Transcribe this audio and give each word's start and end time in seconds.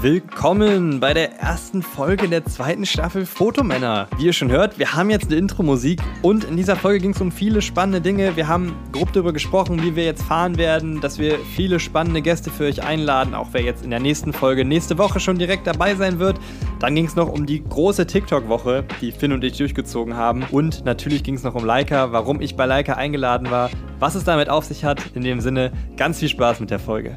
Willkommen 0.00 1.00
bei 1.00 1.12
der 1.12 1.40
ersten 1.40 1.82
Folge 1.82 2.28
der 2.28 2.44
zweiten 2.44 2.86
Staffel 2.86 3.26
Fotomänner. 3.26 4.06
Wie 4.16 4.26
ihr 4.26 4.32
schon 4.32 4.48
hört, 4.48 4.78
wir 4.78 4.92
haben 4.92 5.10
jetzt 5.10 5.26
eine 5.26 5.34
Intro-Musik 5.34 6.00
und 6.22 6.44
in 6.44 6.56
dieser 6.56 6.76
Folge 6.76 7.00
ging 7.00 7.10
es 7.10 7.20
um 7.20 7.32
viele 7.32 7.60
spannende 7.60 8.00
Dinge. 8.00 8.36
Wir 8.36 8.46
haben 8.46 8.76
grob 8.92 9.12
darüber 9.12 9.32
gesprochen, 9.32 9.82
wie 9.82 9.96
wir 9.96 10.04
jetzt 10.04 10.22
fahren 10.22 10.56
werden, 10.56 11.00
dass 11.00 11.18
wir 11.18 11.40
viele 11.40 11.80
spannende 11.80 12.22
Gäste 12.22 12.52
für 12.52 12.66
euch 12.66 12.84
einladen, 12.84 13.34
auch 13.34 13.48
wer 13.50 13.62
jetzt 13.62 13.82
in 13.82 13.90
der 13.90 13.98
nächsten 13.98 14.32
Folge 14.32 14.64
nächste 14.64 14.98
Woche 14.98 15.18
schon 15.18 15.36
direkt 15.36 15.66
dabei 15.66 15.96
sein 15.96 16.20
wird. 16.20 16.38
Dann 16.78 16.94
ging 16.94 17.06
es 17.06 17.16
noch 17.16 17.28
um 17.28 17.44
die 17.44 17.64
große 17.64 18.06
TikTok-Woche, 18.06 18.84
die 19.00 19.10
Finn 19.10 19.32
und 19.32 19.42
ich 19.42 19.56
durchgezogen 19.56 20.14
haben. 20.14 20.44
Und 20.52 20.84
natürlich 20.84 21.24
ging 21.24 21.34
es 21.34 21.42
noch 21.42 21.56
um 21.56 21.64
Leica, 21.64 22.12
warum 22.12 22.40
ich 22.40 22.54
bei 22.54 22.66
Leica 22.66 22.92
eingeladen 22.92 23.50
war, 23.50 23.68
was 23.98 24.14
es 24.14 24.22
damit 24.22 24.48
auf 24.48 24.64
sich 24.64 24.84
hat. 24.84 25.02
In 25.16 25.22
dem 25.22 25.40
Sinne, 25.40 25.72
ganz 25.96 26.20
viel 26.20 26.28
Spaß 26.28 26.60
mit 26.60 26.70
der 26.70 26.78
Folge. 26.78 27.16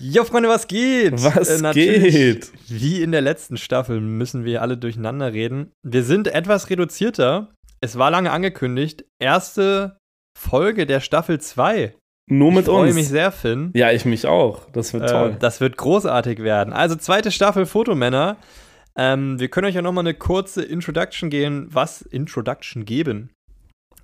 Jo, 0.00 0.24
Freunde, 0.24 0.48
was 0.48 0.68
geht? 0.68 1.14
Was 1.22 1.60
äh, 1.60 1.72
geht? 1.72 2.52
Wie 2.68 3.02
in 3.02 3.10
der 3.12 3.20
letzten 3.20 3.56
Staffel 3.56 4.00
müssen 4.00 4.44
wir 4.44 4.62
alle 4.62 4.76
durcheinander 4.76 5.32
reden. 5.32 5.72
Wir 5.82 6.04
sind 6.04 6.28
etwas 6.28 6.70
reduzierter. 6.70 7.52
Es 7.80 7.98
war 7.98 8.10
lange 8.10 8.30
angekündigt. 8.30 9.04
Erste 9.20 9.98
Folge 10.38 10.86
der 10.86 11.00
Staffel 11.00 11.40
2. 11.40 11.94
Nur 12.30 12.52
mit 12.52 12.60
ich 12.62 12.66
freue 12.66 12.86
uns. 12.86 12.94
mich 12.94 13.08
sehr, 13.08 13.32
Finn. 13.32 13.72
Ja, 13.74 13.90
ich 13.90 14.04
mich 14.04 14.26
auch. 14.26 14.70
Das 14.70 14.92
wird 14.92 15.04
Äh, 15.04 15.08
toll. 15.08 15.36
das 15.40 15.60
wird 15.60 15.76
großartig 15.76 16.40
werden. 16.42 16.72
Also 16.72 16.94
zweite 16.94 17.32
Staffel 17.32 17.66
Fotomänner. 17.66 18.36
Ähm, 18.96 19.40
wir 19.40 19.48
können 19.48 19.66
euch 19.66 19.74
ja 19.74 19.82
nochmal 19.82 20.02
eine 20.02 20.14
kurze 20.14 20.62
Introduction 20.62 21.30
gehen, 21.30 21.66
was 21.70 22.02
Introduction 22.02 22.84
geben, 22.84 23.30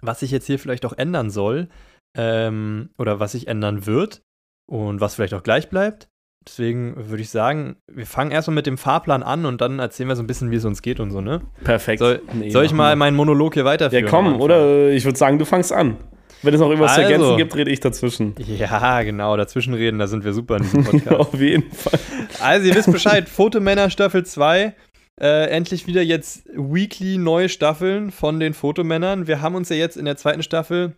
was 0.01 0.21
sich 0.21 0.31
jetzt 0.31 0.47
hier 0.47 0.59
vielleicht 0.59 0.87
auch 0.87 0.97
ändern 0.97 1.31
soll 1.31 1.69
ähm, 2.17 2.91
oder 2.99 3.21
was 3.21 3.33
sich 3.33 3.47
ändern 3.49 3.87
wird 3.87 4.23
und 4.67 5.01
was 5.01 5.15
vielleicht 5.15 5.35
auch 5.35 5.43
gleich 5.43 5.69
bleibt. 5.69 6.09
Deswegen 6.47 7.09
würde 7.09 7.23
ich 7.23 7.31
sagen, 7.31 7.77
wir 7.91 8.05
fangen 8.07 8.31
erstmal 8.31 8.55
mit 8.57 8.67
dem 8.67 8.77
Fahrplan 8.77 9.23
an 9.23 9.47
und 9.47 9.63
dann 9.63 9.79
erzählen 9.79 10.11
wir 10.11 10.17
so 10.17 10.23
ein 10.23 10.27
bisschen, 10.27 10.51
wie 10.51 10.57
es 10.57 10.65
uns 10.67 10.83
geht 10.83 11.01
und 11.01 11.11
so, 11.11 11.23
ne? 11.23 11.41
Perfekt. 11.65 12.01
Soll, 12.01 12.21
Nee, 12.35 12.51
soll 12.51 12.67
ich 12.67 12.73
mal 12.75 12.95
meinen 12.97 13.17
Monolog 13.17 13.55
hier 13.55 13.65
weiterführen? 13.65 14.05
Ja, 14.05 14.11
komm, 14.11 14.41
oder 14.41 14.91
ich 14.91 15.05
würde 15.07 15.19
sagen, 15.19 15.39
du 15.39 15.47
fangst 15.47 15.73
an. 15.73 15.97
Wenn 16.43 16.53
es 16.53 16.61
noch 16.61 16.69
irgendwas 16.69 16.95
zu 16.95 17.01
Also. 17.01 17.13
ergänzen 17.13 17.37
gibt, 17.39 17.57
rede 17.57 17.71
ich 17.71 17.81
dazwischen. 17.81 18.35
Ja, 18.39 19.01
genau, 19.03 19.35
dazwischenreden, 19.39 19.99
da 19.99 20.07
sind 20.07 20.25
wir 20.27 20.35
super 20.35 20.59
in 20.59 20.65
diesem 20.65 20.85
Podcast. 20.85 21.17
Auf 21.19 21.41
jeden 21.41 21.71
Fall. 21.73 21.99
Also, 22.43 22.69
ihr 22.69 22.75
wisst 22.75 22.93
Bescheid, 22.93 23.27
Fotomänner 23.31 23.89
Staffel 23.89 24.27
2. 24.27 24.75
Äh, 25.19 25.47
endlich 25.49 25.87
wieder 25.87 26.03
jetzt 26.03 26.45
weekly 26.55 27.17
neue 27.17 27.49
Staffeln 27.49 28.11
von 28.11 28.41
den 28.41 28.53
Fotomännern. 28.53 29.27
Wir 29.27 29.41
haben 29.41 29.55
uns 29.55 29.69
ja 29.71 29.77
jetzt 29.77 29.97
in 29.97 30.05
der 30.05 30.17
zweiten 30.19 30.43
Staffel 30.43 30.97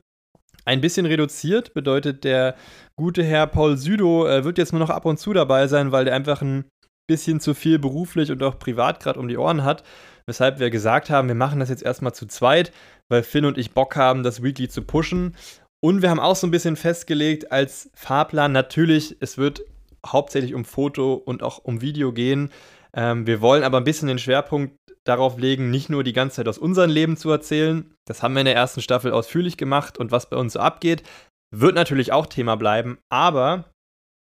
ein 0.67 0.83
bisschen 0.83 1.06
reduziert. 1.06 1.72
Bedeutet, 1.72 2.25
der 2.25 2.55
gute 2.97 3.25
Herr 3.25 3.47
Paul 3.47 3.78
Südo 3.78 4.27
äh, 4.27 4.45
wird 4.45 4.59
jetzt 4.59 4.72
nur 4.72 4.81
noch 4.81 4.91
ab 4.91 5.06
und 5.06 5.19
zu 5.19 5.33
dabei 5.33 5.67
sein, 5.69 5.92
weil 5.92 6.05
der 6.05 6.14
einfach 6.14 6.42
ein 6.42 6.67
bisschen 7.06 7.41
zu 7.41 7.55
viel 7.55 7.78
beruflich 7.78 8.31
und 8.31 8.42
auch 8.42 8.59
privat 8.59 9.00
gerade 9.00 9.19
um 9.19 9.28
die 9.28 9.39
Ohren 9.39 9.64
hat. 9.64 9.84
Weshalb 10.27 10.59
wir 10.59 10.70
gesagt 10.70 11.09
haben, 11.09 11.28
wir 11.28 11.37
machen 11.37 11.61
das 11.61 11.69
jetzt 11.69 11.84
erstmal 11.84 12.12
zu 12.12 12.27
zweit, 12.27 12.72
weil 13.09 13.22
Finn 13.22 13.44
und 13.44 13.59
ich 13.59 13.72
Bock 13.72 13.94
haben, 13.94 14.25
das 14.25 14.42
Weekly 14.42 14.69
zu 14.69 14.83
pushen. 14.83 15.37
Und 15.81 16.03
wir 16.03 16.11
haben 16.11 16.19
auch 16.19 16.34
so 16.34 16.48
ein 16.48 16.50
bisschen 16.50 16.75
festgelegt 16.75 17.53
als 17.53 17.91
Fahrplan, 17.94 18.50
natürlich, 18.50 19.17
es 19.20 19.39
wird 19.39 19.62
hauptsächlich 20.05 20.55
um 20.55 20.64
Foto 20.64 21.14
und 21.14 21.44
auch 21.44 21.59
um 21.59 21.81
Video 21.81 22.12
gehen. 22.12 22.50
Ähm, 22.92 23.27
wir 23.27 23.41
wollen 23.41 23.62
aber 23.62 23.78
ein 23.78 23.84
bisschen 23.84 24.09
den 24.09 24.19
Schwerpunkt 24.19 24.75
darauf 25.09 25.39
legen, 25.39 25.71
nicht 25.71 25.91
nur 25.91 26.05
die 26.05 26.12
ganze 26.12 26.37
Zeit 26.37 26.49
aus 26.49 26.59
unserem 26.59 26.91
Leben 26.91 27.17
zu 27.17 27.31
erzählen. 27.31 27.95
Das 28.07 28.23
haben 28.23 28.35
wir 28.35 28.41
in 28.41 28.47
der 28.47 28.55
ersten 28.55 28.83
Staffel 28.83 29.12
ausführlich 29.12 29.57
gemacht 29.57 29.99
und 29.99 30.12
was 30.12 30.29
bei 30.29 30.37
uns 30.37 30.55
so 30.55 30.61
abgeht, 30.61 31.03
wird 31.55 31.75
natürlich 31.75 32.12
auch 32.12 32.27
Thema 32.27 32.57
bleiben. 32.57 32.99
Aber 33.09 33.65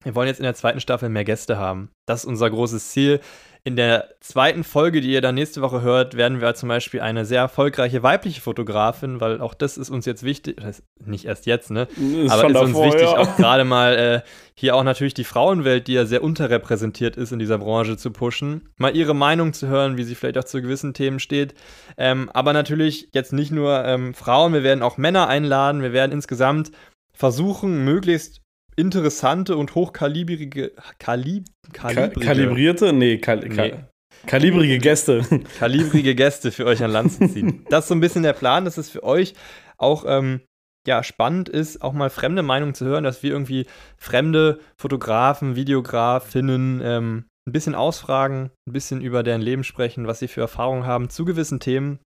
wir 0.04 0.16
wollen 0.16 0.28
jetzt 0.28 0.40
in 0.40 0.44
der 0.44 0.56
zweiten 0.56 0.80
Staffel 0.80 1.10
mehr 1.10 1.24
Gäste 1.24 1.58
haben. 1.58 1.90
Das 2.06 2.22
ist 2.22 2.26
unser 2.26 2.50
großes 2.50 2.90
Ziel. 2.90 3.20
In 3.64 3.76
der 3.76 4.10
zweiten 4.22 4.64
Folge, 4.64 5.02
die 5.02 5.12
ihr 5.12 5.22
dann 5.22 5.36
nächste 5.36 5.62
Woche 5.62 5.84
hört, 5.84 6.18
werden 6.18 6.42
wir 6.42 6.56
zum 6.56 6.68
Beispiel 6.68 7.02
eine 7.02 7.26
sehr 7.26 7.42
erfolgreiche 7.42 8.02
weibliche 8.02 8.42
Fotografin, 8.42 9.22
weil 9.22 9.40
auch 9.40 9.54
das 9.54 9.78
ist 9.78 9.92
uns 9.92 10.08
jetzt 10.08 10.24
wichtig, 10.24 10.60
nicht 11.06 11.26
erst 11.26 11.46
jetzt, 11.46 11.70
ne? 11.70 11.84
Ist 11.84 12.32
Aber 12.32 12.50
ist 12.50 12.56
uns 12.56 12.72
davor, 12.72 12.86
wichtig, 12.88 13.04
ja. 13.04 13.18
auch 13.20 13.36
gerade 13.38 13.64
mal 13.64 13.96
äh, 13.96 14.22
hier 14.56 14.76
auch 14.76 14.84
natürlich 14.84 15.14
die 15.14 15.26
Frauenwelt, 15.26 15.88
die 15.88 15.94
ja 15.94 16.06
sehr 16.06 16.24
unterrepräsentiert 16.24 17.18
ist 17.18 17.32
in 17.32 17.38
dieser 17.38 17.60
Branche, 17.60 17.98
zu 17.98 18.10
pushen. 18.10 18.70
Mal 18.78 18.96
ihre 18.96 19.14
Meinung 19.14 19.54
zu 19.54 19.68
hören, 19.68 19.96
wie 19.96 20.06
sie 20.06 20.16
vielleicht 20.16 20.40
auch 20.40 20.44
zu 20.44 20.60
gewissen 20.60 20.96
Themen 20.96 21.20
steht. 21.20 21.54
Ähm, 21.98 22.32
aber 22.34 22.54
natürlich 22.54 23.10
jetzt 23.14 23.32
nicht 23.32 23.52
nur 23.52 23.86
ähm, 23.86 24.16
Frauen, 24.16 24.54
wir 24.54 24.64
werden 24.64 24.82
auch 24.82 24.98
Männer 24.98 25.28
einladen. 25.28 25.84
Wir 25.84 25.94
werden 25.94 26.12
insgesamt 26.12 26.72
versuchen, 27.14 27.86
möglichst 27.86 28.42
interessante 28.82 29.56
und 29.56 29.76
hochkalibrige 29.76 30.74
Kalib, 31.00 31.46
Ka 31.72 31.94
kalibrige, 31.94 32.26
kalibrierte? 32.26 32.94
Nee, 32.94 33.18
kal 33.20 33.40
Nee. 33.40 33.56
Kal 33.56 33.88
kalibrige 34.28 34.78
Gäste. 34.80 35.24
kalibrige 35.60 36.16
Gäste 36.16 36.52
für 36.52 36.66
euch 36.66 36.84
an 36.84 36.92
Land 36.92 37.14
zu 37.14 37.28
ziehen. 37.28 37.66
Das 37.70 37.86
ist 37.86 37.90
so 37.90 37.96
ein 37.96 38.02
bisschen 38.02 38.24
der 38.24 38.34
Plan, 38.34 38.66
dass 38.66 38.78
es 38.78 38.90
für 38.90 39.04
euch 39.04 39.34
auch 39.78 40.04
ähm, 40.08 40.42
ja, 40.88 41.04
spannend 41.04 41.48
ist, 41.48 41.82
auch 41.82 41.94
mal 41.94 42.10
fremde 42.10 42.44
Meinungen 42.44 42.74
zu 42.74 42.86
hören, 42.86 43.04
dass 43.04 43.24
wir 43.24 43.32
irgendwie 43.32 43.68
fremde 43.98 44.60
Fotografen, 44.78 45.56
Videografinnen 45.56 46.82
ähm, 46.84 47.26
ein 47.48 47.52
bisschen 47.52 47.76
ausfragen, 47.76 48.52
ein 48.68 48.74
bisschen 48.74 49.02
über 49.02 49.24
deren 49.24 49.42
Leben 49.42 49.64
sprechen, 49.64 50.08
was 50.08 50.20
sie 50.20 50.28
für 50.28 50.42
Erfahrungen 50.42 50.86
haben 50.86 51.10
zu 51.10 51.26
gewissen 51.26 51.60
Themen. 51.60 52.00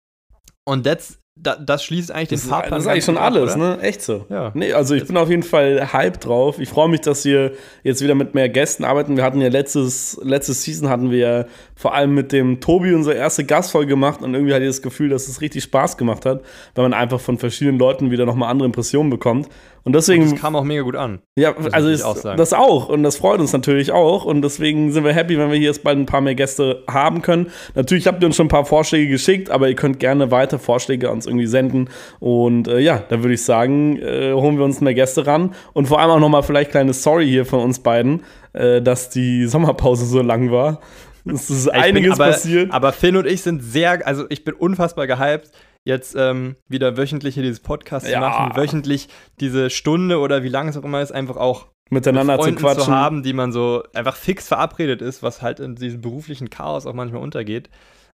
Und 0.65 0.85
that's, 0.85 1.21
da, 1.37 1.57
das 1.57 1.83
schließt 1.85 2.13
eigentlich 2.13 2.29
Das 2.29 2.43
den 2.43 2.51
Fahrplan. 2.51 2.71
das 2.73 2.85
ist 2.85 2.89
eigentlich 2.89 3.05
schon 3.05 3.17
ab, 3.17 3.25
alles, 3.33 3.57
oder? 3.57 3.77
ne? 3.77 3.83
Echt 3.83 4.03
so. 4.03 4.25
Ja. 4.31 4.53
Nee, 4.55 4.73
also 4.73 4.95
ich 4.95 5.07
bin 5.07 5.17
auf 5.17 5.29
jeden 5.29 5.43
Fall 5.43 5.93
hype 5.93 6.21
drauf. 6.21 6.61
Ich 6.61 6.69
freue 6.69 6.89
mich, 6.89 7.01
dass 7.01 7.25
wir 7.25 7.53
jetzt 7.83 8.03
wieder 8.03 8.15
mit 8.15 8.35
mehr 8.35 8.49
Gästen 8.49 8.85
arbeiten. 8.85 9.17
Wir 9.17 9.25
hatten 9.25 9.41
ja 9.41 9.49
letztes, 9.49 10.19
letztes 10.23 10.63
Season 10.63 10.89
hatten 10.89 11.11
wir 11.11 11.19
ja 11.19 11.45
vor 11.75 11.93
allem 11.95 12.15
mit 12.15 12.31
dem 12.31 12.61
Tobi 12.61 12.95
unsere 12.95 13.17
erste 13.17 13.45
Gastfolge 13.45 13.89
gemacht 13.89 14.23
und 14.23 14.33
irgendwie 14.33 14.55
hatte 14.55 14.63
ich 14.65 14.71
das 14.71 14.83
Gefühl, 14.83 15.09
dass 15.09 15.27
es 15.27 15.41
richtig 15.41 15.65
Spaß 15.65 15.97
gemacht 15.97 16.25
hat, 16.25 16.43
weil 16.77 16.85
man 16.85 16.95
einfach 16.95 17.21
von 17.21 17.37
verschiedenen 17.39 17.81
Leuten 17.81 18.13
wieder 18.13 18.27
nochmal 18.27 18.51
andere 18.51 18.67
Impressionen 18.67 19.11
bekommt. 19.11 19.49
Und 19.85 19.95
deswegen. 19.95 20.31
Das 20.31 20.41
kam 20.41 20.57
auch 20.57 20.65
mega 20.65 20.83
gut 20.83 20.97
an. 20.97 21.21
Ja, 21.37 21.55
also 21.73 21.91
ist, 21.91 22.03
auch 22.03 22.17
sagen. 22.17 22.39
das 22.39 22.55
auch 22.55 22.89
und 22.89 23.03
das 23.03 23.17
freut 23.17 23.39
uns 23.39 23.53
natürlich 23.53 23.93
auch 23.93 24.25
und 24.25 24.41
deswegen 24.43 24.93
sind 24.93 25.05
wir 25.05 25.13
happy, 25.13 25.39
wenn 25.39 25.51
wir 25.51 25.59
hier 25.59 25.69
jetzt 25.69 25.85
bald 25.85 25.99
ein 25.99 26.07
paar 26.07 26.23
mehr 26.23 26.35
Gäste 26.35 26.83
haben 26.89 27.21
können. 27.21 27.51
Natürlich 27.75 28.07
habt 28.07 28.23
ihr 28.23 28.27
uns 28.27 28.37
schon 28.37 28.47
ein 28.47 28.51
paar 28.51 28.65
Vorschläge 28.65 29.11
geschickt, 29.11 29.51
aber 29.51 29.69
ihr 29.69 29.77
könnt 29.77 30.01
gerne 30.01 30.31
weiter 30.31 30.59
Vorschläge 30.59 31.11
uns 31.11 31.27
irgendwie 31.27 31.47
senden 31.47 31.91
und 32.19 32.67
äh, 32.67 32.79
ja, 32.79 33.03
dann 33.09 33.23
würde 33.23 33.35
ich 33.35 33.45
sagen, 33.45 33.99
äh, 33.99 34.33
holen 34.33 34.57
wir 34.57 34.65
uns 34.65 34.81
mehr 34.81 34.95
Gäste 34.95 35.27
ran 35.27 35.55
und 35.75 35.87
vor 35.87 36.01
allem 36.01 36.11
auch 36.11 36.21
nochmal 36.21 36.43
vielleicht 36.43 36.71
kleine 36.71 36.95
Sorry 36.95 37.29
hier 37.29 37.45
von 37.45 37.61
uns 37.61 37.81
beiden, 37.81 38.23
äh, 38.55 38.81
dass 38.81 39.11
die 39.11 39.45
Sommerpause 39.47 40.07
so 40.07 40.23
lang 40.23 40.51
war. 40.51 40.81
Es 41.25 41.49
ist 41.51 41.69
einiges 41.69 42.13
bin, 42.17 42.21
aber, 42.21 42.33
passiert. 42.33 42.73
Aber 42.73 42.93
Finn 42.93 43.17
und 43.17 43.27
ich 43.27 43.43
sind 43.43 43.63
sehr, 43.63 44.07
also 44.07 44.27
ich 44.29 44.45
bin 44.45 44.55
unfassbar 44.55 45.07
gehypt, 45.07 45.51
jetzt 45.85 46.15
ähm, 46.17 46.57
wieder 46.69 46.97
wöchentlich 46.97 47.35
hier 47.35 47.43
dieses 47.43 47.61
Podcast 47.61 48.07
Ja. 48.07 48.15
zu 48.15 48.21
machen, 48.21 48.57
wöchentlich 48.57 49.09
diese 49.41 49.71
Stunde 49.71 50.19
oder 50.19 50.43
wie 50.43 50.49
lange 50.49 50.71
es 50.71 50.77
auch 50.77 50.85
immer 50.85 51.01
ist, 51.03 51.13
einfach 51.13 51.37
auch 51.37 51.67
miteinander 51.91 52.37
mit 52.37 52.45
zu 52.45 52.55
quatschen. 52.55 52.85
zu 52.85 52.91
haben, 52.93 53.23
die 53.23 53.33
man 53.33 53.53
so 53.53 53.83
einfach 53.95 54.17
fix 54.17 54.49
verabredet 54.49 55.03
ist, 55.03 55.23
was 55.23 55.43
halt 55.43 55.61
in 55.61 55.77
diesem 55.77 56.01
beruflichen 56.01 56.51
Chaos 56.51 56.87
auch 56.87 56.95
manchmal 56.95 57.23
untergeht. 57.23 57.69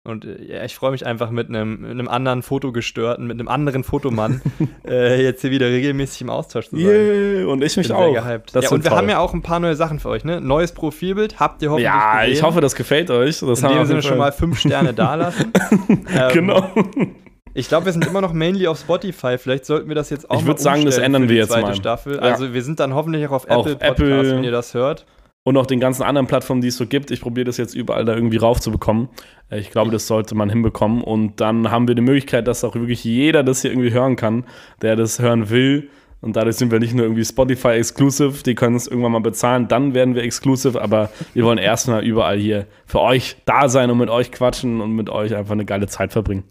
Und 0.08 0.24
äh, 0.24 0.42
ja, 0.44 0.64
ich 0.64 0.74
freue 0.74 0.90
mich 0.90 1.04
einfach 1.04 1.30
mit 1.30 1.48
einem, 1.48 1.82
mit 1.82 1.90
einem 1.90 2.08
anderen 2.08 2.42
Fotogestörten, 2.42 3.26
mit 3.26 3.38
einem 3.38 3.48
anderen 3.48 3.84
Fotomann 3.84 4.40
äh, 4.88 5.22
jetzt 5.22 5.42
hier 5.42 5.50
wieder 5.50 5.66
regelmäßig 5.66 6.22
im 6.22 6.30
Austausch 6.30 6.68
zu 6.70 6.76
sein. 6.76 6.86
Yeah, 6.86 7.46
und 7.46 7.62
ich 7.62 7.76
mich 7.76 7.88
bin 7.88 7.96
auch. 7.96 8.14
ja, 8.14 8.40
und 8.70 8.84
wir 8.84 8.90
haben 8.90 9.08
ja 9.08 9.18
auch 9.18 9.34
ein 9.34 9.42
paar 9.42 9.60
neue 9.60 9.76
Sachen 9.76 10.00
für 10.00 10.08
euch, 10.08 10.24
ne? 10.24 10.40
Neues 10.40 10.72
Profilbild 10.72 11.38
habt 11.38 11.62
ihr 11.62 11.70
hoffentlich 11.70 11.84
ja, 11.84 12.20
gesehen. 12.20 12.32
ich 12.32 12.42
hoffe, 12.42 12.60
das 12.60 12.74
gefällt 12.74 13.10
euch. 13.10 13.40
Das 13.40 13.62
in 13.62 13.68
dem 13.68 13.78
auf 13.78 13.86
Sinne 13.86 14.02
schon 14.02 14.18
mal 14.18 14.32
fünf 14.32 14.58
Sterne 14.58 14.94
dalassen. 14.94 15.52
ähm, 15.88 16.32
Genau. 16.32 16.68
Ich 17.54 17.68
glaube, 17.68 17.86
wir 17.86 17.92
sind 17.92 18.06
immer 18.06 18.20
noch 18.20 18.32
mainly 18.32 18.66
auf 18.68 18.78
Spotify. 18.78 19.36
Vielleicht 19.36 19.66
sollten 19.66 19.88
wir 19.88 19.94
das 19.94 20.10
jetzt 20.10 20.30
auch 20.30 20.36
Ich 20.36 20.42
mal 20.42 20.48
würd 20.48 20.60
sagen, 20.60 20.84
das 20.84 20.98
ändern 20.98 21.28
wir 21.28 21.36
jetzt 21.36 21.50
mal. 21.50 21.74
Staffel. 21.74 22.14
Ja. 22.14 22.20
Also 22.20 22.54
wir 22.54 22.62
sind 22.62 22.78
dann 22.78 22.94
hoffentlich 22.94 23.26
auch 23.26 23.32
auf 23.32 23.50
Auf 23.50 23.66
Apple 23.66 23.76
Podcast, 23.76 24.00
Apple. 24.00 24.36
wenn 24.36 24.44
ihr 24.44 24.52
das 24.52 24.74
hört. 24.74 25.06
Und 25.48 25.56
auch 25.56 25.64
den 25.66 25.80
ganzen 25.80 26.02
anderen 26.02 26.26
Plattformen, 26.26 26.60
die 26.60 26.68
es 26.68 26.76
so 26.76 26.86
gibt. 26.86 27.10
Ich 27.10 27.22
probiere 27.22 27.46
das 27.46 27.56
jetzt 27.56 27.74
überall 27.74 28.04
da 28.04 28.14
irgendwie 28.14 28.36
raufzubekommen. 28.36 29.08
Äh, 29.50 29.60
Ich 29.60 29.70
glaube, 29.70 29.90
das 29.90 30.06
sollte 30.06 30.34
man 30.34 30.50
hinbekommen. 30.50 31.02
Und 31.02 31.40
dann 31.40 31.70
haben 31.70 31.88
wir 31.88 31.94
die 31.94 32.02
Möglichkeit, 32.02 32.46
dass 32.46 32.64
auch 32.64 32.74
wirklich 32.74 33.02
jeder 33.02 33.42
das 33.42 33.62
hier 33.62 33.70
irgendwie 33.70 33.90
hören 33.92 34.16
kann, 34.16 34.44
der 34.82 34.94
das 34.94 35.20
hören 35.20 35.48
will. 35.48 35.88
Und 36.20 36.36
dadurch 36.36 36.56
sind 36.56 36.70
wir 36.70 36.80
nicht 36.80 36.92
nur 36.94 37.06
irgendwie 37.06 37.24
Spotify 37.24 37.68
exclusive, 37.68 38.42
die 38.44 38.54
können 38.54 38.76
es 38.76 38.88
irgendwann 38.88 39.12
mal 39.12 39.20
bezahlen, 39.20 39.68
dann 39.68 39.94
werden 39.94 40.14
wir 40.16 40.22
exclusive, 40.24 40.82
aber 40.82 41.10
wir 41.32 41.44
wollen 41.44 41.58
erstmal 41.58 42.04
überall 42.04 42.38
hier 42.38 42.66
für 42.86 43.00
euch 43.00 43.36
da 43.46 43.68
sein 43.68 43.88
und 43.90 43.98
mit 43.98 44.10
euch 44.10 44.32
quatschen 44.32 44.80
und 44.82 44.96
mit 44.96 45.08
euch 45.10 45.34
einfach 45.34 45.52
eine 45.52 45.64
geile 45.64 45.86
Zeit 45.86 46.12
verbringen. 46.12 46.42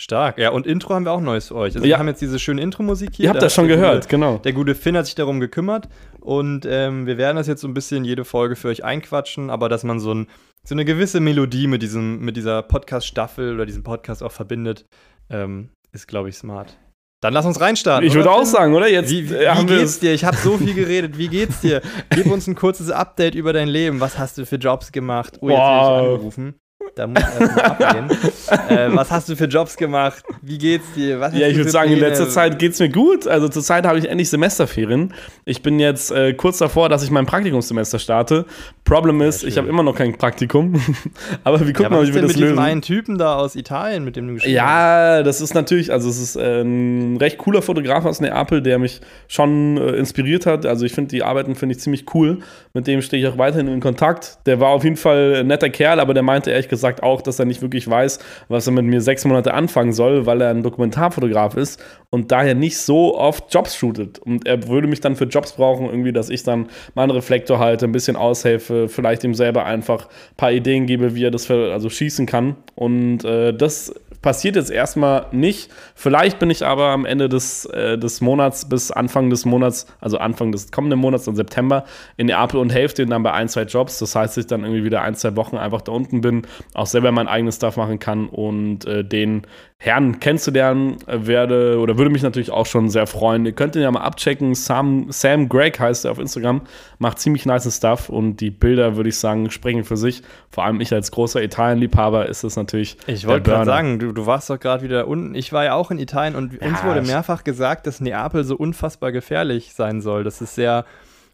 Stark. 0.00 0.38
Ja, 0.38 0.50
und 0.50 0.66
Intro 0.66 0.94
haben 0.94 1.04
wir 1.04 1.12
auch 1.12 1.20
Neues 1.20 1.48
für 1.48 1.56
euch. 1.56 1.74
Also 1.74 1.80
Ja. 1.80 1.84
Wir 1.84 1.98
haben 1.98 2.06
jetzt 2.08 2.22
diese 2.22 2.38
schöne 2.38 2.62
Intro-Musik 2.62 3.10
hier. 3.16 3.24
Ihr 3.24 3.28
habt 3.30 3.38
Da 3.38 3.46
das 3.46 3.54
schon 3.54 3.68
gehört, 3.68 4.02
Gute, 4.04 4.08
genau. 4.08 4.38
der 4.38 4.52
gute 4.52 4.74
Finn 4.74 4.96
hat 4.96 5.06
sich 5.06 5.14
darum 5.16 5.40
gekümmert. 5.40 5.88
Und 6.20 6.66
ähm, 6.70 7.06
wir 7.06 7.18
werden 7.18 7.36
das 7.36 7.46
jetzt 7.48 7.60
so 7.60 7.68
ein 7.68 7.74
bisschen 7.74 8.04
jede 8.04 8.24
Folge 8.24 8.54
für 8.56 8.68
euch 8.68 8.84
einquatschen, 8.84 9.50
aber 9.50 9.68
dass 9.68 9.82
man 9.84 9.98
so, 9.98 10.14
ein, 10.14 10.28
so 10.64 10.74
eine 10.74 10.84
gewisse 10.84 11.20
Melodie 11.20 11.66
mit, 11.66 11.82
diesem, 11.82 12.20
mit 12.20 12.36
dieser 12.36 12.62
Podcast-Staffel 12.62 13.54
oder 13.54 13.66
diesem 13.66 13.82
Podcast 13.82 14.22
auch 14.22 14.32
verbindet, 14.32 14.86
ähm, 15.30 15.70
ist, 15.92 16.06
glaube 16.06 16.28
ich, 16.28 16.36
smart. 16.36 16.76
Dann 17.20 17.32
lass 17.34 17.46
uns 17.46 17.60
reinstarten. 17.60 18.06
Ich 18.06 18.14
würde 18.14 18.30
auch 18.30 18.44
sagen, 18.44 18.74
oder? 18.76 18.88
Jetzt 18.88 19.10
wie, 19.10 19.28
wie, 19.28 19.34
äh, 19.34 19.48
haben 19.48 19.68
wie 19.68 19.74
geht's 19.78 19.98
dir? 19.98 20.14
Ich 20.14 20.24
habe 20.24 20.36
so 20.36 20.56
viel 20.56 20.74
geredet. 20.74 21.18
Wie 21.18 21.26
geht's 21.26 21.60
dir? 21.62 21.82
Gib 22.10 22.26
uns 22.26 22.46
ein 22.46 22.54
kurzes 22.54 22.90
Update 22.92 23.34
über 23.34 23.52
dein 23.52 23.66
Leben. 23.66 23.98
Was 23.98 24.18
hast 24.18 24.38
du 24.38 24.46
für 24.46 24.54
Jobs 24.54 24.92
gemacht? 24.92 25.38
Oh, 25.40 25.48
jetzt 25.48 25.58
Wow. 25.58 26.02
ich 26.02 26.06
angerufen. 26.12 26.54
Da 26.94 27.06
muss 27.06 27.18
ich 27.22 27.40
erst 27.40 27.56
mal 27.56 27.62
abgehen. 27.64 28.10
äh, 28.68 28.88
was 28.96 29.10
hast 29.10 29.28
du 29.28 29.36
für 29.36 29.44
Jobs 29.44 29.76
gemacht? 29.76 30.24
Wie 30.42 30.58
geht's 30.58 30.86
dir? 30.94 31.20
Was 31.20 31.32
Ja, 31.36 31.46
ich 31.46 31.56
würde 31.56 31.70
sagen, 31.70 31.90
in 31.90 31.98
Pläne? 31.98 32.08
letzter 32.10 32.28
Zeit 32.28 32.58
geht 32.58 32.72
es 32.72 32.80
mir 32.80 32.88
gut. 32.88 33.26
Also 33.26 33.48
zurzeit 33.48 33.86
habe 33.86 33.98
ich 33.98 34.08
endlich 34.08 34.28
Semesterferien. 34.30 35.14
Ich 35.44 35.62
bin 35.62 35.78
jetzt 35.78 36.10
äh, 36.10 36.32
kurz 36.34 36.58
davor, 36.58 36.88
dass 36.88 37.02
ich 37.04 37.10
mein 37.10 37.26
Praktikumssemester 37.26 37.98
starte. 37.98 38.46
Problem 38.84 39.20
ist, 39.20 39.40
schön. 39.40 39.48
ich 39.50 39.58
habe 39.58 39.68
immer 39.68 39.82
noch 39.82 39.94
kein 39.94 40.16
Praktikum. 40.16 40.80
Aber 41.44 41.60
wir 41.60 41.66
Ja, 41.68 41.72
gucken 41.72 41.92
mal, 41.92 42.06
wie 42.08 42.14
wir 42.14 42.22
das 42.22 42.32
mit 42.32 42.40
lösen. 42.40 42.58
einen 42.58 42.82
Typen 42.82 43.18
da 43.18 43.36
aus 43.36 43.54
Italien, 43.54 44.04
mit 44.04 44.16
dem 44.16 44.28
du 44.28 44.36
hast? 44.40 44.46
Ja, 44.46 45.22
das 45.22 45.40
ist 45.40 45.54
natürlich, 45.54 45.92
also 45.92 46.08
es 46.08 46.18
ist 46.20 46.36
äh, 46.36 46.62
ein 46.62 47.16
recht 47.18 47.38
cooler 47.38 47.62
Fotograf 47.62 48.04
aus 48.04 48.20
Neapel, 48.20 48.62
der 48.62 48.78
mich 48.78 49.00
schon 49.28 49.76
äh, 49.76 49.90
inspiriert 49.92 50.46
hat. 50.46 50.66
Also 50.66 50.84
ich 50.84 50.92
finde 50.92 51.10
die 51.10 51.22
Arbeiten 51.22 51.54
finde 51.54 51.74
ich 51.74 51.80
ziemlich 51.80 52.06
cool. 52.14 52.38
Mit 52.74 52.86
dem 52.86 53.02
stehe 53.02 53.22
ich 53.22 53.28
auch 53.32 53.38
weiterhin 53.38 53.68
in 53.68 53.80
Kontakt. 53.80 54.38
Der 54.46 54.58
war 54.60 54.70
auf 54.70 54.84
jeden 54.84 54.96
Fall 54.96 55.36
ein 55.40 55.46
netter 55.46 55.68
Kerl, 55.70 56.00
aber 56.00 56.14
der 56.14 56.22
meinte 56.22 56.50
ehrlich 56.50 56.68
gesagt 56.68 56.77
auch, 57.02 57.22
dass 57.22 57.38
er 57.38 57.44
nicht 57.44 57.62
wirklich 57.62 57.88
weiß, 57.88 58.18
was 58.48 58.66
er 58.66 58.72
mit 58.72 58.84
mir 58.84 59.00
sechs 59.00 59.24
Monate 59.24 59.54
anfangen 59.54 59.92
soll, 59.92 60.26
weil 60.26 60.40
er 60.40 60.50
ein 60.50 60.62
Dokumentarfotograf 60.62 61.56
ist 61.56 61.82
und 62.10 62.32
daher 62.32 62.54
nicht 62.54 62.78
so 62.78 63.16
oft 63.18 63.52
Jobs 63.52 63.76
shootet. 63.76 64.18
Und 64.18 64.46
er 64.46 64.66
würde 64.68 64.88
mich 64.88 65.00
dann 65.00 65.16
für 65.16 65.24
Jobs 65.24 65.52
brauchen, 65.52 65.86
irgendwie, 65.86 66.12
dass 66.12 66.30
ich 66.30 66.42
dann 66.42 66.68
mal 66.94 67.02
einen 67.02 67.12
Reflektor 67.12 67.58
halte, 67.58 67.86
ein 67.86 67.92
bisschen 67.92 68.16
aushelfe, 68.16 68.88
vielleicht 68.88 69.24
ihm 69.24 69.34
selber 69.34 69.64
einfach 69.64 70.06
ein 70.06 70.36
paar 70.36 70.52
Ideen 70.52 70.86
gebe, 70.86 71.14
wie 71.14 71.24
er 71.24 71.30
das 71.30 71.46
für, 71.46 71.72
also 71.72 71.90
schießen 71.90 72.26
kann. 72.26 72.56
Und 72.74 73.24
äh, 73.24 73.52
das 73.52 73.94
passiert 74.22 74.56
jetzt 74.56 74.70
erstmal 74.70 75.26
nicht. 75.32 75.70
Vielleicht 75.94 76.38
bin 76.38 76.50
ich 76.50 76.64
aber 76.64 76.88
am 76.88 77.04
Ende 77.04 77.28
des, 77.28 77.64
äh, 77.66 77.98
des 77.98 78.20
Monats 78.20 78.68
bis 78.68 78.90
Anfang 78.90 79.30
des 79.30 79.44
Monats, 79.44 79.86
also 80.00 80.18
Anfang 80.18 80.52
des 80.52 80.70
kommenden 80.70 80.98
Monats, 80.98 81.26
im 81.26 81.36
September, 81.36 81.84
in 82.16 82.26
Neapel 82.26 82.60
und 82.60 82.70
helfe 82.70 82.94
denen 82.96 83.10
dann 83.10 83.22
bei 83.22 83.32
ein, 83.32 83.48
zwei 83.48 83.62
Jobs. 83.62 83.98
Das 83.98 84.14
heißt, 84.14 84.36
dass 84.36 84.44
ich 84.44 84.48
dann 84.48 84.62
irgendwie 84.64 84.84
wieder 84.84 85.02
ein, 85.02 85.14
zwei 85.14 85.36
Wochen 85.36 85.56
einfach 85.56 85.82
da 85.82 85.92
unten 85.92 86.20
bin, 86.20 86.42
auch 86.74 86.86
selber 86.86 87.12
mein 87.12 87.28
eigenes 87.28 87.56
Stuff 87.56 87.76
machen 87.76 87.98
kann 87.98 88.28
und 88.28 88.84
äh, 88.86 89.04
den 89.04 89.42
Herrn 89.80 90.18
kennenzulernen 90.18 90.96
äh, 91.06 91.26
werde 91.28 91.78
oder 91.78 91.96
würde 91.98 92.10
mich 92.10 92.24
natürlich 92.24 92.50
auch 92.50 92.66
schon 92.66 92.90
sehr 92.90 93.06
freuen. 93.06 93.46
Ihr 93.46 93.52
könnt 93.52 93.76
ihn 93.76 93.82
ja 93.82 93.90
mal 93.92 94.00
abchecken. 94.00 94.56
Sam, 94.56 95.06
Sam 95.10 95.48
Greg 95.48 95.78
heißt 95.78 96.04
er 96.04 96.10
auf 96.10 96.18
Instagram, 96.18 96.62
macht 96.98 97.20
ziemlich 97.20 97.46
nice 97.46 97.76
Stuff 97.76 98.08
und 98.08 98.38
die 98.38 98.50
Bilder, 98.50 98.96
würde 98.96 99.10
ich 99.10 99.18
sagen, 99.18 99.50
sprechen 99.52 99.84
für 99.84 99.96
sich. 99.96 100.22
Vor 100.50 100.64
allem 100.64 100.80
ich 100.80 100.92
als 100.92 101.12
großer 101.12 101.40
Italien-Liebhaber 101.44 102.26
ist 102.26 102.42
es 102.42 102.56
natürlich. 102.56 102.96
Ich 103.06 103.28
wollte 103.28 103.50
gerade 103.50 103.66
sagen, 103.66 104.00
du, 104.00 104.07
du 104.12 104.26
warst 104.26 104.48
doch 104.50 104.58
gerade 104.58 104.82
wieder 104.82 105.06
unten. 105.08 105.34
Ich 105.34 105.52
war 105.52 105.64
ja 105.64 105.74
auch 105.74 105.90
in 105.90 105.98
Italien 105.98 106.34
und 106.34 106.60
uns 106.60 106.80
Ja, 106.80 106.84
wurde 106.86 107.00
ich- 107.00 107.06
mehrfach 107.06 107.44
gesagt, 107.44 107.86
dass 107.86 108.00
Neapel 108.00 108.44
so 108.44 108.56
unfassbar 108.56 109.12
gefährlich 109.12 109.72
sein 109.74 110.00
soll, 110.00 110.24
dass 110.24 110.40
es 110.40 110.54
sehr 110.54 110.84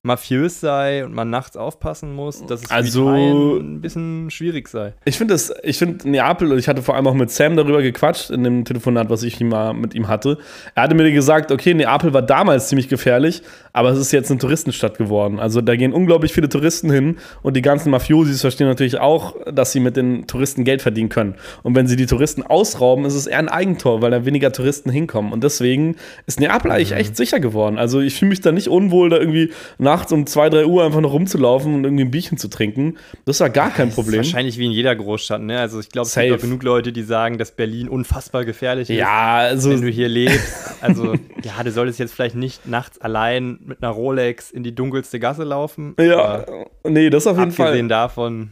mafiös 0.05 0.61
sei 0.61 1.03
und 1.05 1.15
man 1.15 1.31
nachts 1.31 1.57
aufpassen 1.57 2.15
muss, 2.15 2.45
dass 2.45 2.63
es 2.65 2.71
Also- 2.71 3.09
ein 3.09 3.81
bisschen 3.81 4.31
schwierig 4.31 4.69
sei. 4.69 4.93
Ich 5.07 5.17
finde 5.17 5.33
das, 5.33 5.53
ich 5.63 5.79
finde 5.79 6.09
Neapel, 6.09 6.53
und 6.53 6.59
ich 6.59 6.69
hatte 6.69 6.83
vor 6.83 6.95
allem 6.95 7.07
auch 7.07 7.15
mit 7.15 7.31
Sam 7.31 7.57
darüber 7.57 7.81
gequatscht 7.81 8.29
in 8.31 8.45
dem 8.45 8.67
Telefonat, 8.67 9.09
was 9.09 9.23
ich 9.23 9.41
mal 9.41 9.73
mit 9.73 9.95
ihm 9.95 10.07
hatte. 10.07 10.37
Er 10.75 10.83
hatte 10.83 10.95
mir 10.95 11.11
gesagt, 11.11 11.51
okay, 11.51 11.73
Neapel 11.73 12.13
war 12.13 12.21
damals 12.21 12.69
ziemlich 12.69 12.89
gefährlich, 12.89 13.41
aber 13.73 13.89
es 13.91 13.99
ist 13.99 14.13
jetzt 14.13 14.31
eine 14.31 14.39
Touristenstadt 14.39 14.99
geworden. 14.99 15.41
Also 15.41 15.63
da 15.63 15.75
gehen 15.75 15.95
unglaublich 15.95 16.35
viele 16.35 16.51
Touristen 16.51 16.91
hin 16.93 17.17
und 17.43 17.57
die 17.57 17.63
ganzen 17.63 17.91
Mafiosis 17.91 18.43
verstehen 18.43 18.67
natürlich 18.69 19.01
auch, 19.01 19.35
dass 19.51 19.73
sie 19.73 19.81
mit 19.81 19.97
den 19.97 20.27
Touristen 20.27 20.65
Geld 20.65 20.83
verdienen 20.83 21.09
können. 21.09 21.35
Und 21.63 21.75
wenn 21.77 21.87
sie 21.87 21.97
die 21.97 22.07
Touristen 22.07 22.43
ausrauben, 22.43 23.07
ist 23.07 23.15
es 23.15 23.27
eher 23.27 23.39
ein 23.39 23.49
Eigentor, 23.49 24.03
weil 24.03 24.11
da 24.11 24.27
weniger 24.27 24.53
Touristen 24.53 24.91
hinkommen. 24.91 25.33
Und 25.33 25.43
deswegen 25.43 25.97
ist 26.27 26.41
Neapel 26.41 26.71
eigentlich 26.71 26.93
echt 26.93 27.17
sicher 27.17 27.41
geworden. 27.41 27.79
Also 27.79 28.01
ich 28.01 28.15
fühle 28.19 28.29
mich 28.29 28.43
da 28.43 28.53
nicht 28.53 28.69
unwohl, 28.69 29.09
da 29.09 29.17
irgendwie 29.17 29.51
nachts 29.95 30.13
um 30.13 30.27
2, 30.27 30.51
3 30.51 30.67
Uhr 30.67 30.85
einfach 30.85 31.01
noch 31.01 31.13
rumzulaufen 31.13 31.75
und 31.75 31.85
irgendwie 31.85 32.05
ein 32.05 32.11
Bierchen 32.11 32.39
zu 32.39 32.49
trinken. 32.49 32.97
Das 33.25 33.41
war 33.41 33.51
gar 33.51 33.71
kein 33.71 33.89
Das 33.89 33.95
Problem. 33.95 34.19
wahrscheinlich 34.19 34.59
wie 34.59 34.67
in 34.67 34.73
jeder 34.73 34.95
Großstadt, 34.97 35.41
ne? 35.41 35.59
Also 35.61 35.81
ich 35.81 35.89
glaube, 35.89 36.07
es 36.07 36.15
gibt 36.15 36.33
auch 36.35 36.41
genug 36.41 36.63
Leute, 36.63 36.93
die 36.93 37.03
sagen, 37.03 37.39
dass 37.39 37.53
Berlin 37.53 37.89
unfassbar 37.89 38.45
gefährlich 38.45 38.91
ist. 38.91 38.97
Ja, 38.97 39.37
also 39.37 39.71
Wenn 39.71 39.83
du 39.83 39.89
hier 39.89 40.09
lebst, 40.09 40.53
also 40.81 41.15
ja, 41.43 41.63
du 41.63 41.71
solltest 41.71 41.99
jetzt 41.99 42.13
vielleicht 42.15 42.35
nicht 42.37 42.67
nachts 42.67 43.01
allein 43.01 43.59
mit 43.65 43.83
einer 43.83 43.93
Rolex 43.93 44.51
in 44.51 44.63
die 44.63 44.75
dunkelste 44.75 45.21
Gasse 45.21 45.45
laufen. 45.45 45.95
ja, 46.01 46.45
nee, 46.85 47.11
das 47.11 47.27
auf 47.27 47.39
jeden 47.39 47.51
abgesehen 47.51 47.73
Fall. 47.75 47.89
davon, 47.89 48.51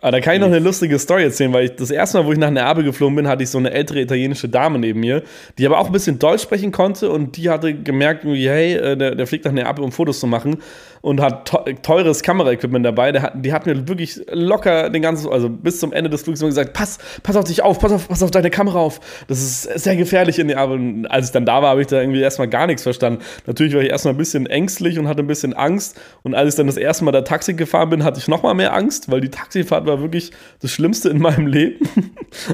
Aber 0.00 0.12
da 0.12 0.20
kann 0.20 0.34
ich 0.34 0.40
noch 0.40 0.46
eine 0.46 0.58
lustige 0.58 0.98
Story 0.98 1.24
erzählen, 1.24 1.52
weil 1.52 1.66
ich 1.66 1.76
das 1.76 1.90
erste 1.90 2.18
Mal, 2.18 2.26
wo 2.26 2.32
ich 2.32 2.38
nach 2.38 2.50
Neapel 2.50 2.84
geflogen 2.84 3.16
bin, 3.16 3.28
hatte 3.28 3.42
ich 3.42 3.50
so 3.50 3.58
eine 3.58 3.70
ältere 3.70 4.00
italienische 4.00 4.48
Dame 4.48 4.78
neben 4.78 5.00
mir, 5.00 5.22
die 5.58 5.66
aber 5.66 5.78
auch 5.78 5.86
ein 5.86 5.92
bisschen 5.92 6.18
Deutsch 6.18 6.42
sprechen 6.42 6.72
konnte 6.72 7.10
und 7.10 7.36
die 7.36 7.50
hatte 7.50 7.74
gemerkt, 7.74 8.24
hey, 8.24 8.74
äh, 8.74 8.96
der, 8.96 9.14
der 9.14 9.26
fliegt 9.26 9.44
nach 9.44 9.52
Neapel, 9.52 9.84
um 9.84 9.92
Fotos 9.92 10.20
zu 10.20 10.26
machen 10.26 10.58
und 11.02 11.20
hat 11.20 11.46
te- 11.50 11.76
teures 11.82 12.22
Kameraequipment 12.22 12.84
dabei. 12.84 13.12
Hat, 13.12 13.32
die 13.36 13.52
hat 13.52 13.66
mir 13.66 13.88
wirklich 13.88 14.20
locker 14.30 14.90
den 14.90 15.02
ganzen, 15.02 15.30
also 15.30 15.48
bis 15.48 15.80
zum 15.80 15.92
Ende 15.92 16.10
des 16.10 16.22
Flugs 16.22 16.40
immer 16.40 16.48
gesagt, 16.48 16.72
pass, 16.72 16.98
pass 17.22 17.36
auf 17.36 17.44
dich 17.44 17.62
auf, 17.62 17.78
pass 17.78 17.92
auf, 17.92 18.08
pass 18.08 18.22
auf 18.22 18.30
deine 18.30 18.50
Kamera 18.50 18.78
auf. 18.78 19.00
Das 19.28 19.38
ist 19.40 19.62
sehr 19.80 19.96
gefährlich 19.96 20.38
in 20.38 20.46
Neapel. 20.48 20.76
Und 20.76 21.06
als 21.06 21.26
ich 21.26 21.32
dann 21.32 21.44
da 21.46 21.62
war, 21.62 21.70
habe 21.70 21.80
ich 21.80 21.86
da 21.86 22.00
irgendwie 22.00 22.20
erstmal 22.20 22.48
gar 22.48 22.66
nichts 22.66 22.82
verstanden. 22.82 23.22
Natürlich 23.46 23.74
war 23.74 23.82
ich 23.82 23.90
erstmal 23.90 24.14
ein 24.14 24.18
bisschen 24.18 24.46
ängstlich 24.46 24.98
und 24.98 25.08
hatte 25.08 25.22
ein 25.22 25.26
bisschen 25.26 25.54
Angst. 25.54 26.00
Und 26.22 26.34
als 26.34 26.50
ich 26.50 26.56
dann 26.56 26.66
das 26.66 26.76
erste 26.76 27.04
Mal 27.04 27.12
da 27.12 27.22
Taxi 27.22 27.54
gefahren 27.54 27.90
bin, 27.90 28.04
hatte 28.04 28.18
ich 28.18 28.28
noch 28.28 28.42
mal 28.42 28.54
mehr 28.54 28.74
Angst, 28.74 29.10
weil 29.10 29.20
die 29.20 29.30
Taxifahrt 29.30 29.86
war 29.86 29.89
wirklich 30.00 30.30
das 30.60 30.70
Schlimmste 30.70 31.08
in 31.08 31.18
meinem 31.18 31.46
Leben. 31.48 31.84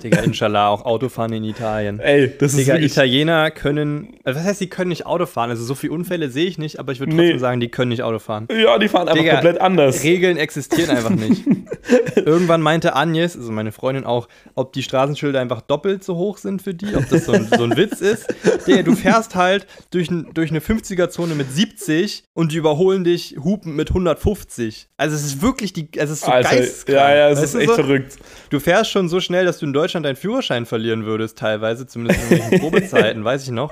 Digga, 0.03 0.21
inshallah, 0.21 0.69
auch 0.69 0.85
Autofahren 0.87 1.33
in 1.35 1.45
Italien. 1.45 2.01
Ey, 2.01 2.33
das 2.39 2.53
ist 2.53 2.61
Digga, 2.61 2.75
wirklich 2.75 2.93
Italiener 2.93 3.51
können, 3.51 4.15
also 4.25 4.41
was 4.41 4.47
heißt, 4.47 4.61
die 4.63 4.69
können 4.69 4.89
nicht 4.89 5.05
Auto 5.05 5.27
fahren? 5.27 5.51
Also 5.51 5.65
so 5.65 5.75
viele 5.75 5.93
Unfälle 5.93 6.31
sehe 6.31 6.47
ich 6.47 6.57
nicht, 6.57 6.79
aber 6.79 6.93
ich 6.93 7.01
würde 7.01 7.13
Nee. 7.15 7.23
trotzdem 7.25 7.39
sagen, 7.41 7.61
die 7.61 7.69
können 7.69 7.91
nicht 7.91 8.03
Auto 8.03 8.19
fahren. 8.19 8.49
Ja, 8.51 8.79
die 8.79 8.89
fahren 8.89 9.09
einfach 9.09 9.21
Digga, 9.21 9.35
komplett 9.35 9.61
anders. 9.61 10.03
Regeln 10.03 10.39
existieren 10.39 10.91
einfach 10.97 11.11
nicht. 11.11 11.43
Irgendwann 12.17 12.63
meinte 12.63 12.95
Agnes, 12.97 13.37
also 13.37 13.53
meine 13.53 13.73
Freundin 13.73 14.05
auch, 14.05 14.29
ob 14.55 14.73
die 14.73 14.83
Straßenschilder 14.83 15.41
einfach 15.41 15.61
doppelt 15.61 16.03
so 16.03 16.17
hoch 16.17 16.39
sind 16.39 16.63
für 16.63 16.75
die, 16.75 16.97
ob 16.97 17.09
das 17.09 17.27
so 17.27 17.33
ein, 17.33 17.47
so 17.55 17.65
ein 17.65 17.77
Witz 17.77 18.01
ist. 18.01 18.27
Digga, 18.67 18.83
du 18.83 18.95
fährst 18.97 19.35
halt 19.35 19.67
durch, 19.91 20.09
durch 20.35 20.51
eine 20.51 20.61
50er-Zone 20.61 21.35
mit 21.35 21.53
70 21.53 22.25
und 22.33 22.53
die 22.53 22.57
überholen 22.57 23.05
dich 23.05 23.37
hupend 23.43 23.77
mit 23.77 23.91
150. 23.91 24.89
Also 24.97 25.15
es 25.15 25.25
ist 25.25 25.43
wirklich 25.43 25.73
die, 25.73 25.89
also 25.99 26.13
es 26.13 26.21
ist 26.21 26.25
so 26.27 26.33
Alter, 26.33 26.51
geisteskrank. 26.57 26.97
ja, 26.99 27.15
ja, 27.15 27.26
es 27.33 27.39
Weißt 27.39 27.45
ist 27.45 27.55
du 27.55 27.59
echt 27.59 27.69
so? 27.71 27.75
verrückt. 27.77 28.17
Du 28.51 28.61
fährst 28.61 28.91
schon 28.91 29.09
so 29.09 29.21
schnell, 29.21 29.45
dass 29.45 29.59
du 29.59 29.67
in 29.67 29.73
Deutschland 29.73 30.07
deinen 30.07 30.17
Führerschein 30.17 30.67
verlieren 30.67 31.05
würdest, 31.07 31.39
teilweise, 31.39 31.87
zumindest 31.87 32.31
in 32.31 32.59
Probezeiten, 32.61 33.25
weiß 33.25 33.45
ich 33.45 33.51
noch. 33.51 33.71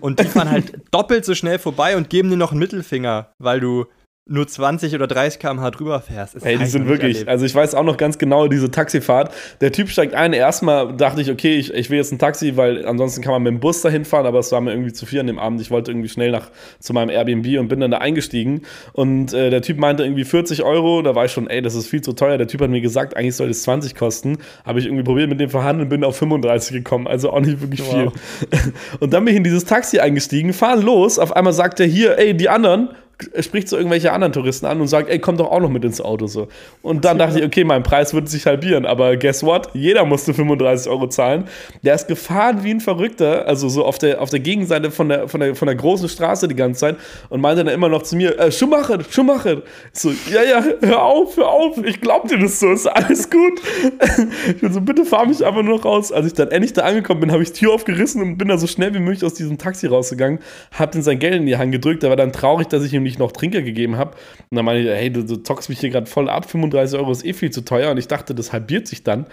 Und 0.00 0.20
die 0.20 0.24
fahren 0.24 0.50
halt 0.50 0.72
doppelt 0.90 1.24
so 1.24 1.34
schnell 1.34 1.58
vorbei 1.58 1.96
und 1.96 2.10
geben 2.10 2.30
dir 2.30 2.36
noch 2.36 2.50
einen 2.52 2.60
Mittelfinger, 2.60 3.32
weil 3.38 3.60
du 3.60 3.86
nur 4.26 4.46
20 4.46 4.94
oder 4.94 5.08
30 5.08 5.40
km/h 5.40 5.70
drüber 5.72 6.00
fährst. 6.00 6.36
Ey, 6.46 6.56
die 6.56 6.62
ich 6.62 6.70
sind 6.70 6.86
wirklich, 6.86 7.16
erlebt. 7.16 7.28
also 7.28 7.44
ich 7.44 7.52
weiß 7.52 7.74
auch 7.74 7.82
noch 7.82 7.96
ganz 7.96 8.18
genau 8.18 8.46
diese 8.46 8.70
Taxifahrt. 8.70 9.34
Der 9.60 9.72
Typ 9.72 9.88
steigt 9.88 10.14
ein, 10.14 10.32
erstmal 10.32 10.96
dachte 10.96 11.20
ich, 11.20 11.30
okay, 11.30 11.56
ich, 11.56 11.74
ich 11.74 11.90
will 11.90 11.96
jetzt 11.96 12.12
ein 12.12 12.20
Taxi, 12.20 12.56
weil 12.56 12.86
ansonsten 12.86 13.20
kann 13.20 13.32
man 13.32 13.42
mit 13.42 13.50
dem 13.50 13.58
Bus 13.58 13.82
dahin 13.82 14.04
fahren, 14.04 14.26
aber 14.26 14.38
es 14.38 14.52
war 14.52 14.60
mir 14.60 14.70
irgendwie 14.70 14.92
zu 14.92 15.06
viel 15.06 15.18
an 15.18 15.26
dem 15.26 15.40
Abend. 15.40 15.60
Ich 15.60 15.72
wollte 15.72 15.90
irgendwie 15.90 16.08
schnell 16.08 16.30
nach 16.30 16.50
zu 16.78 16.92
meinem 16.92 17.10
Airbnb 17.10 17.58
und 17.58 17.66
bin 17.66 17.80
dann 17.80 17.90
da 17.90 17.98
eingestiegen. 17.98 18.62
Und 18.92 19.34
äh, 19.34 19.50
der 19.50 19.60
Typ 19.60 19.78
meinte 19.78 20.04
irgendwie 20.04 20.24
40 20.24 20.62
Euro, 20.62 21.02
da 21.02 21.16
war 21.16 21.24
ich 21.24 21.32
schon, 21.32 21.50
ey, 21.50 21.60
das 21.60 21.74
ist 21.74 21.88
viel 21.88 22.00
zu 22.00 22.12
teuer. 22.12 22.38
Der 22.38 22.46
Typ 22.46 22.60
hat 22.60 22.70
mir 22.70 22.80
gesagt, 22.80 23.16
eigentlich 23.16 23.34
soll 23.34 23.50
es 23.50 23.64
20 23.64 23.96
kosten. 23.96 24.38
Habe 24.64 24.78
ich 24.78 24.86
irgendwie 24.86 25.02
probiert 25.02 25.30
mit 25.30 25.40
dem 25.40 25.50
verhandeln, 25.50 25.88
bin 25.88 26.04
auf 26.04 26.16
35 26.16 26.76
gekommen, 26.76 27.08
also 27.08 27.32
auch 27.32 27.40
nicht 27.40 27.60
wirklich 27.60 27.82
viel. 27.82 28.06
Wow. 28.06 28.12
Und 29.00 29.12
dann 29.12 29.24
bin 29.24 29.34
ich 29.34 29.38
in 29.38 29.44
dieses 29.44 29.64
Taxi 29.64 29.98
eingestiegen, 29.98 30.52
fahren 30.52 30.82
los, 30.82 31.18
auf 31.18 31.34
einmal 31.34 31.52
sagt 31.52 31.80
er 31.80 31.86
hier, 31.86 32.18
ey, 32.18 32.36
die 32.36 32.48
anderen, 32.48 32.90
er 33.11 33.11
spricht 33.40 33.68
so 33.68 33.76
irgendwelche 33.76 34.12
anderen 34.12 34.32
Touristen 34.32 34.66
an 34.66 34.80
und 34.80 34.88
sagt, 34.88 35.08
ey, 35.08 35.18
komm 35.18 35.36
doch 35.36 35.50
auch 35.50 35.60
noch 35.60 35.70
mit 35.70 35.84
ins 35.84 36.00
Auto 36.00 36.26
so. 36.26 36.48
Und 36.82 37.04
dann 37.04 37.18
dachte 37.18 37.38
ich, 37.38 37.44
okay, 37.44 37.64
mein 37.64 37.82
Preis 37.82 38.14
wird 38.14 38.28
sich 38.28 38.46
halbieren, 38.46 38.86
aber 38.86 39.16
guess 39.16 39.42
what? 39.42 39.68
Jeder 39.74 40.04
musste 40.04 40.34
35 40.34 40.90
Euro 40.90 41.08
zahlen. 41.08 41.44
Der 41.82 41.94
ist 41.94 42.08
gefahren 42.08 42.64
wie 42.64 42.70
ein 42.70 42.80
Verrückter, 42.80 43.46
also 43.46 43.68
so 43.68 43.84
auf 43.84 43.98
der, 43.98 44.20
auf 44.20 44.30
der 44.30 44.40
Gegenseite 44.40 44.90
von 44.90 45.08
der, 45.08 45.28
von, 45.28 45.40
der, 45.40 45.54
von 45.54 45.66
der 45.66 45.76
großen 45.76 46.08
Straße 46.08 46.48
die 46.48 46.56
ganze 46.56 46.80
Zeit 46.80 46.96
und 47.28 47.40
meinte 47.40 47.64
dann 47.64 47.74
immer 47.74 47.88
noch 47.88 48.02
zu 48.02 48.16
mir, 48.16 48.38
äh, 48.38 48.52
Schumacher, 48.52 48.98
Schumacher. 49.08 49.62
So, 49.92 50.10
ja, 50.30 50.42
ja, 50.42 50.64
hör 50.82 51.02
auf, 51.02 51.36
hör 51.36 51.48
auf, 51.48 51.78
ich 51.84 52.00
glaub 52.00 52.28
dir 52.28 52.38
das 52.38 52.60
so, 52.60 52.72
ist 52.72 52.86
alles 52.86 53.30
gut. 53.30 53.60
ich 54.48 54.60
bin 54.60 54.72
so, 54.72 54.80
bitte 54.80 55.04
fahr 55.04 55.26
mich 55.26 55.44
einfach 55.44 55.62
nur 55.62 55.76
noch 55.76 55.84
raus. 55.84 56.12
Als 56.12 56.26
ich 56.26 56.34
dann 56.34 56.50
endlich 56.50 56.72
da 56.72 56.82
angekommen 56.82 57.20
bin, 57.20 57.32
habe 57.32 57.42
ich 57.42 57.52
die 57.52 57.60
Tür 57.60 57.72
aufgerissen 57.72 58.22
und 58.22 58.38
bin 58.38 58.48
da 58.48 58.58
so 58.58 58.66
schnell 58.66 58.94
wie 58.94 58.98
möglich 58.98 59.24
aus 59.24 59.34
diesem 59.34 59.58
Taxi 59.58 59.86
rausgegangen, 59.86 60.38
hab 60.72 60.94
ihm 60.94 61.02
sein 61.02 61.18
Geld 61.18 61.34
in 61.34 61.46
die 61.46 61.56
Hand 61.56 61.72
gedrückt, 61.72 62.02
war 62.02 62.16
dann 62.16 62.32
traurig, 62.32 62.68
dass 62.68 62.84
ich 62.84 62.92
ihm 62.92 63.02
nicht 63.02 63.11
noch 63.18 63.32
Trinker 63.32 63.62
gegeben 63.62 63.96
habe. 63.96 64.12
Und 64.50 64.56
dann 64.56 64.64
meinte 64.64 64.82
ich, 64.82 64.88
hey, 64.88 65.10
du, 65.10 65.24
du 65.24 65.36
zockst 65.36 65.68
mich 65.68 65.80
hier 65.80 65.90
gerade 65.90 66.06
voll 66.06 66.28
ab, 66.28 66.48
35 66.48 66.98
Euro 66.98 67.12
ist 67.12 67.24
eh 67.24 67.32
viel 67.32 67.50
zu 67.50 67.62
teuer. 67.62 67.90
Und 67.90 67.98
ich 67.98 68.08
dachte, 68.08 68.34
das 68.34 68.52
halbiert 68.52 68.86
sich 68.86 69.04
dann. 69.04 69.26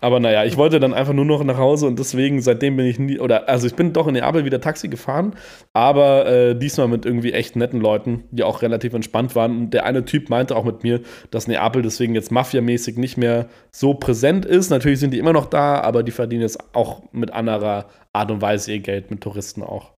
Aber 0.00 0.20
naja, 0.20 0.44
ich 0.44 0.56
wollte 0.56 0.80
dann 0.80 0.94
einfach 0.94 1.12
nur 1.12 1.24
noch 1.24 1.42
nach 1.44 1.58
Hause 1.58 1.86
und 1.86 1.98
deswegen, 1.98 2.40
seitdem 2.40 2.76
bin 2.76 2.86
ich 2.86 2.98
nie, 2.98 3.18
oder 3.18 3.48
also 3.48 3.66
ich 3.66 3.74
bin 3.74 3.92
doch 3.92 4.06
in 4.06 4.14
Neapel 4.14 4.44
wieder 4.44 4.60
Taxi 4.60 4.88
gefahren, 4.88 5.34
aber 5.72 6.26
äh, 6.26 6.54
diesmal 6.58 6.88
mit 6.88 7.04
irgendwie 7.06 7.32
echt 7.32 7.56
netten 7.56 7.80
Leuten, 7.80 8.24
die 8.30 8.42
auch 8.42 8.62
relativ 8.62 8.94
entspannt 8.94 9.34
waren. 9.34 9.58
Und 9.58 9.74
der 9.74 9.84
eine 9.84 10.04
Typ 10.04 10.30
meinte 10.30 10.56
auch 10.56 10.64
mit 10.64 10.82
mir, 10.82 11.00
dass 11.30 11.48
Neapel 11.48 11.82
deswegen 11.82 12.14
jetzt 12.14 12.30
mafiamäßig 12.30 12.96
nicht 12.96 13.16
mehr 13.16 13.46
so 13.72 13.94
präsent 13.94 14.44
ist. 14.44 14.70
Natürlich 14.70 15.00
sind 15.00 15.12
die 15.12 15.18
immer 15.18 15.32
noch 15.32 15.46
da, 15.46 15.80
aber 15.80 16.02
die 16.02 16.12
verdienen 16.12 16.42
jetzt 16.42 16.74
auch 16.74 17.02
mit 17.12 17.32
anderer 17.32 17.86
Art 18.12 18.30
und 18.30 18.42
Weise 18.42 18.72
ihr 18.72 18.80
Geld, 18.80 19.10
mit 19.10 19.20
Touristen 19.20 19.62
auch. 19.62 19.97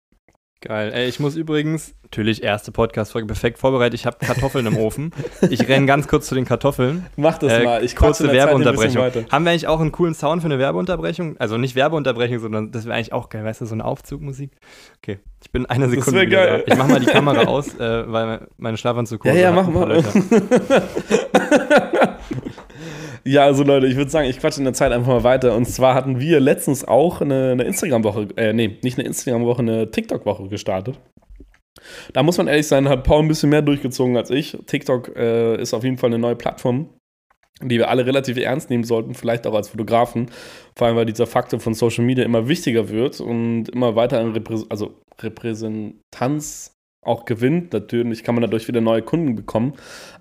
Geil. 0.62 0.92
Ey, 0.92 1.08
ich 1.08 1.18
muss 1.18 1.36
übrigens, 1.36 1.94
natürlich 2.02 2.42
erste 2.42 2.70
Podcast-Folge 2.70 3.26
perfekt 3.26 3.56
vorbereitet. 3.58 3.94
Ich 3.98 4.04
habe 4.04 4.18
Kartoffeln 4.18 4.66
im 4.66 4.76
Ofen. 4.76 5.10
Ich 5.48 5.66
renne 5.66 5.86
ganz 5.86 6.06
kurz 6.06 6.26
zu 6.28 6.34
den 6.34 6.44
Kartoffeln. 6.44 7.06
Mach 7.16 7.38
das 7.38 7.50
Äh, 7.50 7.64
mal. 7.64 7.82
Ich 7.82 7.96
kurze 7.96 8.30
Werbeunterbrechung. 8.30 9.02
Haben 9.32 9.44
wir 9.46 9.52
eigentlich 9.52 9.66
auch 9.68 9.80
einen 9.80 9.90
coolen 9.90 10.12
Sound 10.14 10.42
für 10.42 10.48
eine 10.48 10.58
Werbeunterbrechung? 10.58 11.36
Also 11.38 11.56
nicht 11.56 11.76
Werbeunterbrechung, 11.76 12.40
sondern 12.40 12.72
das 12.72 12.84
wäre 12.84 12.94
eigentlich 12.96 13.14
auch 13.14 13.30
geil, 13.30 13.42
weißt 13.42 13.62
du, 13.62 13.64
so 13.64 13.74
eine 13.74 13.86
Aufzugmusik. 13.86 14.50
Okay, 14.98 15.20
ich 15.42 15.50
bin 15.50 15.64
eine 15.64 15.88
Sekunde. 15.88 16.12
wär 16.20 16.26
wieder 16.26 16.36
geil. 16.46 16.64
Da. 16.66 16.72
Ich 16.74 16.78
mach 16.78 16.88
mal 16.88 17.00
die 17.00 17.06
Kamera 17.06 17.44
aus, 17.44 17.74
äh, 17.80 18.12
weil 18.12 18.46
meine 18.58 18.76
Schlafanzug 18.76 19.24
Ja, 19.24 19.32
ja, 19.32 19.48
hat 19.48 19.54
mach 19.54 19.68
mal. 19.68 20.04
Ja, 23.24 23.44
also 23.44 23.64
Leute, 23.64 23.86
ich 23.86 23.96
würde 23.96 24.10
sagen, 24.10 24.28
ich 24.28 24.38
quatsche 24.38 24.60
in 24.60 24.64
der 24.64 24.74
Zeit 24.74 24.92
einfach 24.92 25.08
mal 25.08 25.24
weiter. 25.24 25.54
Und 25.54 25.66
zwar 25.66 25.94
hatten 25.94 26.20
wir 26.20 26.40
letztens 26.40 26.86
auch 26.86 27.20
eine, 27.20 27.52
eine 27.52 27.64
Instagram-Woche, 27.64 28.28
äh, 28.36 28.52
nee, 28.52 28.78
nicht 28.82 28.98
eine 28.98 29.06
Instagram-Woche, 29.06 29.60
eine 29.60 29.90
TikTok-Woche 29.90 30.48
gestartet. 30.48 30.98
Da 32.12 32.22
muss 32.22 32.38
man 32.38 32.48
ehrlich 32.48 32.66
sein, 32.66 32.88
hat 32.88 33.04
Paul 33.04 33.22
ein 33.22 33.28
bisschen 33.28 33.50
mehr 33.50 33.62
durchgezogen 33.62 34.16
als 34.16 34.30
ich. 34.30 34.56
TikTok 34.66 35.16
äh, 35.16 35.60
ist 35.60 35.74
auf 35.74 35.84
jeden 35.84 35.98
Fall 35.98 36.10
eine 36.10 36.18
neue 36.18 36.36
Plattform, 36.36 36.88
die 37.62 37.78
wir 37.78 37.88
alle 37.88 38.06
relativ 38.06 38.36
ernst 38.36 38.70
nehmen 38.70 38.84
sollten, 38.84 39.14
vielleicht 39.14 39.46
auch 39.46 39.54
als 39.54 39.68
Fotografen. 39.68 40.30
Vor 40.76 40.86
allem, 40.86 40.96
weil 40.96 41.06
dieser 41.06 41.26
Faktor 41.26 41.60
von 41.60 41.74
Social 41.74 42.04
Media 42.04 42.24
immer 42.24 42.48
wichtiger 42.48 42.88
wird 42.88 43.20
und 43.20 43.68
immer 43.68 43.96
weiter 43.96 44.20
an 44.20 44.32
Reprä 44.32 44.62
also 44.68 45.00
Repräsentanz 45.20 46.74
auch 47.02 47.24
gewinnt. 47.24 47.72
Natürlich 47.72 48.24
kann 48.24 48.34
man 48.34 48.42
dadurch 48.42 48.68
wieder 48.68 48.80
neue 48.80 49.02
Kunden 49.02 49.34
bekommen. 49.34 49.74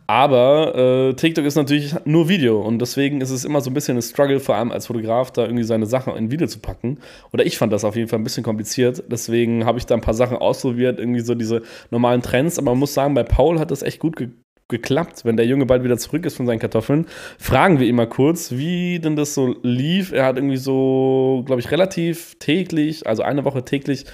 Aber 0.09 0.75
äh, 0.75 1.13
TikTok 1.13 1.45
ist 1.45 1.53
natürlich 1.53 1.93
nur 2.03 2.27
Video 2.29 2.59
und 2.59 2.79
deswegen 2.79 3.21
ist 3.21 3.29
es 3.29 3.45
immer 3.45 3.61
so 3.61 3.69
ein 3.69 3.75
bisschen 3.75 3.95
ein 3.95 4.01
Struggle, 4.01 4.39
vor 4.39 4.55
allem 4.55 4.71
als 4.71 4.87
Fotograf, 4.87 5.29
da 5.29 5.43
irgendwie 5.43 5.61
seine 5.61 5.85
Sachen 5.85 6.15
in 6.15 6.31
Video 6.31 6.47
zu 6.47 6.57
packen. 6.57 6.97
Oder 7.31 7.45
ich 7.45 7.59
fand 7.59 7.71
das 7.71 7.83
auf 7.83 7.95
jeden 7.95 8.07
Fall 8.07 8.17
ein 8.17 8.23
bisschen 8.23 8.43
kompliziert. 8.43 9.03
Deswegen 9.07 9.65
habe 9.65 9.77
ich 9.77 9.85
da 9.85 9.93
ein 9.93 10.01
paar 10.01 10.15
Sachen 10.15 10.35
ausprobiert, 10.35 10.97
irgendwie 10.97 11.19
so 11.19 11.35
diese 11.35 11.61
normalen 11.91 12.23
Trends. 12.23 12.57
Aber 12.57 12.71
man 12.71 12.79
muss 12.79 12.95
sagen, 12.95 13.13
bei 13.13 13.21
Paul 13.21 13.59
hat 13.59 13.69
das 13.69 13.83
echt 13.83 13.99
gut 13.99 14.15
ge 14.15 14.29
geklappt. 14.67 15.25
Wenn 15.25 15.37
der 15.37 15.45
Junge 15.45 15.67
bald 15.67 15.83
wieder 15.83 15.97
zurück 15.99 16.25
ist 16.25 16.37
von 16.37 16.47
seinen 16.47 16.59
Kartoffeln, 16.59 17.05
fragen 17.37 17.79
wir 17.79 17.85
ihn 17.85 17.95
mal 17.95 18.09
kurz, 18.09 18.51
wie 18.51 18.97
denn 18.97 19.15
das 19.15 19.35
so 19.35 19.55
lief. 19.61 20.11
Er 20.11 20.25
hat 20.25 20.37
irgendwie 20.37 20.57
so, 20.57 21.43
glaube 21.45 21.59
ich, 21.59 21.69
relativ 21.69 22.35
täglich, 22.39 23.05
also 23.05 23.21
eine 23.21 23.45
Woche 23.45 23.63
täglich 23.63 24.05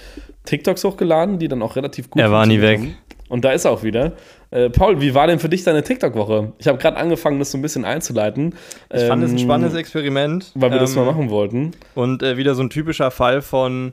TikToks 0.44 0.84
hochgeladen, 0.84 1.38
die 1.38 1.48
dann 1.48 1.62
auch 1.62 1.76
relativ 1.76 2.10
gut 2.10 2.20
Er 2.20 2.30
war 2.30 2.44
nie 2.44 2.60
weg. 2.60 2.80
Und 3.28 3.44
da 3.44 3.52
ist 3.52 3.64
er 3.64 3.72
auch 3.72 3.82
wieder. 3.82 4.12
Äh, 4.50 4.70
Paul, 4.70 5.00
wie 5.00 5.14
war 5.14 5.26
denn 5.26 5.38
für 5.38 5.48
dich 5.48 5.64
deine 5.64 5.82
TikTok-Woche? 5.82 6.52
Ich 6.58 6.68
habe 6.68 6.78
gerade 6.78 6.96
angefangen, 6.96 7.38
das 7.38 7.50
so 7.50 7.58
ein 7.58 7.62
bisschen 7.62 7.84
einzuleiten. 7.84 8.54
Ich 8.92 9.02
fand 9.02 9.22
es 9.24 9.30
ein 9.30 9.38
ähm, 9.38 9.44
spannendes 9.44 9.74
Experiment. 9.74 10.52
Weil 10.54 10.70
wir 10.70 10.78
das 10.78 10.92
Ähm, 10.92 11.04
mal 11.04 11.12
machen 11.12 11.30
wollten. 11.30 11.72
Und 11.94 12.22
äh, 12.22 12.36
wieder 12.36 12.54
so 12.54 12.62
ein 12.62 12.70
typischer 12.70 13.10
Fall 13.10 13.42
von 13.42 13.92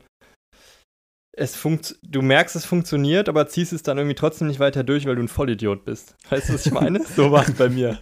es 1.36 1.56
funkt, 1.56 1.96
du 2.04 2.22
merkst, 2.22 2.56
es 2.56 2.66
funktioniert, 2.66 3.28
aber 3.28 3.48
ziehst 3.48 3.74
es 3.74 3.82
dann 3.82 3.98
irgendwie 3.98 4.16
trotzdem 4.16 4.48
nicht 4.48 4.60
weiter 4.60 4.84
durch, 4.84 5.08
weil 5.08 5.16
du 5.16 5.24
ein 5.24 5.28
Vollidiot 5.28 5.84
bist. 5.84 6.16
Weißt 6.30 6.50
du, 6.50 6.54
was 6.54 6.66
ich 6.66 6.72
meine? 6.72 7.04
so 7.16 7.32
war 7.32 7.48
es 7.48 7.54
bei 7.56 7.70
mir. 7.70 7.98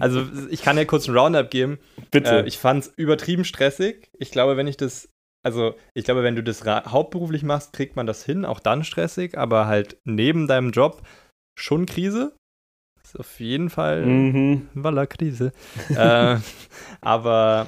Also, 0.00 0.26
ich 0.50 0.62
kann 0.62 0.76
ja 0.76 0.84
kurz 0.84 1.08
einen 1.08 1.16
Roundup 1.16 1.50
geben. 1.50 1.78
Bitte. 2.10 2.40
Äh, 2.40 2.46
ich 2.46 2.58
fand 2.58 2.84
es 2.84 2.92
übertrieben 2.96 3.44
stressig. 3.44 4.10
Ich 4.18 4.30
glaube, 4.30 4.58
wenn 4.58 4.66
ich 4.66 4.76
das, 4.76 5.08
also 5.42 5.74
ich 5.94 6.04
glaube, 6.04 6.22
wenn 6.22 6.36
du 6.36 6.42
das 6.42 6.62
hauptberuflich 6.64 7.42
machst, 7.42 7.72
kriegt 7.72 7.96
man 7.96 8.06
das 8.06 8.22
hin, 8.22 8.44
auch 8.44 8.60
dann 8.60 8.84
stressig, 8.84 9.38
aber 9.38 9.66
halt 9.66 9.96
neben 10.04 10.46
deinem 10.46 10.72
Job 10.72 11.02
schon 11.58 11.86
Krise. 11.86 12.36
Ist 13.02 13.18
auf 13.18 13.40
jeden 13.40 13.70
Fall 13.70 14.06
mhm. 14.06 14.68
Walla 14.74 15.06
Krise. 15.06 15.52
äh, 15.90 16.36
aber 17.00 17.66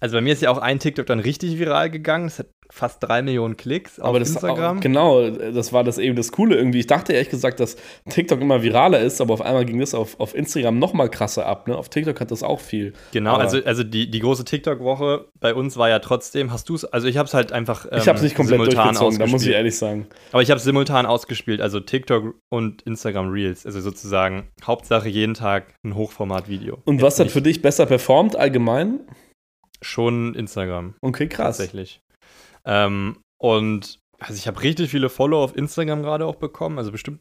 also 0.00 0.16
bei 0.16 0.20
mir 0.20 0.32
ist 0.32 0.42
ja 0.42 0.50
auch 0.50 0.58
ein 0.58 0.78
TikTok 0.78 1.06
dann 1.06 1.20
richtig 1.20 1.58
viral 1.58 1.90
gegangen. 1.90 2.26
Es 2.26 2.38
hat 2.38 2.48
fast 2.70 3.02
drei 3.02 3.22
Millionen 3.22 3.56
Klicks 3.56 3.98
auf 3.98 4.08
Aber 4.08 4.18
das 4.20 4.28
Instagram. 4.30 4.78
Auch, 4.78 4.80
genau, 4.82 5.30
das 5.30 5.72
war 5.72 5.84
das 5.84 5.96
eben 5.98 6.16
das 6.16 6.32
Coole 6.32 6.54
irgendwie. 6.56 6.80
Ich 6.80 6.86
dachte 6.86 7.12
ehrlich 7.14 7.30
gesagt, 7.30 7.60
dass 7.60 7.76
TikTok 8.10 8.40
immer 8.40 8.62
viraler 8.62 9.00
ist, 9.00 9.20
aber 9.20 9.34
auf 9.34 9.40
einmal 9.40 9.64
ging 9.64 9.78
das 9.80 9.94
auf, 9.94 10.20
auf 10.20 10.34
Instagram 10.34 10.78
noch 10.78 10.92
mal 10.92 11.08
krasser 11.08 11.46
ab. 11.46 11.66
Ne? 11.66 11.76
Auf 11.76 11.88
TikTok 11.88 12.20
hat 12.20 12.30
das 12.30 12.42
auch 12.42 12.60
viel. 12.60 12.92
Genau, 13.12 13.34
Aber- 13.34 13.42
also, 13.44 13.58
also 13.64 13.82
die, 13.84 14.10
die 14.10 14.20
große 14.20 14.44
TikTok-Woche 14.44 15.26
bei 15.40 15.54
uns 15.54 15.76
war 15.76 15.88
ja 15.88 15.98
trotzdem, 15.98 16.52
hast 16.52 16.68
du 16.68 16.74
es, 16.74 16.84
also 16.84 17.08
ich 17.08 17.16
habe 17.16 17.26
es 17.26 17.34
halt 17.34 17.52
einfach 17.52 17.86
ähm, 17.90 17.98
ich 17.98 18.08
habe 18.08 18.16
es 18.18 18.22
nicht 18.22 18.36
komplett 18.36 18.60
simultan 18.60 18.84
durchgezogen, 18.94 19.18
da 19.18 19.24
muss 19.24 19.28
ich 19.28 19.34
ausgespielt. 19.34 19.56
ehrlich 19.56 19.78
sagen. 19.78 20.06
Aber 20.32 20.42
ich 20.42 20.50
habe 20.50 20.58
es 20.58 20.64
simultan 20.64 21.06
ausgespielt, 21.06 21.60
also 21.60 21.80
TikTok 21.80 22.34
und 22.50 22.82
Instagram 22.82 23.30
Reels, 23.30 23.64
also 23.64 23.80
sozusagen 23.80 24.48
Hauptsache 24.64 25.08
jeden 25.08 25.34
Tag 25.34 25.74
ein 25.84 25.94
Hochformat-Video. 25.94 26.78
Und 26.84 26.96
Jetzt 26.96 27.02
was 27.02 27.18
hat 27.18 27.26
nicht- 27.26 27.32
für 27.32 27.42
dich 27.42 27.62
besser 27.62 27.86
performt 27.86 28.36
allgemein? 28.36 29.00
Schon 29.80 30.34
Instagram. 30.34 30.94
Okay, 31.02 31.28
krass. 31.28 31.56
Tatsächlich. 31.58 32.00
Ähm, 32.68 33.16
und 33.38 33.98
also 34.18 34.34
ich 34.34 34.46
habe 34.46 34.62
richtig 34.62 34.90
viele 34.90 35.08
Follower 35.08 35.42
auf 35.42 35.56
Instagram 35.56 36.02
gerade 36.02 36.26
auch 36.26 36.36
bekommen, 36.36 36.78
also 36.78 36.92
bestimmt 36.92 37.20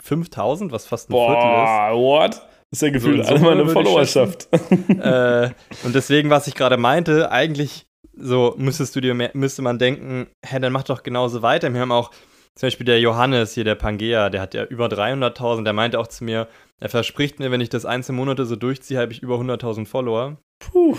5000, 0.00 0.72
was 0.72 0.86
fast 0.86 1.10
ein 1.10 1.12
Boah, 1.12 1.92
what? 1.94 2.34
Das 2.70 2.80
ist 2.80 2.82
ja 2.82 2.90
gefühlt 2.90 3.20
in 3.20 3.26
alle 3.26 3.40
meine 3.40 3.68
Followerschaft. 3.68 4.48
Viertel 4.50 4.84
ist. 4.88 5.00
äh, 5.00 5.50
und 5.84 5.94
deswegen, 5.94 6.30
was 6.30 6.46
ich 6.46 6.54
gerade 6.54 6.76
meinte, 6.76 7.30
eigentlich 7.30 7.86
so 8.18 8.54
müsstest 8.58 8.96
du 8.96 9.00
dir 9.00 9.14
mehr, 9.14 9.30
müsste 9.34 9.62
man 9.62 9.78
denken, 9.78 10.26
hä, 10.44 10.58
dann 10.58 10.72
mach 10.72 10.82
doch 10.82 11.02
genauso 11.02 11.42
weiter. 11.42 11.72
Wir 11.72 11.80
haben 11.80 11.92
auch 11.92 12.10
zum 12.54 12.66
Beispiel 12.66 12.86
der 12.86 13.00
Johannes 13.00 13.54
hier, 13.54 13.64
der 13.64 13.76
Pangea, 13.76 14.30
der 14.30 14.40
hat 14.40 14.54
ja 14.54 14.64
über 14.64 14.86
300.000, 14.86 15.64
der 15.64 15.72
meinte 15.72 15.98
auch 15.98 16.08
zu 16.08 16.24
mir, 16.24 16.48
er 16.80 16.88
verspricht 16.88 17.38
mir, 17.38 17.50
wenn 17.50 17.60
ich 17.60 17.68
das 17.68 17.84
einzelne 17.86 18.16
Monate 18.16 18.44
so 18.44 18.56
durchziehe, 18.56 18.98
habe 18.98 19.12
ich 19.12 19.22
über 19.22 19.36
100.000 19.36 19.86
Follower. 19.86 20.38
Puh. 20.58 20.96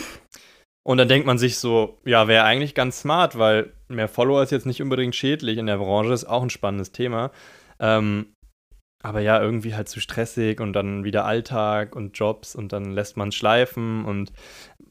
Und 0.83 0.97
dann 0.97 1.07
denkt 1.07 1.27
man 1.27 1.37
sich 1.37 1.57
so, 1.57 1.99
ja, 2.05 2.27
wäre 2.27 2.45
eigentlich 2.45 2.73
ganz 2.73 3.01
smart, 3.01 3.37
weil 3.37 3.73
mehr 3.89 4.07
Follower 4.07 4.41
ist 4.41 4.51
jetzt 4.51 4.65
nicht 4.65 4.81
unbedingt 4.81 5.15
schädlich 5.15 5.57
in 5.57 5.67
der 5.67 5.77
Branche, 5.77 6.13
ist 6.13 6.25
auch 6.25 6.41
ein 6.41 6.49
spannendes 6.49 6.91
Thema. 6.91 7.31
Ähm, 7.79 8.33
aber 9.01 9.21
ja, 9.21 9.41
irgendwie 9.41 9.75
halt 9.75 9.87
zu 9.87 10.01
stressig 10.01 10.59
und 10.59 10.73
dann 10.73 11.03
wieder 11.03 11.25
Alltag 11.25 11.95
und 11.95 12.17
Jobs 12.17 12.55
und 12.55 12.73
dann 12.73 12.91
lässt 12.91 13.15
man 13.15 13.31
schleifen 13.31 14.03
und 14.03 14.33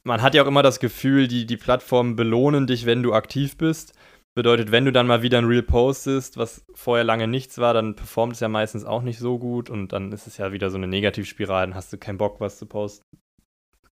man 0.02 0.22
hat 0.22 0.34
ja 0.34 0.42
auch 0.42 0.46
immer 0.46 0.62
das 0.62 0.80
Gefühl, 0.80 1.28
die, 1.28 1.44
die 1.44 1.58
Plattformen 1.58 2.16
belohnen 2.16 2.66
dich, 2.66 2.86
wenn 2.86 3.02
du 3.02 3.12
aktiv 3.12 3.58
bist. 3.58 3.92
Bedeutet, 4.34 4.70
wenn 4.70 4.84
du 4.84 4.92
dann 4.92 5.06
mal 5.06 5.22
wieder 5.22 5.38
ein 5.38 5.46
Reel 5.46 5.62
postest, 5.62 6.38
was 6.38 6.64
vorher 6.74 7.04
lange 7.04 7.26
nichts 7.26 7.58
war, 7.58 7.74
dann 7.74 7.96
performt 7.96 8.34
es 8.34 8.40
ja 8.40 8.48
meistens 8.48 8.84
auch 8.84 9.02
nicht 9.02 9.18
so 9.18 9.38
gut 9.38 9.68
und 9.68 9.92
dann 9.92 10.12
ist 10.12 10.26
es 10.26 10.38
ja 10.38 10.52
wieder 10.52 10.70
so 10.70 10.76
eine 10.78 10.86
Negativspirale, 10.86 11.66
dann 11.66 11.74
hast 11.74 11.92
du 11.92 11.98
keinen 11.98 12.18
Bock, 12.18 12.40
was 12.40 12.58
zu 12.58 12.66
posten. 12.66 13.04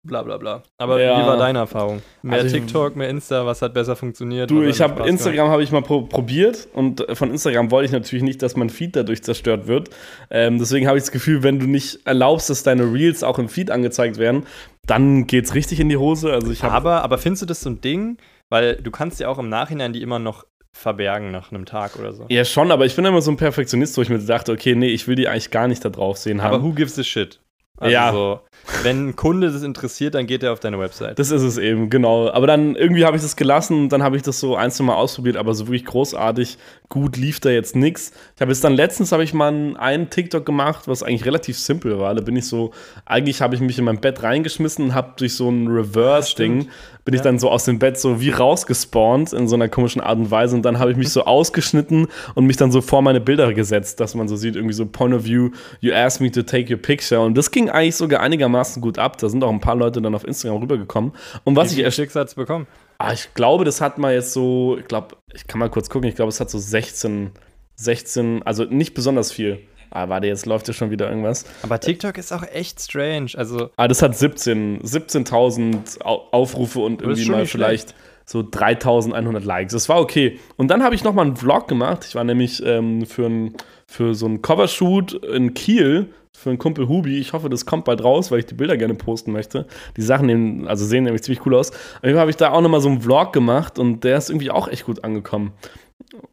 Bla 0.05 0.21
bla 0.21 0.37
bla. 0.37 0.61
Aber 0.77 1.01
Ja. 1.01 1.19
wie 1.19 1.25
war 1.25 1.37
deine 1.37 1.59
Erfahrung? 1.59 2.01
Mehr 2.21 2.39
Also 2.41 2.55
TikTok, 2.55 2.95
mehr 2.95 3.09
Insta, 3.09 3.45
was 3.45 3.61
hat 3.61 3.73
besser 3.73 3.95
funktioniert? 3.95 4.51
Du, 4.51 4.61
ich 4.61 4.79
habe 4.81 5.07
Instagram 5.07 5.49
habe 5.49 5.63
ich 5.63 5.71
mal 5.71 5.81
pro 5.81 6.03
probiert 6.03 6.67
und 6.73 7.05
von 7.13 7.31
Instagram 7.31 7.71
wollte 7.71 7.87
ich 7.87 7.91
natürlich 7.91 8.23
nicht, 8.23 8.41
dass 8.41 8.55
mein 8.55 8.69
Feed 8.69 8.95
dadurch 8.95 9.23
zerstört 9.23 9.67
wird. 9.67 9.89
Ähm, 10.29 10.59
deswegen 10.59 10.87
habe 10.87 10.97
ich 10.97 11.03
das 11.03 11.11
Gefühl, 11.11 11.41
wenn 11.43 11.59
du 11.59 11.65
nicht 11.65 12.05
erlaubst, 12.05 12.49
dass 12.49 12.61
deine 12.63 12.83
Reels 12.93 13.23
auch 13.23 13.39
im 13.39 13.49
Feed 13.49 13.71
angezeigt 13.71 14.17
werden, 14.17 14.45
dann 14.85 15.25
geht's 15.25 15.55
richtig 15.55 15.79
in 15.79 15.89
die 15.89 15.97
Hose. 15.97 16.31
Also 16.31 16.51
ich 16.51 16.63
Aber, 16.63 17.03
aber 17.03 17.17
findest 17.17 17.41
du 17.41 17.45
das 17.47 17.61
so 17.61 17.69
ein 17.71 17.81
Ding? 17.81 18.17
Weil 18.49 18.75
du 18.75 18.91
kannst 18.91 19.19
ja 19.19 19.27
auch 19.27 19.39
im 19.39 19.49
Nachhinein 19.49 19.91
die 19.91 20.03
immer 20.03 20.19
noch 20.19 20.45
verbergen 20.71 21.31
nach 21.31 21.51
einem 21.51 21.65
Tag 21.65 21.97
oder 21.97 22.13
so. 22.13 22.25
ja 22.29 22.43
schon, 22.45 22.69
aber 22.71 22.85
ich 22.85 22.95
bin 22.95 23.05
immer 23.05 23.21
so 23.21 23.31
ein 23.31 23.37
Perfektionist, 23.37 23.97
wo 23.97 24.01
ich 24.01 24.09
mir 24.09 24.19
dachte, 24.19 24.51
okay, 24.51 24.75
nee, 24.75 24.89
ich 24.89 25.07
will 25.07 25.15
die 25.15 25.27
eigentlich 25.27 25.49
gar 25.49 25.67
nicht 25.67 25.83
da 25.85 25.89
drauf 25.89 26.17
sehen 26.17 26.43
haben. 26.43 26.53
Aber 26.53 26.63
who 26.63 26.73
gives 26.73 26.99
a 26.99 27.03
shit? 27.03 27.39
Also 27.77 27.93
Ja. 27.93 28.11
so, 28.11 28.39
wenn 28.83 29.09
ein 29.09 29.15
Kunde 29.15 29.51
das 29.51 29.63
interessiert, 29.63 30.15
dann 30.15 30.27
geht 30.27 30.43
er 30.43 30.53
auf 30.53 30.59
deine 30.59 30.79
Website. 30.79 31.19
Das 31.19 31.29
ist 31.31 31.41
es 31.41 31.57
eben, 31.57 31.89
genau. 31.89 32.29
Aber 32.29 32.47
dann 32.47 32.75
irgendwie 32.75 33.05
habe 33.05 33.17
ich 33.17 33.23
das 33.23 33.35
gelassen 33.35 33.83
und 33.83 33.89
dann 33.89 34.01
habe 34.01 34.15
ich 34.15 34.21
das 34.23 34.39
so 34.39 34.55
ein, 34.55 34.71
zwei 34.71 34.85
Mal 34.85 34.95
ausprobiert, 34.95 35.35
aber 35.37 35.53
so 35.53 35.67
wirklich 35.67 35.85
großartig 35.85 36.57
gut 36.89 37.17
lief 37.17 37.39
da 37.39 37.49
jetzt 37.49 37.75
nichts. 37.75 38.11
Ich 38.35 38.41
habe 38.41 38.51
jetzt 38.51 38.63
dann 38.63 38.73
letztens 38.73 39.11
habe 39.11 39.23
ich 39.23 39.33
mal 39.33 39.75
einen- 39.77 40.09
TikTok 40.09 40.45
gemacht, 40.45 40.87
was 40.87 41.03
eigentlich 41.03 41.25
relativ 41.25 41.57
simpel 41.57 41.99
war. 41.99 42.13
Da 42.15 42.21
bin 42.21 42.35
ich 42.35 42.47
so, 42.47 42.71
eigentlich 43.05 43.41
habe 43.41 43.55
ich 43.55 43.61
mich 43.61 43.77
in 43.79 43.85
mein 43.85 43.99
Bett 43.99 44.23
reingeschmissen 44.23 44.85
und 44.85 44.93
habe 44.95 45.13
durch 45.17 45.35
so 45.35 45.49
ein 45.49 45.67
Reverse-Ding, 45.67 46.67
bin 47.03 47.13
ich 47.13 47.19
Ja. 47.19 47.23
dann 47.23 47.39
so 47.39 47.49
aus 47.49 47.65
dem 47.65 47.79
Bett 47.79 47.99
so 47.99 48.21
wie 48.21 48.29
rausgespawnt 48.29 49.33
in 49.33 49.47
so 49.47 49.55
einer 49.55 49.67
komischen 49.67 50.01
Art 50.01 50.17
und 50.17 50.31
Weise 50.31 50.55
und 50.55 50.63
dann 50.63 50.79
habe 50.79 50.91
ich 50.91 50.97
mich 50.97 51.09
so 51.09 51.23
ausgeschnitten 51.25 52.07
und 52.35 52.45
mich 52.45 52.57
dann 52.57 52.71
so 52.71 52.81
vor 52.81 53.01
meine 53.01 53.19
Bilder 53.19 53.53
gesetzt, 53.53 53.99
dass 53.99 54.15
man 54.15 54.27
so 54.27 54.35
sieht, 54.35 54.55
irgendwie 54.55 54.73
so 54.75 54.85
Point 54.85 55.13
of 55.15 55.25
View, 55.25 55.49
you 55.81 55.93
asked 55.93 56.21
me 56.21 56.31
to 56.31 56.43
take 56.43 56.71
your 56.73 56.79
picture 56.81 57.21
und 57.21 57.35
das 57.37 57.51
ging 57.51 57.69
eigentlich 57.69 57.95
sogar 57.95 58.21
einigermaßen 58.21 58.81
gut 58.81 58.99
ab. 58.99 59.17
Da 59.17 59.29
sind 59.29 59.43
auch 59.43 59.51
ein 59.51 59.59
paar 59.59 59.75
Leute 59.75 60.01
dann 60.01 60.15
auf 60.15 60.25
Instagram 60.25 60.61
rübergekommen. 60.61 61.11
Und 61.43 61.55
was 61.55 61.75
Wie 61.75 61.81
ich 61.83 61.93
Schicksals 61.95 62.35
bekommen? 62.35 62.67
Ah, 62.97 63.13
ich 63.13 63.33
glaube, 63.33 63.65
das 63.65 63.81
hat 63.81 63.97
mal 63.97 64.13
jetzt 64.13 64.33
so, 64.33 64.77
ich 64.79 64.87
glaube, 64.87 65.17
ich 65.33 65.47
kann 65.47 65.59
mal 65.59 65.69
kurz 65.69 65.89
gucken, 65.89 66.09
ich 66.09 66.15
glaube, 66.15 66.29
es 66.29 66.39
hat 66.39 66.49
so 66.49 66.59
16, 66.59 67.31
16, 67.75 68.43
also 68.43 68.63
nicht 68.63 68.93
besonders 68.93 69.31
viel. 69.31 69.59
Ah, 69.91 70.09
warte, 70.09 70.27
jetzt 70.27 70.45
läuft 70.45 70.67
ja 70.67 70.73
schon 70.73 70.91
wieder 70.91 71.07
irgendwas. 71.09 71.45
Aber 71.61 71.79
TikTok 71.79 72.17
ist 72.17 72.33
auch 72.33 72.43
echt 72.43 72.81
strange. 72.81 73.31
Also, 73.35 73.69
Ah, 73.77 73.87
das 73.87 74.01
hat 74.01 74.17
17, 74.17 74.81
17.000 74.81 76.01
Au- 76.01 76.27
Aufrufe 76.31 76.79
und 76.79 77.01
irgendwie 77.01 77.29
mal 77.29 77.45
vielleicht 77.45 77.95
so 78.25 78.39
3.100 78.39 79.39
Likes. 79.45 79.73
Das 79.73 79.87
war 79.87 79.99
okay. 80.01 80.39
Und 80.57 80.69
dann 80.69 80.83
habe 80.83 80.95
ich 80.95 81.03
noch 81.03 81.13
mal 81.13 81.21
einen 81.21 81.35
Vlog 81.35 81.67
gemacht. 81.67 82.05
Ich 82.07 82.15
war 82.15 82.23
nämlich 82.23 82.61
ähm, 82.65 83.05
für, 83.05 83.27
ein, 83.27 83.53
für 83.87 84.15
so 84.15 84.25
einen 84.25 84.41
Covershoot 84.41 85.13
in 85.13 85.53
Kiel 85.53 86.13
für 86.35 86.49
einen 86.49 86.59
Kumpel 86.59 86.87
Hubi. 86.87 87.17
Ich 87.17 87.33
hoffe, 87.33 87.49
das 87.49 87.65
kommt 87.65 87.85
bald 87.85 88.03
raus, 88.03 88.31
weil 88.31 88.39
ich 88.39 88.45
die 88.45 88.53
Bilder 88.53 88.77
gerne 88.77 88.93
posten 88.93 89.31
möchte. 89.31 89.65
Die 89.97 90.01
Sachen 90.01 90.27
nehmen, 90.27 90.67
also 90.67 90.85
sehen 90.85 91.05
nämlich 91.05 91.23
ziemlich 91.23 91.45
cool 91.45 91.55
aus. 91.55 91.71
Auf 91.71 92.03
jeden 92.03 92.13
Fall 92.13 92.21
habe 92.21 92.31
ich 92.31 92.37
da 92.37 92.51
auch 92.51 92.61
noch 92.61 92.69
mal 92.69 92.81
so 92.81 92.89
einen 92.89 93.01
Vlog 93.01 93.33
gemacht 93.33 93.79
und 93.79 94.03
der 94.03 94.17
ist 94.17 94.29
irgendwie 94.29 94.51
auch 94.51 94.67
echt 94.67 94.85
gut 94.85 95.03
angekommen. 95.03 95.53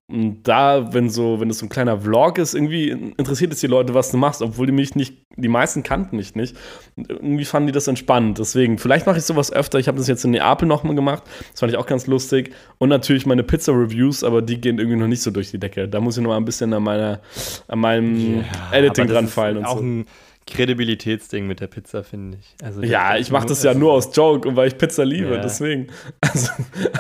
Und 0.09 0.43
da, 0.43 0.93
wenn 0.93 1.09
so, 1.09 1.41
wenn 1.41 1.49
das 1.49 1.59
so 1.59 1.67
ein 1.67 1.71
kleiner 1.71 2.01
Vlog 2.01 2.37
ist, 2.39 2.55
irgendwie 2.55 2.91
interessiert 2.91 3.53
es 3.53 3.61
die 3.61 3.67
Leute, 3.67 3.95
was 3.95 4.11
du 4.11 4.19
machst, 4.19 4.43
obwohl 4.43 4.67
die 4.67 4.73
mich 4.73 4.95
nicht, 4.95 5.27
die 5.37 5.49
meisten 5.49 5.83
kannten 5.83 6.17
mich 6.17 6.35
nicht. 6.35 6.57
Und 6.97 7.09
irgendwie 7.09 7.45
fanden 7.47 7.69
die 7.69 7.73
das 7.73 7.89
entspannt. 7.89 8.39
Deswegen, 8.39 8.77
vielleicht 8.79 9.07
mache 9.07 9.19
ich 9.19 9.25
sowas 9.25 9.51
öfter. 9.51 9.79
Ich 9.79 9.89
habe 9.89 9.97
das 9.97 10.09
jetzt 10.09 10.25
in 10.25 10.33
Neapel 10.33 10.69
nochmal 10.69 10.95
gemacht. 10.95 11.23
Das 11.51 11.61
fand 11.61 11.73
ich 11.73 11.79
auch 11.79 11.87
ganz 11.87 12.07
lustig. 12.07 12.53
Und 12.79 12.91
natürlich 12.91 13.25
meine 13.25 13.43
Pizza-Reviews, 13.43 14.23
aber 14.23 14.43
die 14.43 14.61
gehen 14.61 14.79
irgendwie 14.79 14.99
noch 14.99 15.09
nicht 15.09 15.23
so 15.23 15.31
durch 15.31 15.51
die 15.51 15.59
Decke. 15.59 15.89
Da 15.89 16.01
muss 16.01 16.17
ich 16.17 16.23
noch 16.23 16.31
mal 16.31 16.37
ein 16.37 16.45
bisschen 16.45 16.75
an 16.75 16.83
meiner, 16.83 17.21
an 17.69 17.79
meinem 17.79 18.37
Ja, 18.43 18.73
Editing 18.73 19.05
aber 19.05 19.15
das 19.15 19.15
dran 19.15 19.25
ist 19.25 19.35
fallen 19.35 19.57
und 19.57 19.65
auch 19.65 19.79
so. 19.79 19.83
ein 19.85 20.07
Kredibilitätsding 20.47 21.47
mit 21.47 21.61
der 21.61 21.67
Pizza, 21.67 22.03
finde 22.05 22.39
ich. 22.41 22.55
Also, 22.65 22.83
Ja, 22.83 23.17
ich 23.17 23.31
mache 23.31 23.47
das 23.47 23.63
ja 23.63 23.75
nur 23.75 23.93
aus 23.93 24.15
Joke 24.15 24.49
und 24.49 24.57
weil 24.57 24.69
ich 24.69 24.79
Pizza 24.79 25.05
liebe, 25.05 25.35
Ja. 25.35 25.41
deswegen. 25.41 25.89
Also, 26.21 26.51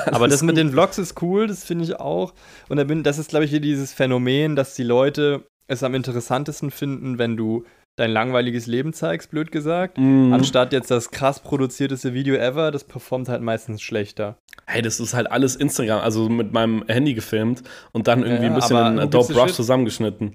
Aber 0.07 0.29
das 0.29 0.43
mit 0.43 0.55
gut. 0.57 0.59
den 0.65 0.71
Vlogs 0.71 0.99
ist 0.99 1.21
cool, 1.23 1.47
das 1.47 1.65
finde 1.65 1.85
ich 1.85 1.97
auch. 1.99 2.35
Und 2.69 2.77
da 2.77 2.85
bin, 2.85 3.03
das 3.03 3.19
ist, 3.19 3.31
glaube 3.31 3.45
ich, 3.45 3.51
hier 3.51 3.61
dieses 3.61 3.93
Phänomen, 3.93 4.57
dass 4.57 4.75
die 4.75 4.83
Leute 4.83 5.45
es 5.69 5.83
am 5.83 5.95
interessantesten 5.95 6.71
finden, 6.71 7.19
wenn 7.19 7.37
du 7.37 7.65
dein 7.97 8.11
langweiliges 8.11 8.67
Leben 8.67 8.93
zeigst, 8.95 9.31
blöd 9.31 9.53
gesagt. 9.53 9.99
Mhm. 9.99 10.33
Anstatt 10.33 10.73
jetzt 10.73 10.91
das 10.91 11.11
krass 11.11 11.41
produzierteste 11.41 12.15
Video 12.15 12.35
ever, 12.37 12.71
das 12.71 12.85
performt 12.85 13.29
halt 13.29 13.43
meistens 13.43 13.83
schlechter. 13.83 14.37
Hey, 14.67 14.81
das 14.83 14.99
ist 14.99 15.13
halt 15.15 15.31
alles 15.31 15.57
Instagram, 15.57 16.01
also 16.01 16.29
mit 16.31 16.53
meinem 16.53 16.85
Handy 16.89 17.13
gefilmt 17.15 17.63
und 17.93 18.09
dann 18.09 18.23
irgendwie 18.23 18.45
Ja, 18.47 18.51
ein 18.51 18.55
bisschen 18.55 18.77
in 18.95 18.99
Adobe 18.99 19.35
Rush 19.35 19.53
zusammengeschnitten. 19.53 20.33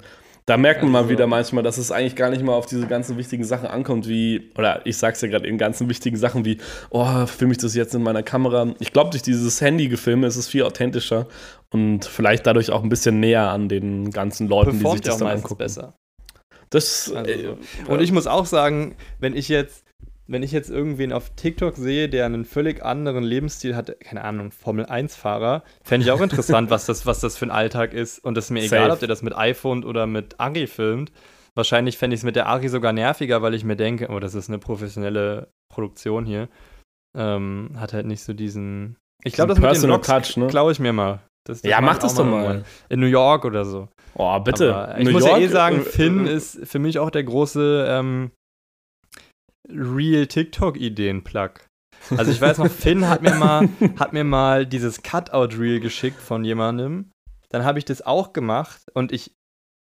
Da 0.47 0.55
merkt 0.55 0.81
man 0.81 0.91
mal 0.93 0.99
Also- 0.99 1.09
wieder 1.09 1.27
manchmal, 1.27 1.61
dass 1.61 1.77
es 1.77 1.91
eigentlich 1.91 2.15
gar 2.15 2.29
nicht 2.29 2.41
mal 2.41 2.53
auf 2.53 2.65
diese 2.67 2.87
ganzen 2.87 3.17
wichtigen 3.17 3.43
Sachen 3.43 3.67
ankommt, 3.67 4.07
wie, 4.07 4.49
oder 4.57 4.79
ich 4.85 4.95
sag's 4.97 5.19
ja 5.21 5.27
gerade, 5.27 5.45
in 5.45 5.57
ganzen 5.57 5.89
wichtigen 5.89 6.15
Sachen 6.15 6.45
wie, 6.45 6.57
oh, 6.89 7.25
filme 7.25 7.51
ich 7.51 7.57
das 7.57 7.75
jetzt 7.75 7.93
in 7.93 8.01
meiner 8.01 8.23
Kamera? 8.23 8.73
Ich 8.79 8.93
glaube, 8.93 9.09
durch 9.09 9.21
dieses 9.23 9.59
Handy-Gefilme 9.59 10.25
ist 10.25 10.37
es 10.37 10.47
viel 10.47 10.63
authentischer 10.63 11.27
und 11.69 12.05
vielleicht 12.05 12.47
dadurch 12.47 12.71
auch 12.71 12.81
ein 12.81 12.87
bisschen 12.87 13.19
näher 13.19 13.49
an 13.49 13.67
den 13.67 14.09
ganzen 14.11 14.47
Leuten, 14.47 14.71
die 14.71 14.77
sich 14.77 14.83
Performt 14.83 15.05
ja 15.05 15.11
das 15.11 15.19
dann 15.19 15.27
angucken. 15.27 15.57
besser. 15.57 15.93
Das, 16.69 17.11
Also, 17.13 17.29
äh, 17.29 17.55
Und 17.89 18.01
ich 18.01 18.13
muss 18.13 18.25
auch 18.25 18.45
sagen, 18.45 18.95
wenn 19.19 19.35
ich 19.35 19.49
jetzt, 19.49 19.83
wenn 20.27 20.43
ich 20.43 20.51
jetzt 20.51 20.69
irgendwen 20.69 21.13
auf 21.13 21.31
TikTok 21.35 21.75
sehe, 21.75 22.09
der 22.09 22.25
einen 22.25 22.45
völlig 22.45 22.83
anderen 22.83 23.23
Lebensstil 23.23 23.75
hat, 23.75 23.99
keine 24.01 24.23
Ahnung, 24.23 24.51
Formel-1-Fahrer, 24.51 25.63
fände 25.83 26.05
ich 26.05 26.11
auch 26.11 26.21
interessant, 26.21 26.69
was 26.69 26.85
das, 26.85 27.05
was 27.05 27.21
das 27.21 27.37
für 27.37 27.45
ein 27.45 27.51
Alltag 27.51 27.93
ist. 27.93 28.19
Und 28.19 28.35
das 28.35 28.45
ist 28.45 28.51
mir 28.51 28.63
egal, 28.63 28.83
Safe. 28.83 28.93
ob 28.93 28.99
der 28.99 29.07
das 29.07 29.21
mit 29.21 29.35
iPhone 29.35 29.83
oder 29.83 30.05
mit 30.05 30.39
Ari 30.39 30.67
filmt. 30.67 31.11
Wahrscheinlich 31.55 31.97
fände 31.97 32.13
ich 32.13 32.19
es 32.19 32.25
mit 32.25 32.35
der 32.35 32.47
Ari 32.47 32.67
sogar 32.67 32.93
nerviger, 32.93 33.41
weil 33.41 33.53
ich 33.53 33.63
mir 33.63 33.75
denke, 33.75 34.09
oh, 34.09 34.19
das 34.19 34.35
ist 34.35 34.49
eine 34.49 34.59
professionelle 34.59 35.47
Produktion 35.73 36.25
hier. 36.25 36.49
Ähm, 37.17 37.71
hat 37.77 37.93
halt 37.93 38.05
nicht 38.05 38.21
so 38.21 38.33
diesen. 38.33 38.97
Ich 39.23 39.33
glaube, 39.33 39.49
das 39.49 39.57
Diesen 39.57 39.63
mit 39.63 39.71
den 39.71 39.73
Personal 39.73 40.03
Vlogs 40.03 40.27
Touch, 40.27 40.37
ne? 40.37 40.47
klaue 40.47 40.71
ich 40.71 40.79
mir 40.79 40.93
mal. 40.93 41.21
Das, 41.47 41.61
das 41.61 41.71
ja, 41.71 41.81
mach 41.81 41.97
das 41.97 42.13
doch 42.13 42.25
mal. 42.25 42.43
irgendwann. 42.43 42.65
In 42.89 42.99
New 42.99 43.07
York 43.07 43.45
oder 43.45 43.65
so. 43.65 43.87
Oh, 44.13 44.39
bitte. 44.39 44.75
Aber 44.75 44.99
ich 44.99 45.05
New 45.05 45.11
muss 45.11 45.25
ja 45.25 45.37
eh 45.37 45.41
York, 45.41 45.51
sagen, 45.51 45.77
äh, 45.77 45.83
Finn 45.83 46.27
äh, 46.27 46.33
ist 46.33 46.59
für 46.67 46.79
mich 46.79 46.99
auch 46.99 47.09
der 47.09 47.23
große 47.23 47.87
ähm, 47.89 48.31
Real 49.69 50.27
TikTok-Ideen-Plug. 50.27 51.51
Also 52.15 52.31
ich 52.31 52.39
weiß 52.39 52.59
noch, 52.59 52.69
Finn 52.69 53.07
hat 53.09 53.21
mir 53.21 53.35
mal, 53.35 53.67
hat 53.99 54.13
mir 54.13 54.23
mal 54.23 54.65
dieses 54.65 55.01
Cutout-Reel 55.01 55.79
geschickt 55.79 56.19
von 56.19 56.43
jemandem. 56.43 57.11
Dann 57.49 57.63
habe 57.63 57.79
ich 57.79 57.85
das 57.85 58.05
auch 58.05 58.33
gemacht 58.33 58.81
und 58.93 59.11
ich, 59.11 59.33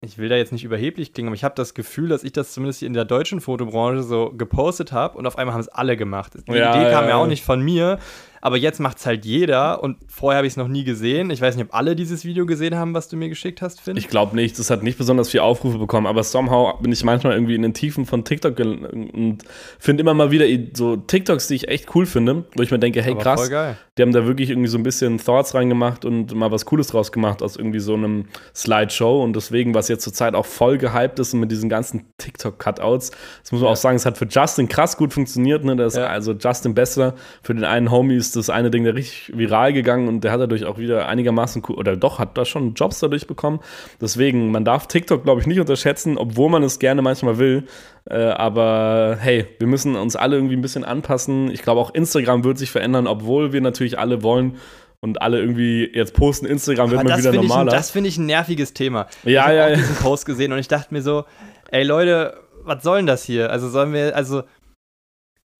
ich 0.04 0.18
will 0.18 0.28
da 0.30 0.36
jetzt 0.36 0.52
nicht 0.52 0.64
überheblich 0.64 1.14
klingen, 1.14 1.30
aber 1.30 1.36
ich 1.36 1.44
habe 1.44 1.56
das 1.56 1.74
Gefühl, 1.74 2.10
dass 2.10 2.24
ich 2.24 2.34
das 2.34 2.52
zumindest 2.52 2.80
hier 2.80 2.88
in 2.88 2.94
der 2.94 3.06
deutschen 3.06 3.42
Fotobranche 3.42 4.04
so 4.04 4.32
gepostet 4.32 4.92
habe 4.92 5.18
und 5.18 5.26
auf 5.28 5.38
einmal 5.38 5.54
haben 5.54 5.62
es 5.62 5.70
alle 5.70 5.96
gemacht. 5.96 6.34
Die 6.48 6.52
Ja, 6.52 6.76
Idee 6.76 6.92
kam 6.92 7.06
ja, 7.06 7.12
ja 7.12 7.16
auch 7.16 7.28
nicht 7.28 7.44
von 7.44 7.62
mir, 7.62 8.00
aber 8.46 8.58
jetzt 8.58 8.82
macht 8.82 8.98
es 8.98 9.06
halt 9.06 9.24
jeder 9.24 9.82
und 9.82 9.96
vorher 10.06 10.40
habe 10.40 10.48
ich 10.48 10.52
es 10.54 10.58
noch 10.58 10.68
nie 10.68 10.84
gesehen. 10.84 11.30
Ich 11.30 11.40
weiß 11.40 11.56
nicht, 11.56 11.66
ob 11.68 11.74
alle 11.74 11.96
dieses 11.96 12.26
Video 12.26 12.46
gesehen 12.46 12.76
haben, 12.76 12.94
was 12.94 13.08
du 13.08 13.16
mir 13.16 13.30
geschickt 13.30 13.62
hast, 13.62 13.80
Finn. 13.80 13.96
Ich 13.96 14.10
glaube 14.10 14.36
nicht, 14.36 14.60
das 14.60 14.70
hat 14.70 14.84
nicht 14.84 14.98
besonders 14.98 15.30
viel 15.30 15.40
Aufrufe 15.40 15.78
bekommen, 15.78 16.06
aber 16.08 16.24
somehow 16.24 16.78
bin 16.82 16.92
ich 16.92 17.02
manchmal 17.06 17.36
irgendwie 17.36 17.56
in 17.56 17.62
den 17.62 17.74
Tiefen 17.74 18.06
von 18.06 18.26
TikTok 18.26 18.60
und 18.60 19.38
finde 19.80 20.02
immer 20.02 20.14
mal 20.14 20.30
wieder 20.32 20.46
so 20.74 20.98
TikToks, 20.98 21.48
die 21.48 21.56
ich 21.56 21.70
echt 21.70 21.96
cool 21.96 22.06
finde, 22.06 22.44
wo 22.56 22.64
ich 22.64 22.70
mir 22.70 22.80
denke, 22.80 23.02
hey 23.02 23.14
Aber 23.14 23.22
krass, 23.24 23.50
die 23.98 24.02
haben 24.02 24.12
da 24.12 24.26
wirklich 24.26 24.50
irgendwie 24.50 24.68
so 24.68 24.78
ein 24.78 24.84
bisschen 24.84 25.20
Thoughts 25.20 25.54
reingemacht 25.56 26.04
und 26.04 26.36
mal 26.36 26.52
was 26.52 26.66
Cooles 26.66 26.88
draus 26.88 27.14
gemacht 27.14 27.42
aus 27.42 27.56
irgendwie 27.56 27.80
so 27.80 27.94
einem 27.94 28.26
Slideshow 28.54 29.24
und 29.24 29.38
deswegen, 29.38 29.74
was 29.74 29.88
jetzt 29.88 30.04
zurzeit 30.04 30.36
auch 30.36 30.46
voll 30.46 30.78
gehypt 30.78 31.18
ist 31.20 31.34
und 31.34 31.40
mit 31.40 31.50
diesen 31.50 31.70
ganzen 31.70 32.08
TikTok-Cutouts, 32.18 33.12
das 33.42 33.52
muss 33.54 33.62
man 33.62 33.68
Ja. 33.68 33.72
auch 33.72 33.78
sagen, 33.78 33.96
es 33.96 34.06
hat 34.06 34.18
für 34.18 34.28
Justin 34.28 34.68
krass 34.68 34.98
gut 34.98 35.14
funktioniert, 35.14 35.64
ne? 35.64 35.78
Das, 35.78 35.96
Ja. 35.96 36.08
Also 36.08 36.34
Justin 36.34 36.74
Bessler, 36.74 37.14
für 37.42 37.54
den 37.56 37.64
einen 37.64 37.90
Homie 37.90 38.16
ist 38.18 38.33
das 38.36 38.50
eine 38.50 38.72
Ding, 38.72 38.84
der 38.84 38.96
richtig 38.96 39.32
viral 39.36 39.74
gegangen 39.74 40.08
und 40.08 40.24
der 40.24 40.32
hat 40.32 40.42
dadurch 40.42 40.66
auch 40.66 40.78
wieder 40.78 41.08
einigermaßen 41.08 41.64
oder 41.66 41.96
doch, 41.96 42.20
hat 42.20 42.38
da 42.38 42.46
schon 42.46 42.74
Jobs 42.74 43.00
dadurch 43.00 43.28
bekommen. 43.28 43.60
Deswegen, 44.02 44.52
man 44.52 44.66
darf 44.66 44.88
TikTok, 44.88 45.24
glaube 45.24 45.42
ich, 45.42 45.48
nicht 45.48 45.60
unterschätzen, 45.60 46.18
obwohl 46.18 46.50
man 46.50 46.64
es 46.64 46.80
gerne 46.80 47.02
manchmal 47.02 47.38
will. 47.38 47.64
Äh, 48.10 48.18
aber 48.18 49.18
hey, 49.20 49.48
wir 49.60 49.68
müssen 49.68 49.96
uns 49.96 50.16
alle 50.16 50.36
irgendwie 50.36 50.56
ein 50.56 50.62
bisschen 50.62 50.84
anpassen. 50.84 51.50
Ich 51.52 51.62
glaube, 51.62 51.80
auch 51.80 51.94
Instagram 51.94 52.44
wird 52.44 52.58
sich 52.58 52.72
verändern, 52.72 53.08
obwohl 53.08 53.54
wir 53.54 53.62
natürlich 53.62 53.98
alle 53.98 54.24
wollen 54.24 54.58
und 55.04 55.22
alle 55.22 55.40
irgendwie 55.40 55.90
jetzt 55.94 56.14
posten, 56.14 56.46
Instagram 56.46 56.92
wird 56.92 57.04
mal 57.04 57.10
das 57.10 57.20
wieder 57.20 57.32
finde 57.32 57.46
ich, 57.46 57.50
normaler. 57.50 57.72
das 57.72 57.92
finde 57.92 58.08
ich 58.08 58.18
ein 58.18 58.26
nerviges 58.26 58.74
Thema. 58.74 59.08
Ja, 59.24 59.32
ich 59.32 59.38
habe 59.40 59.56
ja, 59.56 59.66
auch 59.66 59.70
ja. 59.70 59.76
diesen 59.76 59.96
Post 59.98 60.26
gesehen 60.26 60.54
und 60.54 60.60
ich 60.60 60.70
dachte 60.70 60.94
mir 60.94 61.02
so, 61.02 61.26
ey 61.72 61.84
Leute, 61.84 62.36
was 62.64 62.84
soll 62.84 63.00
denn 63.00 63.08
das 63.08 63.26
hier? 63.26 63.52
Also 63.52 63.68
sollen 63.68 63.92
wir, 63.92 64.16
also 64.16 64.44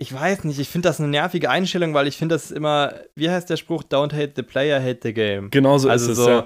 ich 0.04 0.14
weiß 0.14 0.44
nicht, 0.44 0.60
ich 0.60 0.68
finde 0.68 0.90
das 0.90 1.00
eine 1.00 1.08
nervige 1.08 1.50
Einstellung, 1.50 1.94
weil 1.94 2.08
ich 2.08 2.18
finde 2.18 2.36
das 2.36 2.52
immer, 2.52 2.94
wie 3.16 3.30
heißt 3.30 3.50
der 3.50 3.56
Spruch, 3.56 3.84
don't 3.84 4.14
hate 4.14 4.34
the 4.36 4.44
player, 4.44 4.84
hate 4.84 5.00
the 5.02 5.14
game. 5.14 5.50
genau 5.50 5.78
so 5.78 5.88
also 5.88 6.12
ist 6.12 6.18
es. 6.18 6.26
so, 6.26 6.30
ja. 6.30 6.46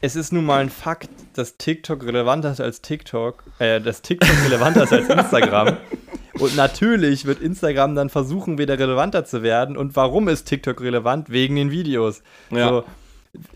es 0.00 0.16
ist 0.16 0.32
nun 0.32 0.46
mal 0.46 0.62
ein 0.62 0.70
Fakt, 0.70 1.10
dass 1.34 1.58
TikTok 1.58 2.06
relevanter 2.06 2.50
ist 2.50 2.62
als 2.62 2.80
TikTok, 2.80 3.44
äh, 3.58 3.78
dass 3.82 4.00
TikTok 4.00 4.42
relevanter 4.46 4.84
ist 4.84 4.92
als 4.94 5.06
Instagram. 5.06 5.76
Und 6.38 6.56
natürlich 6.56 7.26
wird 7.26 7.42
Instagram 7.42 7.94
dann 7.94 8.08
versuchen, 8.08 8.56
wieder 8.56 8.78
relevanter 8.78 9.26
zu 9.26 9.42
werden. 9.42 9.76
Und 9.76 9.94
warum 9.96 10.28
ist 10.28 10.44
TikTok 10.44 10.80
relevant? 10.80 11.30
Wegen 11.30 11.56
den 11.56 11.70
Videos. 11.70 12.22
Ja. 12.50 12.68
So, 12.68 12.84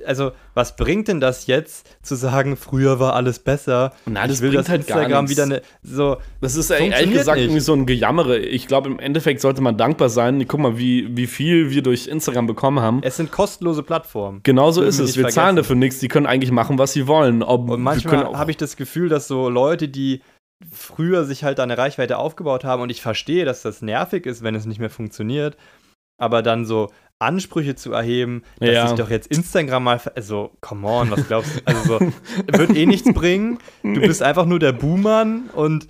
also, 0.06 0.32
was 0.54 0.76
bringt 0.76 1.08
denn 1.08 1.20
das 1.20 1.46
jetzt, 1.46 1.96
zu 2.02 2.14
sagen, 2.14 2.56
früher 2.56 3.00
war 3.00 3.14
alles 3.14 3.38
besser? 3.38 3.92
Na, 4.06 4.26
das 4.26 4.37
ich 4.37 4.42
will, 4.42 4.50
bringt 4.50 4.61
dass 4.61 4.68
halt 4.68 4.80
Instagram 4.82 5.28
wieder 5.28 5.42
eine. 5.44 5.62
So, 5.82 6.18
Das 6.40 6.56
ist 6.56 6.70
ehrlich 6.70 7.12
gesagt 7.12 7.37
nicht. 7.38 7.46
irgendwie 7.46 7.61
so 7.61 7.72
ein 7.72 7.87
Gejammere. 7.87 8.38
Ich 8.38 8.66
glaube, 8.66 8.90
im 8.90 8.98
Endeffekt 8.98 9.40
sollte 9.40 9.62
man 9.62 9.76
dankbar 9.76 10.08
sein. 10.08 10.46
Guck 10.46 10.61
mal, 10.61 10.78
wie, 10.78 11.16
wie 11.16 11.26
viel 11.26 11.70
wir 11.70 11.82
durch 11.82 12.06
Instagram 12.06 12.46
bekommen 12.46 12.80
haben. 12.80 13.00
es 13.02 13.16
sind 13.16 13.30
kostenlose 13.30 13.82
Plattformen. 13.82 14.40
Genauso 14.42 14.82
ist 14.82 14.98
es. 14.98 15.16
Wir 15.16 15.28
zahlen 15.28 15.35
vergessen. 15.35 15.56
dafür 15.56 15.76
nichts. 15.76 15.98
Die 16.00 16.08
können 16.08 16.26
eigentlich 16.26 16.52
machen, 16.52 16.78
was 16.78 16.92
sie 16.92 17.06
wollen. 17.06 17.42
Ob, 17.42 17.68
Und 17.68 17.82
manchmal 17.82 18.37
habe 18.37 18.50
ich 18.50 18.56
das 18.56 18.76
Gefühl, 18.76 19.08
dass 19.08 19.26
so 19.28 19.48
Leute, 19.48 19.88
die 19.88 20.22
früher 20.70 21.24
sich 21.24 21.44
halt 21.44 21.58
eine 21.58 21.76
Reichweite 21.76 22.18
aufgebaut 22.18 22.64
haben, 22.64 22.82
und 22.82 22.90
ich 22.90 23.02
verstehe, 23.02 23.44
dass 23.44 23.62
das 23.62 23.82
nervig 23.82 24.26
ist, 24.26 24.42
wenn 24.42 24.54
es 24.54 24.66
nicht 24.66 24.78
mehr 24.78 24.90
funktioniert, 24.90 25.56
aber 26.18 26.42
dann 26.42 26.64
so 26.64 26.90
Ansprüche 27.22 27.74
zu 27.74 27.92
erheben, 27.92 28.42
dass 28.61 28.68
Ja. 28.70 28.88
sich 28.88 28.96
doch 28.98 29.11
jetzt 29.11 29.26
Instagram 29.28 29.85
mal, 29.85 30.00
also, 30.14 30.52
come 30.61 30.87
on, 30.87 31.11
was 31.11 31.26
glaubst 31.26 31.56
du? 31.56 31.61
Also 31.64 31.98
so, 31.98 32.12
wird 32.58 32.76
eh 32.76 32.87
nichts 32.87 33.12
bringen. 33.12 33.58
Du 33.82 34.00
bist 34.00 34.22
einfach 34.22 34.46
nur 34.46 34.58
der 34.58 34.72
Buhmann 34.72 35.50
und 35.54 35.87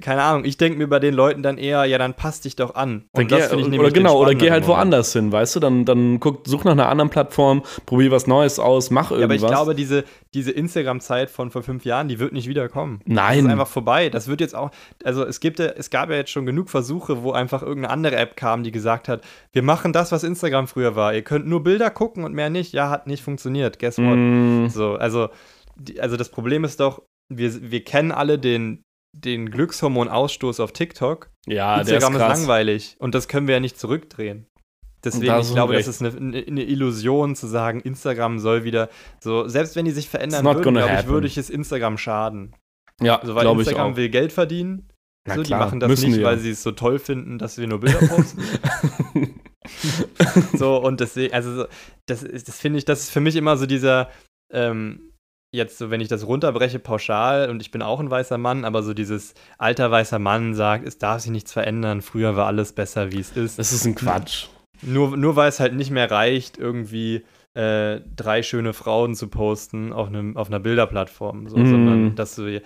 keine 0.00 0.22
Ahnung, 0.22 0.44
ich 0.44 0.56
denke 0.56 0.78
mir 0.78 0.88
bei 0.88 0.98
den 0.98 1.14
Leuten 1.14 1.42
dann 1.42 1.58
eher, 1.58 1.84
ja, 1.84 1.98
dann 1.98 2.14
passt 2.14 2.44
dich 2.44 2.56
doch 2.56 2.74
an. 2.74 3.04
Dann 3.12 3.24
Und 3.24 3.28
geh, 3.28 3.36
das 3.38 3.48
finde 3.48 3.62
ich 3.62 3.66
oder 3.68 3.70
nämlich 3.76 3.92
den 3.92 4.02
genau, 4.02 4.18
oder 4.20 4.34
geh 4.34 4.50
halt 4.50 4.66
woanders 4.66 5.12
hin, 5.12 5.32
weißt 5.32 5.56
du? 5.56 5.60
Dann, 5.60 5.84
dann 5.84 6.20
guck, 6.20 6.46
such 6.46 6.64
nach 6.64 6.72
einer 6.72 6.88
anderen 6.88 7.10
Plattform, 7.10 7.62
probier 7.86 8.10
was 8.10 8.26
Neues 8.26 8.58
aus, 8.58 8.90
mach 8.90 9.10
Ja, 9.10 9.16
aber 9.16 9.20
irgendwas. 9.34 9.42
ich 9.50 9.54
glaube, 9.56 9.74
diese, 9.74 10.04
diese 10.34 10.50
Instagram-Zeit 10.52 11.30
von 11.30 11.50
vor 11.50 11.62
fünf 11.62 11.84
Jahren, 11.84 12.08
die 12.08 12.18
wird 12.18 12.32
nicht 12.32 12.48
wiederkommen. 12.48 13.00
Nein. 13.04 13.38
Das 13.38 13.44
ist 13.46 13.50
einfach 13.52 13.68
vorbei. 13.68 14.08
Das 14.10 14.28
wird 14.28 14.40
jetzt 14.40 14.54
auch, 14.54 14.70
also 15.04 15.24
es 15.24 15.40
gibt 15.40 15.60
es 15.60 15.90
gab 15.90 16.10
ja 16.10 16.16
jetzt 16.16 16.30
schon 16.30 16.46
genug 16.46 16.68
Versuche, 16.70 17.22
wo 17.22 17.32
einfach 17.32 17.62
irgendeine 17.62 17.92
andere 17.92 18.16
App 18.16 18.36
kam, 18.36 18.62
die 18.62 18.72
gesagt 18.72 19.08
hat, 19.08 19.22
wir 19.52 19.62
machen 19.62 19.92
das, 19.92 20.12
was 20.12 20.22
Instagram 20.24 20.66
früher 20.68 20.96
war. 20.96 21.14
Ihr 21.14 21.22
könnt 21.22 21.46
nur 21.46 21.62
Bilder 21.62 21.90
gucken 21.90 22.24
und 22.24 22.34
mehr 22.34 22.50
nicht. 22.50 22.72
Ja, 22.72 22.90
hat 22.90 23.06
nicht 23.06 23.22
funktioniert. 23.22 23.78
Guess 23.78 23.98
what? 23.98 24.16
Mm, 24.16 24.66
So, 24.68 24.94
also, 24.94 25.28
die, 25.76 26.00
also 26.00 26.16
das 26.16 26.28
Problem 26.28 26.64
ist 26.64 26.80
doch, 26.80 27.02
wir, 27.28 27.70
wir 27.70 27.82
kennen 27.84 28.12
alle 28.12 28.38
den, 28.38 28.82
den 29.24 29.50
Glückshormonausstoß 29.50 30.60
auf 30.60 30.72
TikTok. 30.72 31.30
ja, 31.46 31.78
Instagram 31.80 31.84
der 31.84 32.10
ist, 32.10 32.16
ist 32.24 32.28
krass. 32.28 32.38
langweilig 32.40 32.96
und 32.98 33.14
das 33.14 33.28
können 33.28 33.46
wir 33.46 33.54
ja 33.54 33.60
nicht 33.60 33.78
zurückdrehen. 33.78 34.46
Deswegen, 35.04 35.26
Da 35.26 35.40
ich 35.40 35.52
glaube, 35.52 35.74
recht. 35.74 35.86
das 35.86 36.00
ist 36.00 36.16
eine, 36.16 36.44
eine, 36.46 36.64
Illusion 36.64 37.36
zu 37.36 37.46
sagen, 37.46 37.80
Instagram 37.80 38.38
soll 38.40 38.64
wieder 38.64 38.88
so, 39.20 39.46
selbst 39.46 39.76
wenn 39.76 39.84
die 39.84 39.92
sich 39.92 40.08
verändern 40.08 40.44
würden, 40.44 40.74
glaube 40.74 40.98
ich, 41.00 41.06
würde 41.06 41.26
ich 41.28 41.38
es 41.38 41.50
Instagram 41.50 41.96
schaden. 41.98 42.54
Ja, 43.00 43.20
Also 43.20 43.34
weil 43.34 43.46
Instagram 43.46 43.96
will 43.96 44.08
Geld 44.08 44.32
verdienen. 44.32 44.88
Na 45.28 45.34
so, 45.36 45.42
klar, 45.42 45.60
die 45.60 45.64
machen 45.66 45.80
das 45.80 45.88
müssen 45.90 46.06
nicht, 46.10 46.20
die 46.20 46.24
weil 46.24 46.38
sie 46.38 46.50
es 46.50 46.62
so 46.62 46.72
toll 46.72 46.98
finden, 46.98 47.38
dass 47.38 47.58
wir 47.58 47.66
nur 47.66 47.80
Bilder 47.80 47.98
posten. 48.06 48.42
so, 50.56 50.76
und 50.82 51.00
deswegen, 51.00 51.34
also 51.34 51.54
so, 51.54 51.66
das, 52.06 52.22
ist- 52.22 52.48
das 52.48 52.58
finde 52.58 52.78
ich, 52.78 52.84
das 52.84 53.00
ist 53.00 53.10
für 53.10 53.20
mich 53.20 53.36
immer 53.36 53.56
so 53.56 53.66
dieser, 53.66 54.10
ähm, 54.52 55.05
jetzt 55.52 55.78
so, 55.78 55.90
wenn 55.90 56.00
ich 56.00 56.08
das 56.08 56.26
runterbreche 56.26 56.78
pauschal 56.78 57.50
und 57.50 57.60
ich 57.60 57.70
bin 57.70 57.82
auch 57.82 58.00
ein 58.00 58.10
weißer 58.10 58.38
Mann, 58.38 58.64
aber 58.64 58.82
so 58.82 58.94
dieses 58.94 59.34
alter 59.58 59.90
weißer 59.90 60.18
Mann 60.18 60.54
sagt, 60.54 60.86
es 60.86 60.98
darf 60.98 61.22
sich 61.22 61.30
nichts 61.30 61.52
verändern, 61.52 62.02
früher 62.02 62.36
war 62.36 62.46
alles 62.46 62.72
besser, 62.72 63.12
wie 63.12 63.20
es 63.20 63.32
ist. 63.32 63.58
Das 63.58 63.72
ist 63.72 63.84
ein 63.86 63.94
Quatsch. 63.94 64.46
Nur, 64.82 65.16
nur 65.16 65.36
weil 65.36 65.48
es 65.48 65.60
halt 65.60 65.74
nicht 65.74 65.90
mehr 65.90 66.10
reicht, 66.10 66.58
irgendwie 66.58 67.24
äh, 67.54 68.00
drei 68.14 68.42
schöne 68.42 68.74
Frauen 68.74 69.14
zu 69.14 69.28
posten 69.28 69.92
auf, 69.92 70.08
einem, 70.08 70.36
auf 70.36 70.48
einer 70.48 70.60
Bilderplattform, 70.60 71.48
so, 71.48 71.56
Mm. 71.56 71.66
sondern 71.66 72.14
dass 72.14 72.34
du 72.34 72.60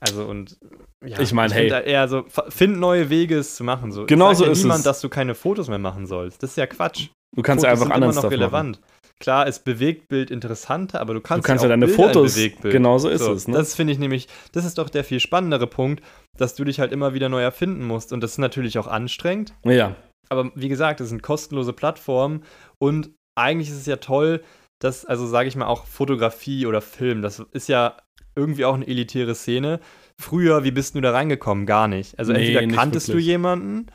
also 0.00 0.24
und 0.24 0.58
ja, 1.04 1.20
Ich 1.20 1.32
mein, 1.32 1.48
find 1.50 1.60
hey. 1.60 1.68
da 1.70 1.80
eher 1.80 2.08
so 2.08 2.24
find 2.48 2.78
neue 2.78 3.08
Wege 3.08 3.38
es 3.38 3.56
zu 3.56 3.64
machen 3.64 3.92
so. 3.92 4.04
Genau 4.06 4.34
so 4.34 4.44
ja 4.44 4.50
ist 4.50 4.62
niemand, 4.62 4.80
es. 4.80 4.84
dass 4.84 5.00
du 5.00 5.08
keine 5.08 5.34
Fotos 5.34 5.68
mehr 5.68 5.78
machen 5.78 6.06
sollst. 6.06 6.42
Das 6.42 6.50
ist 6.50 6.56
ja 6.56 6.66
Quatsch. 6.66 7.08
Du 7.34 7.42
kannst 7.42 7.64
ja 7.64 7.70
Fotos 7.70 7.82
einfach 7.82 7.86
sind 7.86 7.92
anderen 7.92 8.12
immer 8.12 8.22
noch 8.22 8.30
relevant. 8.30 8.80
Klar 9.18 9.46
ist 9.46 9.64
Bewegtbild 9.64 10.30
interessanter, 10.30 11.00
aber 11.00 11.14
du 11.14 11.20
Du 11.20 11.22
kannst, 11.22 11.46
kannst 11.46 11.64
ja 11.64 11.68
auch 11.68 11.72
deine 11.72 11.86
Bilder 11.86 12.02
Fotos, 12.02 12.38
genau 12.62 12.98
so 12.98 13.08
ist 13.08 13.22
es. 13.22 13.48
Ne? 13.48 13.56
Das 13.56 13.74
finde 13.74 13.92
ich 13.92 13.98
nämlich, 13.98 14.28
das 14.52 14.64
ist 14.64 14.76
doch 14.78 14.90
der 14.90 15.04
viel 15.04 15.20
spannendere 15.20 15.66
Punkt, 15.66 16.02
dass 16.36 16.54
du 16.54 16.64
dich 16.64 16.80
halt 16.80 16.92
immer 16.92 17.14
wieder 17.14 17.28
neu 17.28 17.40
erfinden 17.42 17.86
musst. 17.86 18.12
Und 18.12 18.20
das 18.22 18.32
ist 18.32 18.38
natürlich 18.38 18.78
auch 18.78 18.86
anstrengend. 18.86 19.54
ja, 19.64 19.96
Aber 20.28 20.50
wie 20.54 20.68
gesagt, 20.68 21.00
das 21.00 21.08
sind 21.08 21.22
kostenlose 21.22 21.72
Plattformen 21.72 22.42
und 22.78 23.10
eigentlich 23.34 23.68
ist 23.70 23.76
es 23.78 23.86
ja 23.86 23.96
toll, 23.96 24.42
dass, 24.80 25.06
also 25.06 25.26
sage 25.26 25.48
ich 25.48 25.56
mal, 25.56 25.66
auch 25.66 25.86
Fotografie 25.86 26.66
oder 26.66 26.82
Film, 26.82 27.22
das 27.22 27.40
ist 27.52 27.68
ja 27.68 27.96
irgendwie 28.34 28.66
auch 28.66 28.74
eine 28.74 28.86
elitäre 28.86 29.34
Szene. 29.34 29.80
Früher, 30.20 30.64
wie 30.64 30.70
bist 30.70 30.94
du 30.94 31.00
da 31.00 31.12
reingekommen? 31.12 31.64
Gar 31.64 31.88
nicht. 31.88 32.18
Also 32.18 32.32
Nee, 32.32 32.54
entweder 32.54 32.76
kanntest 32.76 33.08
du 33.08 33.18
jemanden 33.18 33.86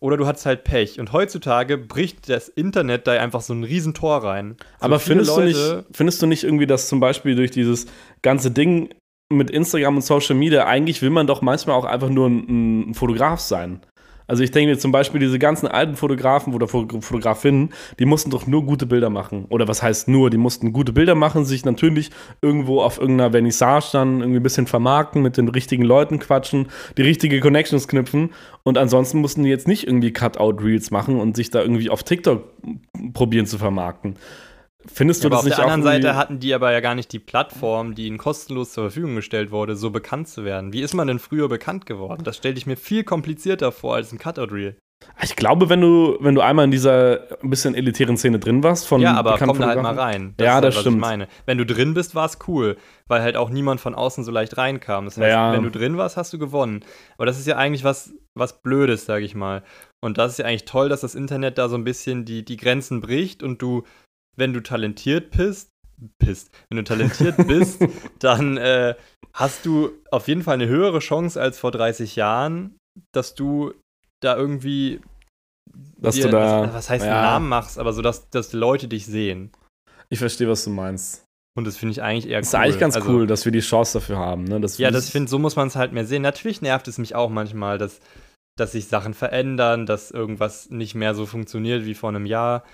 oder 0.00 0.16
du 0.16 0.26
hattest 0.26 0.46
halt 0.46 0.64
Pech. 0.64 1.00
Und 1.00 1.12
heutzutage 1.12 1.78
bricht 1.78 2.28
das 2.28 2.48
Internet 2.48 3.06
da 3.06 3.12
einfach 3.12 3.40
so 3.40 3.54
ein 3.54 3.64
Riesentor 3.64 4.24
rein. 4.24 4.56
So 4.78 4.86
Aber 4.86 4.98
findest 4.98 5.36
du, 5.36 5.40
nicht, 5.40 5.84
findest 5.92 6.22
du 6.22 6.26
nicht 6.26 6.44
irgendwie, 6.44 6.66
dass 6.66 6.88
zum 6.88 7.00
Beispiel 7.00 7.36
durch 7.36 7.50
dieses 7.50 7.86
ganze 8.22 8.50
Ding 8.50 8.90
mit 9.32 9.50
Instagram 9.50 9.96
und 9.96 10.02
Social 10.02 10.36
Media, 10.36 10.66
eigentlich 10.66 11.02
will 11.02 11.10
man 11.10 11.26
doch 11.26 11.42
manchmal 11.42 11.76
auch 11.76 11.84
einfach 11.84 12.10
nur 12.10 12.28
ein, 12.28 12.90
ein 12.90 12.94
Fotograf 12.94 13.40
sein? 13.40 13.80
Also 14.26 14.42
ich 14.42 14.50
denke 14.50 14.70
mir 14.70 14.78
zum 14.78 14.92
Beispiel 14.92 15.20
diese 15.20 15.38
ganzen 15.38 15.66
alten 15.66 15.96
Fotografen 15.96 16.54
oder 16.54 16.66
Fo- 16.66 16.86
Fotografinnen, 17.00 17.70
die 17.98 18.06
mussten 18.06 18.30
doch 18.30 18.46
nur 18.46 18.64
gute 18.64 18.86
Bilder 18.86 19.10
machen. 19.10 19.44
Oder 19.48 19.68
was 19.68 19.82
heißt 19.82 20.08
nur, 20.08 20.30
die 20.30 20.38
mussten 20.38 20.72
gute 20.72 20.92
Bilder 20.92 21.14
machen, 21.14 21.44
sich 21.44 21.64
natürlich 21.64 22.10
irgendwo 22.40 22.80
auf 22.80 22.98
irgendeiner 22.98 23.32
Vernissage 23.32 23.90
dann 23.92 24.20
irgendwie 24.20 24.40
ein 24.40 24.42
bisschen 24.42 24.66
vermarkten, 24.66 25.22
mit 25.22 25.36
den 25.36 25.48
richtigen 25.48 25.84
Leuten 25.84 26.18
quatschen, 26.18 26.68
die 26.96 27.02
richtige 27.02 27.40
Connections 27.40 27.86
knüpfen. 27.88 28.30
Und 28.62 28.78
ansonsten 28.78 29.20
mussten 29.20 29.42
die 29.42 29.50
jetzt 29.50 29.68
nicht 29.68 29.86
irgendwie 29.86 30.12
Cutout-Reels 30.12 30.90
machen 30.90 31.20
und 31.20 31.36
sich 31.36 31.50
da 31.50 31.60
irgendwie 31.60 31.90
auf 31.90 32.02
TikTok 32.02 32.44
probieren 33.12 33.46
zu 33.46 33.58
vermarkten. 33.58 34.16
Findest 34.92 35.22
Ja, 35.24 35.30
du 35.30 35.34
aber 35.36 35.36
das 35.36 35.40
auf 35.40 35.44
nicht 35.46 35.58
der 35.58 35.64
anderen 35.72 35.92
irgendwie- 35.94 36.06
Seite 36.08 36.16
hatten 36.16 36.38
die 36.40 36.54
aber 36.54 36.72
ja 36.72 36.80
gar 36.80 36.94
nicht 36.94 37.12
die 37.12 37.18
Plattform, 37.18 37.94
die 37.94 38.06
ihnen 38.06 38.18
kostenlos 38.18 38.72
zur 38.72 38.84
Verfügung 38.84 39.16
gestellt 39.16 39.50
wurde, 39.50 39.76
so 39.76 39.90
bekannt 39.90 40.28
zu 40.28 40.44
werden. 40.44 40.72
Wie 40.72 40.82
ist 40.82 40.94
man 40.94 41.06
denn 41.08 41.18
früher 41.18 41.48
bekannt 41.48 41.86
geworden? 41.86 42.22
Das 42.24 42.36
stelle 42.36 42.56
ich 42.56 42.66
mir 42.66 42.76
viel 42.76 43.04
komplizierter 43.04 43.72
vor 43.72 43.94
als 43.94 44.12
ein 44.12 44.18
Cutout-Reel. 44.18 44.76
Ich 45.22 45.36
glaube, 45.36 45.68
wenn 45.68 45.82
du, 45.82 46.16
wenn 46.20 46.34
du 46.34 46.40
einmal 46.40 46.64
in 46.64 46.70
dieser 46.70 47.28
ein 47.42 47.50
bisschen 47.50 47.74
elitären 47.74 48.16
Szene 48.16 48.38
drin 48.38 48.62
warst, 48.62 48.86
von 48.86 49.02
Ja, 49.02 49.14
aber 49.14 49.36
komm 49.38 49.58
da 49.58 49.66
halt 49.68 49.82
mal 49.82 49.98
rein. 49.98 50.34
Ja, 50.40 50.56
ist 50.58 50.64
das 50.64 50.74
was 50.76 50.80
stimmt. 50.80 50.96
Ich 50.96 51.00
meine. 51.00 51.28
Wenn 51.44 51.58
du 51.58 51.66
drin 51.66 51.92
bist, 51.92 52.14
war 52.14 52.24
es 52.24 52.38
cool, 52.48 52.76
weil 53.06 53.20
halt 53.20 53.36
auch 53.36 53.50
niemand 53.50 53.82
von 53.82 53.94
außen 53.94 54.24
so 54.24 54.30
leicht 54.30 54.56
reinkam. 54.56 55.04
Das 55.04 55.18
heißt, 55.18 55.28
Ja. 55.28 55.52
wenn 55.52 55.62
du 55.62 55.70
drin 55.70 55.98
warst, 55.98 56.16
hast 56.16 56.32
du 56.32 56.38
gewonnen. 56.38 56.84
Aber 57.18 57.26
das 57.26 57.38
ist 57.38 57.46
ja 57.46 57.56
eigentlich 57.56 57.84
was, 57.84 58.14
was 58.34 58.62
Blödes, 58.62 59.04
sage 59.04 59.26
ich 59.26 59.34
mal. 59.34 59.62
Und 60.02 60.16
das 60.16 60.32
ist 60.32 60.38
ja 60.38 60.46
eigentlich 60.46 60.64
toll, 60.64 60.88
dass 60.88 61.02
das 61.02 61.14
Internet 61.14 61.58
da 61.58 61.68
so 61.68 61.76
ein 61.76 61.84
bisschen 61.84 62.24
die, 62.24 62.42
die 62.42 62.56
Grenzen 62.56 63.02
bricht 63.02 63.42
und 63.42 63.60
du, 63.60 63.82
wenn 64.36 64.52
du 64.52 64.60
talentiert 64.62 65.30
bist, 65.36 65.70
bist, 66.18 66.50
wenn 66.70 66.76
du 66.76 66.84
talentiert 66.84 67.36
bist, 67.46 67.80
dann 68.18 68.56
äh, 68.56 68.94
hast 69.32 69.64
du 69.66 69.92
auf 70.10 70.28
jeden 70.28 70.42
Fall 70.42 70.54
eine 70.54 70.68
höhere 70.68 70.98
Chance 70.98 71.40
als 71.40 71.58
vor 71.58 71.70
30 71.70 72.16
Jahren, 72.16 72.76
dass 73.12 73.34
du 73.34 73.74
da 74.20 74.36
irgendwie 74.36 75.00
Dass 75.98 76.14
dir, 76.14 76.24
du 76.26 76.30
da, 76.30 76.62
was, 76.62 76.74
was 76.74 76.90
heißt 76.90 77.04
ja, 77.04 77.12
einen 77.12 77.22
Namen 77.22 77.48
machst, 77.48 77.78
aber 77.78 77.92
so, 77.92 78.02
dass, 78.02 78.28
dass 78.30 78.52
Leute 78.52 78.88
dich 78.88 79.06
sehen. 79.06 79.50
Ich 80.08 80.18
verstehe, 80.18 80.48
was 80.48 80.64
du 80.64 80.70
meinst. 80.70 81.24
Und 81.56 81.66
das 81.66 81.76
finde 81.76 81.92
ich 81.92 82.02
eigentlich 82.02 82.28
eher 82.28 82.40
Das 82.40 82.48
cool. 82.48 82.58
ist 82.58 82.62
eigentlich 82.64 82.80
ganz 82.80 82.96
Also, 82.96 83.10
cool, 83.10 83.26
dass 83.26 83.44
wir 83.44 83.52
die 83.52 83.60
Chance 83.60 83.98
dafür 84.00 84.18
haben. 84.18 84.44
Ne? 84.44 84.60
Dass 84.60 84.78
Ja, 84.78 84.90
das 84.90 85.10
finde 85.10 85.30
so 85.30 85.38
muss 85.38 85.54
man 85.56 85.68
es 85.68 85.76
halt 85.76 85.92
mehr 85.92 86.04
sehen. 86.04 86.22
Natürlich 86.22 86.62
nervt 86.62 86.88
es 86.88 86.98
mich 86.98 87.14
auch 87.14 87.30
manchmal, 87.30 87.78
dass, 87.78 88.00
dass 88.58 88.72
sich 88.72 88.88
Sachen 88.88 89.14
verändern, 89.14 89.86
dass 89.86 90.10
irgendwas 90.10 90.70
nicht 90.70 90.94
mehr 90.96 91.14
so 91.14 91.26
funktioniert 91.26 91.84
wie 91.84 91.94
vor 91.94 92.08
einem 92.08 92.26
Jahr. 92.26 92.64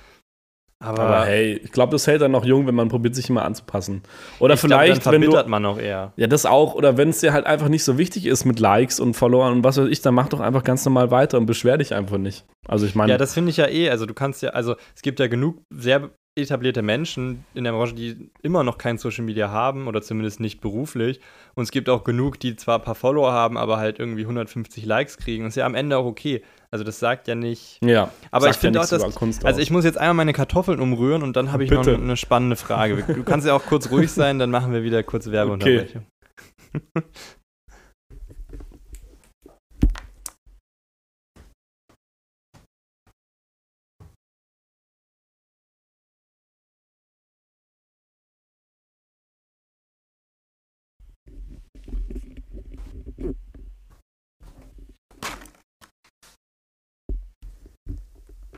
Aber, 0.82 1.02
Aber 1.02 1.24
hey, 1.26 1.60
ich 1.62 1.72
glaube, 1.72 1.92
das 1.92 2.06
hält 2.06 2.22
dann 2.22 2.30
noch 2.30 2.44
jung, 2.44 2.66
wenn 2.66 2.74
man 2.74 2.88
probiert, 2.88 3.14
sich 3.14 3.28
immer 3.28 3.44
anzupassen. 3.44 4.02
Oder 4.38 4.54
ich 4.54 4.60
glaub, 4.62 4.80
vielleicht, 4.80 5.04
dann 5.04 5.12
wenn 5.12 5.20
du. 5.20 5.44
man 5.46 5.66
auch 5.66 5.78
eher. 5.78 6.14
Ja, 6.16 6.26
das 6.26 6.46
auch. 6.46 6.74
Oder 6.74 6.96
wenn 6.96 7.10
es 7.10 7.20
dir 7.20 7.34
halt 7.34 7.44
einfach 7.44 7.68
nicht 7.68 7.84
so 7.84 7.98
wichtig 7.98 8.24
ist 8.24 8.46
mit 8.46 8.60
Likes 8.60 8.98
und 8.98 9.12
Followern 9.12 9.52
und 9.52 9.64
was 9.64 9.76
weiß 9.76 9.88
ich, 9.88 10.00
dann 10.00 10.14
mach 10.14 10.28
doch 10.28 10.40
einfach 10.40 10.64
ganz 10.64 10.84
normal 10.86 11.10
weiter 11.10 11.36
und 11.36 11.44
beschwer 11.44 11.76
dich 11.76 11.94
einfach 11.94 12.16
nicht. 12.16 12.46
Also 12.66 12.86
ich 12.86 12.94
meine, 12.94 13.12
Ja, 13.12 13.18
das 13.18 13.34
finde 13.34 13.50
ich 13.50 13.58
ja 13.58 13.68
eh. 13.68 13.90
Also 13.90 14.06
du 14.06 14.14
kannst 14.14 14.40
ja, 14.42 14.50
also 14.50 14.74
es 14.94 15.02
gibt 15.02 15.20
ja 15.20 15.26
genug 15.26 15.58
sehr 15.68 16.10
etablierte 16.34 16.80
Menschen 16.80 17.44
in 17.54 17.64
der 17.64 17.72
Branche, 17.72 17.94
die 17.94 18.30
immer 18.42 18.62
noch 18.62 18.78
kein 18.78 18.98
Social 18.98 19.24
Media 19.24 19.50
haben 19.50 19.86
oder 19.86 20.00
zumindest 20.00 20.40
nicht 20.40 20.60
beruflich. 20.60 21.20
Und 21.54 21.64
es 21.64 21.70
gibt 21.72 21.88
auch 21.88 22.04
genug, 22.04 22.40
die 22.40 22.56
zwar 22.56 22.78
ein 22.78 22.84
paar 22.84 22.94
Follower 22.94 23.32
haben, 23.32 23.58
aber 23.58 23.76
halt 23.76 23.98
irgendwie 23.98 24.22
150 24.22 24.86
Likes 24.86 25.18
kriegen. 25.18 25.46
ist 25.46 25.56
ja 25.56 25.66
am 25.66 25.74
Ende 25.74 25.98
auch 25.98 26.06
okay. 26.06 26.42
Also 26.72 26.84
das 26.84 27.00
sagt 27.00 27.26
ja 27.26 27.34
nicht. 27.34 27.78
ja. 27.82 28.12
Aber 28.30 28.48
ich 28.48 28.56
finde 28.56 28.78
ja 28.78 28.84
auch, 28.84 28.88
dass. 28.88 29.44
Also 29.44 29.60
ich 29.60 29.70
muss 29.70 29.84
jetzt 29.84 29.98
einmal 29.98 30.14
meine 30.14 30.32
Kartoffeln 30.32 30.80
umrühren 30.80 31.22
und 31.22 31.36
dann 31.36 31.50
habe 31.52 31.64
ich 31.64 31.70
noch 31.70 31.80
Bitte. 31.80 31.94
eine, 31.94 32.02
eine 32.04 32.16
spannende 32.16 32.56
Frage. 32.56 33.02
Du 33.02 33.24
kannst 33.24 33.46
ja 33.46 33.54
auch 33.54 33.64
kurz 33.64 33.90
ruhig 33.90 34.12
sein, 34.12 34.38
dann 34.38 34.50
machen 34.50 34.72
wir 34.72 34.82
wieder 34.84 35.02
kurz 35.02 35.26
Werbeunterbrechung. 35.30 36.06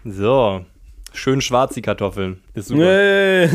So, 0.05 0.65
schön 1.13 1.41
schwarz 1.41 1.75
die 1.75 1.83
Kartoffeln. 1.83 2.43
Ist 2.55 2.69
super. 2.69 2.83
Nee. 2.83 3.47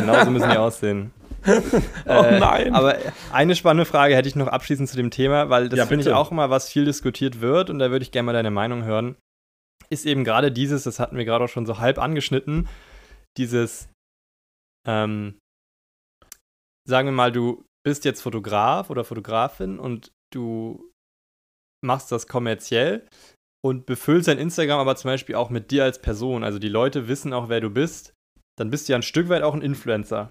Genauso 0.00 0.30
müssen 0.30 0.50
die 0.50 0.56
aussehen. 0.56 1.12
Oh 1.46 2.10
Äh, 2.10 2.38
nein. 2.40 2.74
Aber 2.74 2.96
eine 3.30 3.54
spannende 3.54 3.84
Frage 3.84 4.16
hätte 4.16 4.26
ich 4.28 4.34
noch 4.34 4.46
abschließend 4.46 4.88
zu 4.88 4.96
dem 4.96 5.10
Thema, 5.10 5.50
weil 5.50 5.68
das 5.68 5.78
Ja, 5.78 5.84
finde 5.84 6.06
ich 6.08 6.10
auch 6.14 6.30
immer, 6.30 6.48
was 6.48 6.70
viel 6.70 6.86
diskutiert 6.86 7.42
wird 7.42 7.68
und 7.68 7.78
da 7.80 7.90
würde 7.90 8.02
ich 8.02 8.12
gerne 8.12 8.24
mal 8.24 8.32
deine 8.32 8.50
Meinung 8.50 8.84
hören. 8.84 9.16
Ist 9.90 10.06
eben 10.06 10.24
gerade 10.24 10.50
dieses, 10.50 10.84
das 10.84 10.98
hatten 10.98 11.18
wir 11.18 11.26
gerade 11.26 11.44
auch 11.44 11.48
schon 11.48 11.66
so 11.66 11.78
halb 11.80 11.98
angeschnitten, 11.98 12.66
dieses, 13.36 13.90
ähm, 14.88 15.36
sagen 16.88 17.08
wir 17.08 17.12
mal, 17.12 17.30
du 17.30 17.62
bist 17.86 18.06
jetzt 18.06 18.22
Fotograf 18.22 18.88
oder 18.88 19.04
Fotografin 19.04 19.78
und 19.78 20.12
du 20.32 20.90
machst 21.84 22.10
das 22.10 22.26
kommerziell 22.26 23.06
und 23.64 23.86
befüllst 23.86 24.28
dein 24.28 24.38
Instagram 24.38 24.78
aber 24.78 24.94
zum 24.96 25.08
Beispiel 25.10 25.36
auch 25.36 25.48
mit 25.48 25.70
dir 25.70 25.84
als 25.84 25.98
Person. 26.00 26.44
Also 26.44 26.58
die 26.58 26.68
Leute 26.68 27.08
wissen 27.08 27.32
auch, 27.32 27.48
wer 27.48 27.60
du 27.62 27.70
bist. 27.70 28.12
Dann 28.58 28.70
bist 28.70 28.88
du 28.88 28.92
ja 28.92 28.98
ein 28.98 29.02
Stück 29.02 29.30
weit 29.30 29.42
auch 29.42 29.54
ein 29.54 29.62
Influencer. 29.62 30.30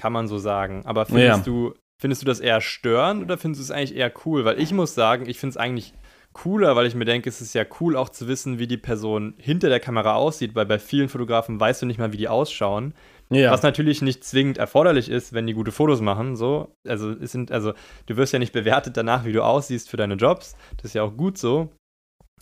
Kann 0.00 0.12
man 0.14 0.26
so 0.28 0.38
sagen. 0.38 0.82
Aber 0.86 1.04
findest, 1.04 1.38
Ja. 1.38 1.44
du, 1.44 1.74
findest 2.00 2.22
du 2.22 2.26
das 2.26 2.40
eher 2.40 2.62
störend 2.62 3.22
oder 3.22 3.36
findest 3.36 3.60
du 3.60 3.64
es 3.64 3.70
eigentlich 3.70 3.96
eher 3.96 4.10
cool? 4.24 4.46
Weil 4.46 4.58
ich 4.58 4.72
muss 4.72 4.94
sagen, 4.94 5.28
ich 5.28 5.38
finde 5.38 5.50
es 5.50 5.56
eigentlich 5.58 5.92
cooler, 6.32 6.74
weil 6.74 6.86
ich 6.86 6.94
mir 6.94 7.04
denke, 7.04 7.28
es 7.28 7.40
ist 7.42 7.54
ja 7.54 7.64
cool 7.80 7.96
auch 7.96 8.08
zu 8.08 8.28
wissen, 8.28 8.58
wie 8.58 8.66
die 8.66 8.76
Person 8.78 9.34
hinter 9.36 9.68
der 9.68 9.80
Kamera 9.80 10.14
aussieht, 10.14 10.54
weil 10.54 10.64
bei 10.64 10.78
vielen 10.78 11.08
Fotografen 11.10 11.60
weißt 11.60 11.82
du 11.82 11.86
nicht 11.86 11.98
mal, 11.98 12.12
wie 12.12 12.18
die 12.18 12.28
ausschauen. 12.28 12.94
ja. 13.30 13.50
Was 13.50 13.62
natürlich 13.62 14.00
nicht 14.00 14.24
zwingend 14.24 14.56
erforderlich 14.56 15.10
ist, 15.10 15.32
wenn 15.34 15.46
die 15.46 15.52
gute 15.54 15.72
Fotos 15.72 16.00
machen. 16.00 16.34
So. 16.36 16.74
Also, 16.88 17.10
es 17.10 17.32
sind, 17.32 17.52
also, 17.52 17.74
du 18.06 18.16
wirst 18.16 18.32
ja 18.32 18.38
nicht 18.38 18.52
bewertet 18.54 18.96
danach, 18.96 19.24
wie 19.26 19.32
du 19.32 19.44
aussiehst 19.44 19.90
für 19.90 19.96
deine 19.98 20.14
Jobs. 20.14 20.56
Das 20.76 20.86
ist 20.86 20.94
ja 20.94 21.02
auch 21.02 21.14
gut 21.16 21.36
so. 21.36 21.68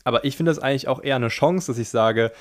Aber 0.04 0.24
ich 0.24 0.36
finde 0.36 0.50
das 0.50 0.58
eigentlich 0.58 0.88
auch 0.88 1.02
eher 1.02 1.16
eine 1.16 1.28
Chance, 1.28 1.68
dass 1.68 1.78
ich 1.78 1.88
sage, 1.88 2.32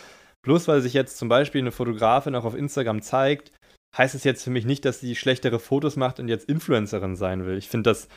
bloß 0.44 0.68
weil 0.68 0.82
sich 0.82 0.94
jetzt 0.94 1.18
zum 1.18 1.30
Beispiel 1.30 1.62
eine 1.62 1.72
Fotografin 1.72 2.36
auch 2.36 2.46
auf 2.46 2.56
Instagram 2.56 3.02
zeigt, 3.02 3.52
heißt 3.98 4.16
es 4.16 4.24
jetzt 4.24 4.44
für 4.44 4.50
mich 4.50 4.66
nicht, 4.66 4.86
dass 4.86 5.00
sie 5.00 5.16
schlechtere 5.16 5.60
Fotos 5.60 5.96
macht 5.96 6.20
und 6.20 6.28
jetzt 6.28 6.50
Influencerin 6.50 7.16
sein 7.16 7.46
will. 7.46 7.58
Ich 7.58 7.70
finde 7.70 7.90
das, 7.90 8.08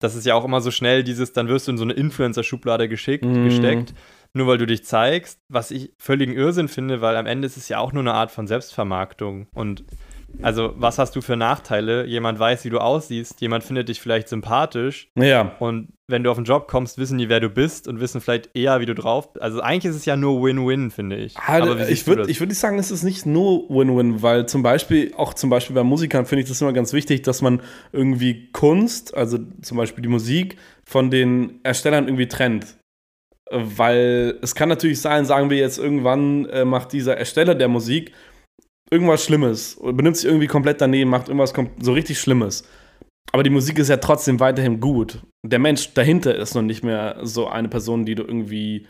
das 0.00 0.14
ist 0.14 0.26
ja 0.26 0.34
auch 0.34 0.44
immer 0.44 0.60
so 0.60 0.70
schnell 0.70 1.02
dieses, 1.04 1.32
dann 1.32 1.48
wirst 1.48 1.66
du 1.66 1.72
in 1.72 1.78
so 1.78 1.84
eine 1.84 1.94
Influencer-Schublade 1.94 2.88
geschickt, 2.88 3.24
Mhm. 3.24 3.44
gesteckt, 3.44 3.94
nur 4.34 4.46
weil 4.46 4.58
du 4.58 4.66
dich 4.66 4.84
zeigst, 4.84 5.38
was 5.50 5.70
ich 5.70 5.92
völligen 5.98 6.34
Irrsinn 6.34 6.68
finde, 6.68 7.00
weil 7.00 7.16
am 7.16 7.26
Ende 7.26 7.46
ist 7.46 7.56
es 7.56 7.68
ja 7.68 7.78
auch 7.78 7.92
nur 7.92 8.02
eine 8.02 8.14
Art 8.14 8.30
von 8.30 8.46
Selbstvermarktung. 8.46 9.48
Und 9.54 9.84
also, 10.42 10.74
was 10.76 10.98
hast 10.98 11.16
du 11.16 11.20
für 11.20 11.36
Nachteile? 11.36 12.06
Jemand 12.06 12.38
weiß, 12.38 12.64
wie 12.64 12.70
du 12.70 12.78
aussiehst, 12.78 13.40
jemand 13.40 13.64
findet 13.64 13.88
dich 13.88 14.00
vielleicht 14.00 14.28
sympathisch 14.28 15.08
ja. 15.16 15.56
und 15.58 15.88
wenn 16.08 16.22
du 16.22 16.30
auf 16.30 16.36
den 16.36 16.44
Job 16.44 16.68
kommst, 16.68 16.98
wissen 16.98 17.18
die, 17.18 17.28
wer 17.28 17.40
du 17.40 17.48
bist 17.48 17.88
und 17.88 17.98
wissen 17.98 18.20
vielleicht 18.20 18.50
eher, 18.54 18.80
wie 18.80 18.86
du 18.86 18.94
drauf 18.94 19.32
bist. 19.32 19.42
Also 19.42 19.60
eigentlich 19.60 19.90
ist 19.90 19.96
es 19.96 20.04
ja 20.04 20.16
nur 20.16 20.40
Win-Win, 20.42 20.90
finde 20.90 21.16
ich. 21.16 21.36
Halt, 21.36 21.64
wie 21.64 21.84
siehst 21.84 21.90
ich 21.90 22.06
würde 22.06 22.30
ich 22.30 22.40
würd 22.40 22.50
nicht 22.50 22.60
sagen, 22.60 22.78
es 22.78 22.92
ist 22.92 23.02
nicht 23.02 23.26
nur 23.26 23.68
Win-Win, 23.68 24.22
weil 24.22 24.46
zum 24.46 24.62
Beispiel, 24.62 25.12
auch 25.16 25.34
zum 25.34 25.50
Beispiel 25.50 25.74
bei 25.74 25.82
Musikern 25.82 26.26
finde 26.26 26.42
ich 26.42 26.48
das 26.48 26.60
immer 26.60 26.72
ganz 26.72 26.92
wichtig, 26.92 27.22
dass 27.22 27.42
man 27.42 27.60
irgendwie 27.92 28.52
Kunst, 28.52 29.16
also 29.16 29.38
zum 29.62 29.76
Beispiel 29.76 30.02
die 30.02 30.08
Musik, 30.08 30.56
von 30.84 31.10
den 31.10 31.58
Erstellern 31.64 32.06
irgendwie 32.06 32.28
trennt. 32.28 32.76
Äh, 33.50 33.58
Weil 33.76 34.38
es 34.42 34.54
kann 34.54 34.68
natürlich 34.68 35.00
sein, 35.00 35.24
sagen 35.24 35.50
wir 35.50 35.58
jetzt 35.58 35.78
irgendwann 35.78 36.46
äh, 36.46 36.64
macht 36.64 36.92
dieser 36.92 37.16
Ersteller 37.16 37.56
der 37.56 37.68
Musik 37.68 38.12
irgendwas 38.90 39.24
Schlimmes, 39.24 39.78
benimmt 39.82 40.16
sich 40.16 40.26
irgendwie 40.26 40.46
komplett 40.46 40.80
daneben, 40.80 41.10
macht 41.10 41.28
irgendwas 41.28 41.52
so 41.80 41.92
richtig 41.92 42.20
Schlimmes. 42.20 42.64
Aber 43.32 43.42
die 43.42 43.50
Musik 43.50 43.78
ist 43.78 43.88
ja 43.88 43.96
trotzdem 43.96 44.40
weiterhin 44.40 44.80
gut. 44.80 45.20
Der 45.44 45.58
Mensch 45.58 45.92
dahinter 45.94 46.34
ist 46.34 46.54
noch 46.54 46.62
nicht 46.62 46.84
mehr 46.84 47.18
so 47.22 47.48
eine 47.48 47.68
Person, 47.68 48.06
die 48.06 48.14
du 48.14 48.22
irgendwie 48.22 48.86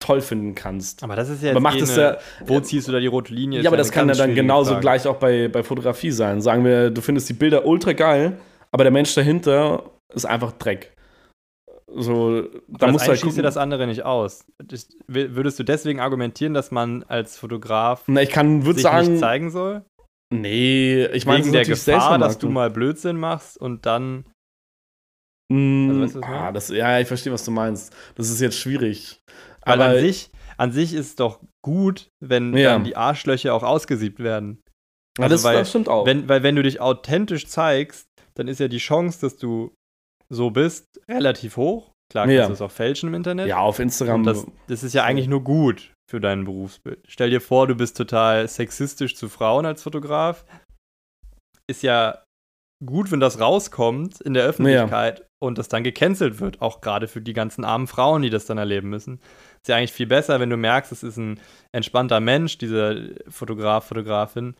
toll 0.00 0.20
finden 0.20 0.54
kannst. 0.54 1.02
Aber 1.02 1.16
das 1.16 1.28
ist 1.28 1.42
ja 1.42 1.50
aber 1.50 1.60
macht 1.60 1.80
es 1.80 1.96
ja, 1.96 2.18
wo 2.44 2.60
ziehst 2.60 2.88
du 2.88 2.92
da 2.92 3.00
die 3.00 3.06
rote 3.06 3.34
Linie? 3.34 3.62
Ja, 3.62 3.70
aber 3.70 3.76
das 3.76 3.92
kann 3.92 4.08
ja 4.08 4.14
dann 4.14 4.34
genauso 4.34 4.70
Frage. 4.70 4.80
gleich 4.80 5.06
auch 5.06 5.16
bei, 5.16 5.48
bei 5.48 5.62
Fotografie 5.62 6.10
sein. 6.10 6.40
Sagen 6.40 6.64
wir, 6.64 6.90
du 6.90 7.00
findest 7.00 7.28
die 7.28 7.32
Bilder 7.34 7.66
ultra 7.66 7.92
geil, 7.92 8.38
aber 8.72 8.84
der 8.84 8.90
Mensch 8.90 9.14
dahinter 9.14 9.90
ist 10.14 10.24
einfach 10.24 10.52
Dreck. 10.52 10.95
So, 11.88 12.42
da 12.66 12.88
musst 12.88 13.06
du 13.06 13.10
halt 13.10 13.20
schließt 13.20 13.38
dir 13.38 13.42
das 13.42 13.56
andere 13.56 13.86
nicht 13.86 14.04
aus. 14.04 14.44
Würdest 15.06 15.58
du 15.58 15.62
deswegen 15.62 16.00
argumentieren, 16.00 16.52
dass 16.52 16.70
man 16.72 17.04
als 17.04 17.38
Fotograf 17.38 18.02
Na, 18.08 18.22
ich 18.22 18.30
kann, 18.30 18.62
sich 18.62 18.82
sagen, 18.82 19.12
nicht 19.12 19.20
zeigen 19.20 19.50
soll? 19.50 19.84
Nee, 20.34 21.06
ich 21.06 21.26
meine, 21.26 21.44
wegen 21.44 21.52
der 21.52 21.64
Gefahr, 21.64 22.18
dass 22.18 22.38
du 22.38 22.48
mal 22.48 22.70
Blödsinn 22.70 23.16
machst 23.16 23.56
und 23.56 23.86
dann. 23.86 24.24
Mm, 25.52 25.90
also, 25.90 26.00
weißt 26.02 26.14
du, 26.16 26.20
ah, 26.22 26.52
das, 26.52 26.68
ja, 26.70 26.98
ich 26.98 27.06
verstehe, 27.06 27.32
was 27.32 27.44
du 27.44 27.52
meinst. 27.52 27.94
Das 28.16 28.30
ist 28.30 28.40
jetzt 28.40 28.58
schwierig. 28.58 29.20
Weil 29.64 29.74
Aber 29.74 29.84
an 29.92 30.00
sich, 30.00 30.30
an 30.56 30.72
sich 30.72 30.92
ist 30.92 31.06
es 31.06 31.16
doch 31.16 31.40
gut, 31.62 32.08
wenn 32.20 32.56
ja. 32.56 32.72
dann 32.72 32.82
die 32.82 32.96
Arschlöcher 32.96 33.54
auch 33.54 33.62
ausgesiebt 33.62 34.18
werden. 34.18 34.60
Also, 35.18 35.34
das, 35.34 35.44
weil, 35.44 35.58
das 35.58 35.70
stimmt 35.70 35.88
auch. 35.88 36.04
Wenn, 36.04 36.28
weil 36.28 36.42
wenn 36.42 36.56
du 36.56 36.64
dich 36.64 36.80
authentisch 36.80 37.46
zeigst, 37.46 38.08
dann 38.34 38.48
ist 38.48 38.58
ja 38.58 38.66
die 38.66 38.78
Chance, 38.78 39.20
dass 39.20 39.36
du 39.36 39.75
so 40.28 40.50
bist, 40.50 40.86
relativ 41.08 41.56
hoch. 41.56 41.92
Klar 42.10 42.26
kannst 42.26 42.38
ja. 42.38 42.46
du 42.46 42.52
es 42.52 42.62
auch 42.62 42.70
fälschen 42.70 43.08
im 43.08 43.14
Internet. 43.14 43.48
Ja, 43.48 43.58
auf 43.58 43.78
Instagram. 43.78 44.24
Das, 44.24 44.46
das, 44.68 44.82
ist 44.82 44.94
ja 44.94 45.04
eigentlich 45.04 45.28
nur 45.28 45.42
gut 45.42 45.92
für 46.08 46.20
dein 46.20 46.44
Berufsbild. 46.44 47.00
Stell 47.08 47.30
dir 47.30 47.40
vor, 47.40 47.66
du 47.66 47.74
bist 47.74 47.96
total 47.96 48.46
sexistisch 48.48 49.16
zu 49.16 49.28
Frauen 49.28 49.66
als 49.66 49.82
Fotograf. 49.82 50.44
Ist 51.68 51.82
ja 51.82 52.22
gut, 52.84 53.10
wenn 53.10 53.20
das 53.20 53.40
rauskommt 53.40 54.20
in 54.20 54.34
der 54.34 54.44
Öffentlichkeit 54.44 55.20
ja. 55.20 55.24
und 55.40 55.58
das 55.58 55.68
dann 55.68 55.82
gecancelt 55.82 56.38
wird, 56.40 56.62
auch 56.62 56.80
gerade 56.80 57.08
für 57.08 57.20
die 57.20 57.32
ganzen 57.32 57.64
armen 57.64 57.88
Frauen, 57.88 58.22
die 58.22 58.30
das 58.30 58.46
dann 58.46 58.58
erleben 58.58 58.88
müssen. 58.88 59.20
Ist 59.62 59.68
ja 59.68 59.76
eigentlich 59.76 59.92
viel 59.92 60.06
besser, 60.06 60.38
wenn 60.38 60.50
du 60.50 60.56
merkst, 60.56 60.92
es 60.92 61.02
ist 61.02 61.16
ein 61.16 61.40
entspannter 61.72 62.20
Mensch, 62.20 62.58
dieser 62.58 62.96
Fotograf, 63.28 63.86
Fotografin. 63.86 64.54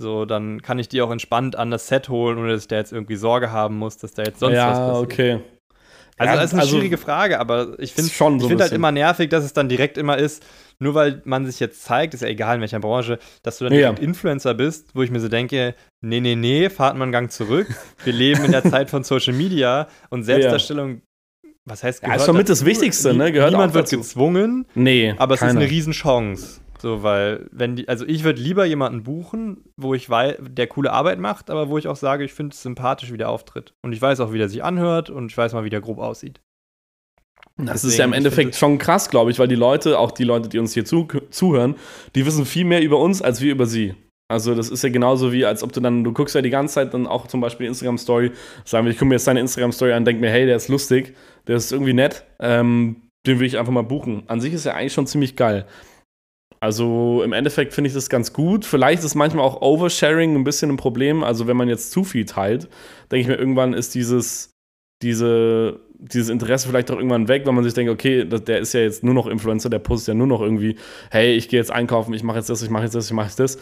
So, 0.00 0.24
dann 0.24 0.62
kann 0.62 0.78
ich 0.78 0.88
die 0.88 1.02
auch 1.02 1.10
entspannt 1.10 1.56
an 1.56 1.70
das 1.70 1.88
Set 1.88 2.08
holen, 2.08 2.38
ohne 2.38 2.52
dass 2.52 2.62
ich 2.62 2.68
da 2.68 2.76
jetzt 2.76 2.92
irgendwie 2.92 3.16
Sorge 3.16 3.50
haben 3.50 3.76
muss, 3.76 3.96
dass 3.98 4.14
da 4.14 4.22
jetzt 4.22 4.38
sonst 4.38 4.54
ja, 4.54 4.70
was 4.70 4.78
passiert. 4.78 5.18
Ja, 5.18 5.34
okay. 5.34 5.40
Also, 6.18 6.34
das 6.34 6.44
ist 6.46 6.52
eine 6.52 6.62
also, 6.62 6.72
schwierige 6.76 6.98
Frage, 6.98 7.38
aber 7.38 7.78
ich 7.78 7.92
finde 7.92 8.10
so 8.10 8.36
ich 8.36 8.46
find 8.46 8.60
halt 8.60 8.72
immer 8.72 8.90
nervig, 8.90 9.28
dass 9.30 9.44
es 9.44 9.52
dann 9.52 9.68
direkt 9.68 9.96
immer 9.96 10.18
ist, 10.18 10.44
nur 10.80 10.94
weil 10.94 11.22
man 11.24 11.46
sich 11.46 11.60
jetzt 11.60 11.82
zeigt, 11.82 12.14
ist 12.14 12.22
ja 12.22 12.28
egal 12.28 12.56
in 12.56 12.60
welcher 12.60 12.80
Branche, 12.80 13.18
dass 13.42 13.58
du 13.58 13.64
dann 13.64 13.72
ja. 13.72 13.90
Influencer 13.90 14.54
bist, 14.54 14.94
wo 14.94 15.02
ich 15.02 15.10
mir 15.10 15.20
so 15.20 15.28
denke, 15.28 15.74
nee, 16.00 16.20
nee, 16.20 16.34
nee, 16.34 16.70
fahrt 16.70 16.96
mal 16.96 17.04
einen 17.04 17.12
Gang 17.12 17.30
zurück. 17.30 17.68
Wir 18.04 18.12
leben 18.12 18.44
in 18.44 18.52
der 18.52 18.64
Zeit 18.70 18.90
von 18.90 19.04
Social 19.04 19.34
Media 19.34 19.86
und 20.10 20.24
Selbstdarstellung 20.24 21.02
was 21.64 21.82
heißt 21.82 22.00
gehört? 22.00 22.16
Ja, 22.16 22.22
ist 22.22 22.26
schon 22.26 22.36
mit 22.36 22.48
das 22.48 22.64
Wichtigste, 22.64 23.12
ne? 23.12 23.30
Gehört 23.30 23.50
Niemand 23.50 23.74
wird 23.74 23.90
gezwungen. 23.90 24.64
Nee. 24.74 25.14
Aber 25.18 25.34
es 25.34 25.40
keine. 25.40 25.52
ist 25.52 25.56
eine 25.58 25.70
Riesenchance. 25.70 26.60
So, 26.80 27.02
weil, 27.02 27.48
wenn 27.50 27.76
die, 27.76 27.88
also 27.88 28.06
ich 28.06 28.24
würde 28.24 28.40
lieber 28.40 28.64
jemanden 28.64 29.02
buchen, 29.02 29.64
wo 29.76 29.94
ich 29.94 30.08
weiß, 30.08 30.36
der 30.40 30.66
coole 30.66 30.92
Arbeit 30.92 31.18
macht, 31.18 31.50
aber 31.50 31.68
wo 31.68 31.78
ich 31.78 31.88
auch 31.88 31.96
sage, 31.96 32.24
ich 32.24 32.32
finde 32.32 32.54
es 32.54 32.62
sympathisch, 32.62 33.12
wie 33.12 33.16
der 33.16 33.30
auftritt. 33.30 33.74
Und 33.82 33.92
ich 33.92 34.00
weiß 34.00 34.20
auch, 34.20 34.32
wie 34.32 34.38
der 34.38 34.48
sich 34.48 34.62
anhört 34.62 35.10
und 35.10 35.30
ich 35.30 35.36
weiß 35.36 35.52
mal, 35.52 35.64
wie 35.64 35.70
der 35.70 35.80
grob 35.80 35.98
aussieht. 35.98 36.40
Das 37.56 37.82
Deswegen, 37.82 37.90
ist 37.90 37.98
ja 37.98 38.04
im 38.04 38.12
Endeffekt 38.12 38.54
schon 38.54 38.78
krass, 38.78 39.10
glaube 39.10 39.32
ich, 39.32 39.38
weil 39.38 39.48
die 39.48 39.56
Leute, 39.56 39.98
auch 39.98 40.12
die 40.12 40.24
Leute, 40.24 40.48
die 40.48 40.60
uns 40.60 40.74
hier 40.74 40.84
zu, 40.84 41.08
zuhören, 41.30 41.74
die 42.14 42.24
wissen 42.24 42.46
viel 42.46 42.64
mehr 42.64 42.82
über 42.82 42.98
uns 42.98 43.20
als 43.20 43.40
wir 43.40 43.50
über 43.50 43.66
sie. 43.66 43.94
Also 44.30 44.54
das 44.54 44.68
ist 44.68 44.82
ja 44.82 44.90
genauso 44.90 45.32
wie, 45.32 45.44
als 45.46 45.62
ob 45.62 45.72
du 45.72 45.80
dann, 45.80 46.04
du 46.04 46.12
guckst 46.12 46.34
ja 46.34 46.42
die 46.42 46.50
ganze 46.50 46.74
Zeit 46.74 46.94
dann 46.94 47.06
auch 47.06 47.26
zum 47.26 47.40
Beispiel 47.40 47.66
Instagram-Story, 47.66 48.32
sagen 48.64 48.84
wir, 48.84 48.92
ich 48.92 48.98
gucke 48.98 49.08
mir 49.08 49.14
jetzt 49.14 49.26
deine 49.26 49.40
Instagram-Story 49.40 49.92
an, 49.92 50.04
denke 50.04 50.20
mir, 50.20 50.30
hey, 50.30 50.44
der 50.44 50.56
ist 50.56 50.68
lustig, 50.68 51.16
der 51.46 51.56
ist 51.56 51.72
irgendwie 51.72 51.94
nett, 51.94 52.24
ähm, 52.38 53.08
den 53.26 53.40
will 53.40 53.46
ich 53.46 53.58
einfach 53.58 53.72
mal 53.72 53.82
buchen. 53.82 54.24
An 54.26 54.40
sich 54.40 54.52
ist 54.52 54.66
ja 54.66 54.74
eigentlich 54.74 54.92
schon 54.92 55.06
ziemlich 55.06 55.34
geil. 55.34 55.66
Also 56.60 57.22
im 57.22 57.32
Endeffekt 57.32 57.72
finde 57.72 57.88
ich 57.88 57.94
das 57.94 58.08
ganz 58.08 58.32
gut. 58.32 58.64
Vielleicht 58.64 59.04
ist 59.04 59.14
manchmal 59.14 59.44
auch 59.44 59.62
Oversharing 59.62 60.34
ein 60.34 60.44
bisschen 60.44 60.70
ein 60.70 60.76
Problem. 60.76 61.22
Also 61.22 61.46
wenn 61.46 61.56
man 61.56 61.68
jetzt 61.68 61.92
zu 61.92 62.04
viel 62.04 62.24
teilt, 62.24 62.68
denke 63.10 63.20
ich 63.20 63.26
mir, 63.28 63.36
irgendwann 63.36 63.74
ist 63.74 63.94
dieses, 63.94 64.50
diese, 65.02 65.80
dieses 65.98 66.28
Interesse 66.28 66.68
vielleicht 66.68 66.90
auch 66.90 66.96
irgendwann 66.96 67.28
weg, 67.28 67.46
weil 67.46 67.52
man 67.52 67.64
sich 67.64 67.74
denkt, 67.74 67.92
okay, 67.92 68.24
der 68.24 68.58
ist 68.58 68.72
ja 68.72 68.80
jetzt 68.80 69.04
nur 69.04 69.14
noch 69.14 69.26
Influencer, 69.26 69.70
der 69.70 69.78
postet 69.78 70.08
ja 70.08 70.14
nur 70.14 70.26
noch 70.26 70.40
irgendwie, 70.40 70.76
hey, 71.10 71.34
ich 71.34 71.48
gehe 71.48 71.60
jetzt 71.60 71.70
einkaufen, 71.70 72.12
ich 72.12 72.24
mache 72.24 72.38
jetzt 72.38 72.50
das, 72.50 72.62
ich 72.62 72.70
mache 72.70 72.84
jetzt 72.84 72.94
das, 72.94 73.06
ich 73.06 73.12
mache 73.12 73.26
jetzt 73.26 73.38
das. 73.38 73.58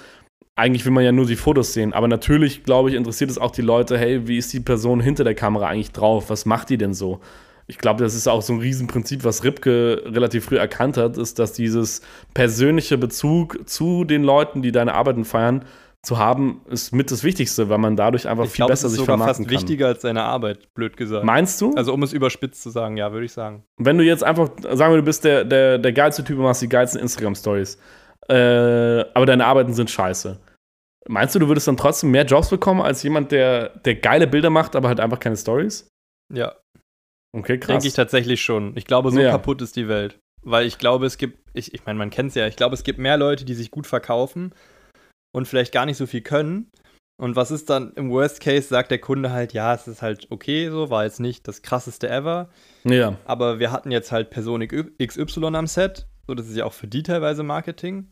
Eigentlich 0.55 0.87
will 0.87 0.93
man 0.93 1.05
ja 1.05 1.13
nur 1.13 1.27
die 1.27 1.37
Fotos 1.37 1.75
sehen, 1.75 1.93
aber 1.93 2.09
natürlich, 2.09 2.65
glaube 2.65 2.89
ich, 2.89 2.97
interessiert 2.97 3.31
es 3.31 3.37
auch 3.37 3.51
die 3.51 3.63
Leute, 3.63 3.99
hey, 3.99 4.27
wie 4.27 4.39
ist 4.39 4.55
die 4.55 4.61
Person 4.61 5.01
hinter 5.01 5.23
der 5.23 5.35
Kamera 5.35 5.67
eigentlich 5.67 5.93
drauf? 5.93 6.31
Was 6.31 6.47
macht 6.47 6.71
die 6.71 6.79
denn 6.79 6.95
so? 6.95 7.21
Ich 7.67 7.79
glaube, 7.79 8.03
das 8.03 8.15
ist 8.15 8.29
auch 8.29 8.43
so 8.43 8.53
ein 8.53 8.61
Riesenprinzip, 8.61 9.25
was 9.25 9.43
Ripke 9.43 10.03
relativ 10.07 10.45
früh 10.47 10.57
erkannt 10.57 10.97
hat, 10.97 11.17
ist, 11.17 11.39
dass 11.39 11.53
dieses 11.53 12.01
persönliche 12.33 12.97
Bezug 12.97 13.69
zu 13.69 14.05
den 14.05 14.23
Leuten, 14.23 14.63
die 14.63 14.73
deine 14.73 14.95
Arbeiten 14.95 15.25
feiern, 15.25 15.65
zu 16.03 16.19
haben, 16.19 16.61
ist 16.69 16.93
mit 16.93 17.11
das 17.11 17.25
Wichtigste, 17.25 17.69
weil 17.69 17.79
man 17.79 17.97
dadurch 17.97 18.29
einfach 18.29 18.45
ich 18.45 18.51
viel 18.51 18.59
glaub, 18.59 18.69
besser 18.69 18.89
sich 18.89 19.03
vermarkten 19.03 19.45
kann. 19.45 19.45
Das 19.45 19.53
ist 19.53 19.55
fast 19.55 19.69
wichtiger 19.69 19.87
als 19.89 20.03
deine 20.03 20.23
Arbeit, 20.23 20.73
blöd 20.75 20.97
gesagt. 20.97 21.25
Meinst 21.25 21.61
du? 21.61 21.73
Also 21.75 21.93
um 21.93 22.03
es 22.05 22.13
überspitzt 22.13 22.63
zu 22.63 22.71
sagen, 22.71 22.97
ja, 22.97 23.13
würde 23.13 23.27
ich 23.27 23.33
sagen. 23.33 23.65
Wenn 23.77 23.99
du 23.99 24.05
jetzt 24.05 24.23
einfach, 24.23 24.51
sagen 24.63 24.93
wir, 24.93 24.99
du 24.99 25.03
bist 25.03 25.25
der, 25.25 25.45
der, 25.45 25.79
der 25.79 25.93
geilste 25.93 26.23
Typ 26.23 26.39
und 26.39 26.45
machst 26.45 26.63
die 26.63 26.69
geilsten 26.69 27.01
Instagram-Stories, 27.01 27.79
äh, 28.29 28.35
aber 29.15 29.27
deine 29.27 29.45
Arbeiten 29.45 29.75
sind 29.75 29.91
scheiße. 29.91 30.39
Meinst 31.09 31.35
du, 31.35 31.41
du 31.41 31.49
würdest 31.49 31.67
dann 31.67 31.77
trotzdem 31.77 32.13
mehr 32.13 32.25
Jobs 32.25 32.51
bekommen 32.51 32.83
als 32.83 33.03
jemand, 33.03 33.33
der, 33.33 33.71
der 33.71 33.97
geile 33.97 34.29
Bilder 34.29 34.51
macht, 34.51 34.77
aber 34.77 34.87
halt 34.89 35.01
einfach 35.01 35.19
keine 35.19 35.37
Stories? 35.37 35.89
Ja, 36.33 36.55
Okay, 37.37 37.59
krass. 37.59 37.69
Denke 37.69 37.89
ich 37.89 37.93
tatsächlich 37.93 38.41
schon. 38.41 38.73
Ich 38.77 38.87
glaube, 38.87 39.11
so 39.11 39.21
ja. 39.21 39.31
kaputt 39.31 39.61
ist 39.61 39.77
die 39.77 39.89
Welt. 39.89 40.19
Weil 40.43 40.67
ich 40.67 40.79
glaube, 40.79 41.05
es 41.05 41.19
gibt, 41.19 41.39
ich, 41.53 41.75
ich 41.75 41.85
meine, 41.85 41.99
man 41.99 42.09
kennt 42.09 42.31
es 42.31 42.35
ja, 42.35 42.47
ich 42.47 42.57
glaube, 42.57 42.75
es 42.75 42.83
gibt 42.83 42.99
mehr 42.99 43.19
Leute, 43.19 43.45
die 43.45 43.55
sich 43.55 43.71
gut 43.71 43.87
verkaufen 43.87 44.55
und 45.35 45.47
vielleicht 45.47 45.73
gar 45.73 45.85
nicht 45.85 45.99
so 45.99 46.07
viel 46.07 46.23
können. 46.23 46.71
Und 47.19 47.37
was 47.37 47.51
ist 47.51 47.69
dann 47.69 47.93
im 47.95 48.11
Worst 48.11 48.41
Case, 48.41 48.69
sagt 48.69 48.91
der 48.91 49.01
Kunde 49.01 49.33
halt, 49.33 49.53
ja, 49.53 49.75
es 49.75 49.87
ist 49.87 50.01
halt 50.01 50.29
okay, 50.31 50.71
so, 50.71 50.89
war 50.89 51.05
jetzt 51.05 51.21
nicht 51.21 51.47
das 51.47 51.61
krasseste 51.61 52.09
ever. 52.09 52.49
Ja. 52.85 53.19
Aber 53.27 53.59
wir 53.59 53.71
hatten 53.71 53.91
jetzt 53.91 54.13
halt 54.13 54.31
Person 54.31 54.67
XY 54.67 55.47
am 55.57 55.67
Set. 55.67 56.07
So, 56.27 56.35
das 56.35 56.49
ist 56.49 56.57
ja 56.57 56.65
auch 56.65 56.73
für 56.73 56.89
die 56.89 57.03
teilweise 57.03 57.43
Marketing. 57.43 58.11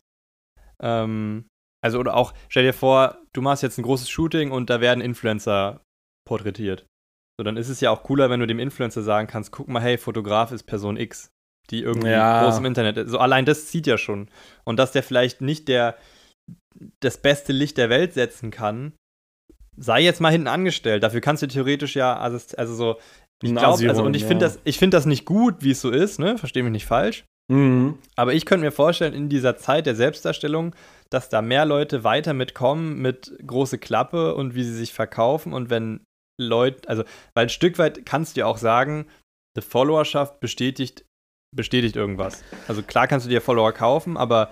Ähm, 0.83 1.47
also, 1.83 1.99
oder 1.99 2.15
auch, 2.17 2.35
stell 2.49 2.65
dir 2.65 2.73
vor, 2.73 3.19
du 3.33 3.41
machst 3.41 3.63
jetzt 3.63 3.79
ein 3.79 3.83
großes 3.83 4.09
Shooting 4.09 4.51
und 4.51 4.69
da 4.71 4.81
werden 4.81 5.01
Influencer 5.03 5.83
porträtiert. 6.27 6.87
So, 7.39 7.45
dann 7.45 7.57
ist 7.57 7.69
es 7.69 7.81
ja 7.81 7.91
auch 7.91 8.03
cooler, 8.05 8.31
wenn 8.31 8.41
du 8.41 8.47
dem 8.47 8.61
Influencer 8.61 9.03
sagen 9.03 9.27
kannst, 9.27 9.51
guck 9.51 9.69
mal, 9.69 9.83
hey, 9.83 9.99
Fotograf 9.99 10.53
ist 10.53 10.65
Person 10.65 10.97
X, 10.97 11.31
die 11.71 11.83
irgendwie 11.83 12.11
ja. 12.11 12.45
groß 12.45 12.59
im 12.59 12.65
Internet 12.65 12.97
ist. 12.97 13.11
So 13.11 13.19
allein 13.19 13.45
das 13.45 13.67
zieht 13.67 13.87
ja 13.87 13.99
schon. 13.99 14.29
Und 14.65 14.79
dass 14.79 14.93
der 14.93 15.03
vielleicht 15.03 15.41
nicht 15.41 15.69
der 15.69 15.97
das 17.01 17.19
beste 17.19 17.53
Licht 17.53 17.77
der 17.79 17.89
Welt 17.89 18.15
setzen 18.15 18.51
kann, 18.51 18.93
sei 19.77 20.01
jetzt 20.03 20.21
mal 20.21 20.31
hinten 20.31 20.49
angestellt. 20.49 21.03
Dafür 21.03 21.21
kannst 21.21 21.43
du 21.43 21.47
theoretisch 21.47 21.97
ja, 21.97 22.17
also, 22.17 22.39
also 22.57 22.75
so, 22.75 22.97
ich 23.43 23.55
glaube, 23.55 23.89
also 23.89 24.05
und 24.05 24.15
ich 24.15 24.25
finde 24.25 24.47
ja. 24.47 24.51
das, 24.51 24.61
ich 24.65 24.79
finde 24.79 24.97
das 24.97 25.07
nicht 25.07 25.25
gut, 25.25 25.57
wie 25.61 25.73
es 25.73 25.81
so 25.81 25.91
ist, 25.91 26.19
ne? 26.19 26.39
Verstehe 26.39 26.63
mich 26.63 26.73
nicht 26.73 26.87
falsch. 26.87 27.25
Mhm. 27.53 27.99
Aber 28.17 28.33
ich 28.33 28.47
könnte 28.47 28.65
mir 28.65 28.73
vorstellen, 28.73 29.13
in 29.13 29.29
dieser 29.29 29.57
Zeit 29.57 29.87
der 29.87 29.95
Selbstdarstellung, 29.95 30.75
dass 31.11 31.29
da 31.29 31.43
mehr 31.43 31.65
Leute 31.67 32.05
weiter 32.05 32.33
mitkommen 32.33 33.01
mit 33.01 33.37
große 33.47 33.79
Klappe 33.79 34.35
und 34.35 34.55
wie 34.55 34.65
sie 34.65 34.75
sich 34.75 34.93
verkaufen. 34.93 35.53
Und 35.53 35.71
wenn 35.71 36.01
Leute, 36.41 36.89
also, 36.89 37.05
weil 37.35 37.47
ein 37.47 37.51
Stück 37.51 37.79
weit 37.79 38.05
kannst 38.07 38.37
du 38.37 38.41
ja 38.41 38.47
auch 38.47 38.59
sagen, 38.59 39.07
die 39.57 39.63
Followerschaft 39.63 40.41
bestätigt, 40.41 41.05
bestätigt 41.55 41.97
irgendwas. 41.97 42.43
Also 42.67 42.83
klar 42.83 43.07
kannst 43.07 43.27
du 43.27 43.31
dir 43.31 43.41
Follower 43.41 43.73
kaufen, 43.73 44.17
aber 44.17 44.51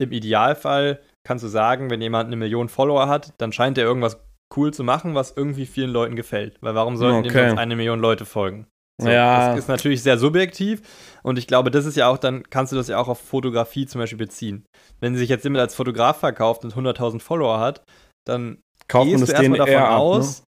im 0.00 0.10
Idealfall 0.10 1.00
kannst 1.26 1.44
du 1.44 1.48
sagen, 1.48 1.90
wenn 1.90 2.00
jemand 2.00 2.26
eine 2.26 2.36
Million 2.36 2.68
Follower 2.68 3.08
hat, 3.08 3.32
dann 3.38 3.52
scheint 3.52 3.78
er 3.78 3.84
irgendwas 3.84 4.18
cool 4.56 4.72
zu 4.72 4.84
machen, 4.84 5.14
was 5.14 5.36
irgendwie 5.36 5.66
vielen 5.66 5.90
Leuten 5.90 6.16
gefällt. 6.16 6.58
Weil 6.60 6.74
warum 6.74 6.96
sollten 6.96 7.28
okay. 7.28 7.48
sonst 7.48 7.58
eine 7.58 7.76
Million 7.76 8.00
Leute 8.00 8.24
folgen? 8.24 8.66
So, 9.00 9.08
ja. 9.08 9.48
Das 9.48 9.58
ist 9.58 9.68
natürlich 9.68 10.02
sehr 10.02 10.18
subjektiv 10.18 10.82
und 11.24 11.36
ich 11.36 11.48
glaube, 11.48 11.72
das 11.72 11.84
ist 11.84 11.96
ja 11.96 12.08
auch, 12.08 12.18
dann 12.18 12.44
kannst 12.48 12.72
du 12.72 12.76
das 12.76 12.86
ja 12.86 12.98
auch 12.98 13.08
auf 13.08 13.20
Fotografie 13.20 13.86
zum 13.86 14.00
Beispiel 14.00 14.18
beziehen. 14.18 14.66
Wenn 15.00 15.16
sich 15.16 15.28
jetzt 15.28 15.42
jemand 15.42 15.62
als 15.62 15.74
Fotograf 15.74 16.18
verkauft 16.18 16.64
und 16.64 16.74
100.000 16.74 17.20
Follower 17.20 17.58
hat, 17.58 17.82
dann 18.24 18.60
Kauft 18.86 19.10
gehst 19.10 19.28
du 19.28 19.32
erstmal 19.32 19.58
davon 19.58 19.82
aus, 19.82 20.40
ne? 20.40 20.43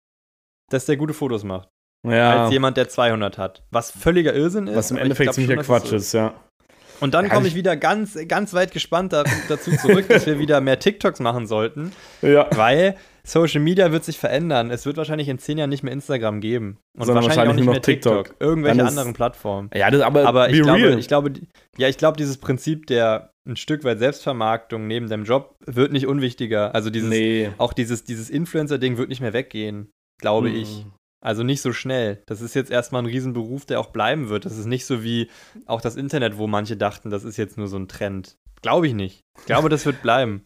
Dass 0.73 0.85
der 0.85 0.97
gute 0.97 1.13
Fotos 1.13 1.43
macht. 1.43 1.69
Ja. 2.05 2.43
Als 2.43 2.51
jemand, 2.51 2.75
der 2.77 2.89
200 2.89 3.37
hat. 3.37 3.63
Was 3.71 3.91
völliger 3.91 4.33
Irrsinn 4.33 4.67
ist. 4.67 4.75
Was 4.75 4.91
im 4.91 4.97
Endeffekt 4.97 5.33
ziemlicher 5.33 5.63
Quatsch 5.63 5.85
ist, 5.85 6.07
ist, 6.07 6.13
ja. 6.13 6.33
Und 6.99 7.13
dann 7.13 7.27
komme 7.27 7.47
ich 7.47 7.55
wieder 7.55 7.75
ganz, 7.75 8.17
ganz 8.27 8.53
weit 8.53 8.71
gespannt 8.71 9.11
dazu 9.13 9.71
zurück, 9.71 10.07
dass 10.07 10.25
wir 10.25 10.39
wieder 10.39 10.61
mehr 10.61 10.79
TikToks 10.79 11.19
machen 11.19 11.47
sollten. 11.47 11.91
Ja. 12.21 12.47
Weil 12.51 12.95
Social 13.25 13.59
Media 13.61 13.91
wird 13.91 14.05
sich 14.05 14.17
verändern. 14.17 14.71
Es 14.71 14.85
wird 14.85 14.95
wahrscheinlich 14.95 15.27
in 15.27 15.37
zehn 15.39 15.57
Jahren 15.57 15.69
nicht 15.69 15.83
mehr 15.83 15.91
Instagram 15.91 16.39
geben. 16.39 16.77
Und 16.97 17.05
Sondern 17.05 17.25
wahrscheinlich, 17.25 17.51
auch 17.51 17.55
nicht 17.55 17.65
nur 17.65 17.75
noch 17.75 17.81
TikTok. 17.81 18.25
TikTok. 18.27 18.41
Irgendwelche 18.41 18.85
anderen 18.85 19.13
Plattformen. 19.13 19.69
Ja, 19.73 19.91
das, 19.91 20.01
aber, 20.01 20.25
aber 20.25 20.49
ich, 20.49 20.61
glaube, 20.61 20.95
ich 20.95 21.07
glaube, 21.09 21.33
ja, 21.77 21.89
ich 21.89 21.97
glaube, 21.97 22.17
dieses 22.17 22.37
Prinzip 22.37 22.87
der 22.87 23.31
ein 23.45 23.57
Stück 23.57 23.83
weit 23.83 23.99
Selbstvermarktung 23.99 24.87
neben 24.87 25.09
deinem 25.09 25.25
Job 25.25 25.55
wird 25.65 25.91
nicht 25.91 26.07
unwichtiger. 26.07 26.73
Also 26.73 26.89
dieses, 26.89 27.09
Nee. 27.09 27.49
auch 27.57 27.73
dieses, 27.73 28.05
dieses 28.05 28.29
Influencer-Ding 28.29 28.97
wird 28.97 29.09
nicht 29.09 29.19
mehr 29.19 29.33
weggehen, 29.33 29.91
glaube 30.23 30.49
Mhm. 30.49 30.55
ich. 30.55 30.85
Also 31.21 31.43
nicht 31.43 31.61
so 31.61 31.71
schnell. 31.71 32.21
Das 32.25 32.41
ist 32.41 32.53
jetzt 32.53 32.69
erstmal 32.71 33.01
ein 33.03 33.05
Riesenberuf, 33.05 33.65
der 33.65 33.79
auch 33.79 33.87
bleiben 33.91 34.27
wird. 34.27 34.43
Das 34.45 34.57
ist 34.57 34.65
nicht 34.65 34.85
so 34.85 35.03
wie 35.03 35.29
auch 35.67 35.79
das 35.79 35.95
Internet, 35.95 36.37
wo 36.37 36.47
manche 36.47 36.75
dachten, 36.75 37.09
das 37.11 37.23
ist 37.23 37.37
jetzt 37.37 37.57
nur 37.57 37.67
so 37.67 37.77
ein 37.77 37.87
Trend. 37.87 38.35
Glaube 38.61 38.87
ich 38.87 38.93
nicht. 38.93 39.21
Ich 39.39 39.45
glaube, 39.45 39.69
das 39.69 39.85
wird 39.85 40.01
bleiben. 40.01 40.45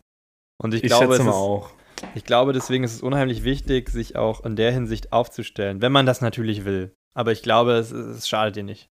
Und 0.62 0.74
ich, 0.76 0.84
Ich 0.84 0.88
glaube, 0.90 1.06
schätze 1.06 1.20
es 1.22 1.24
mal 1.26 1.32
ist, 1.32 1.36
auch. 1.38 1.70
ich 2.16 2.24
glaube, 2.26 2.54
deswegen 2.54 2.84
ist 2.84 2.94
es 2.94 3.02
unheimlich 3.02 3.44
wichtig, 3.44 3.90
sich 3.90 4.16
auch 4.16 4.44
in 4.46 4.56
der 4.56 4.72
Hinsicht 4.72 5.14
aufzustellen, 5.14 5.82
wenn 5.82 5.92
man 5.92 6.06
das 6.06 6.22
natürlich 6.22 6.64
will. 6.66 6.94
Aber 7.16 7.32
ich 7.32 7.42
glaube, 7.42 7.72
es, 7.74 7.92
es 7.92 8.28
schadet 8.28 8.56
dir 8.58 8.64
nicht. 8.64 8.88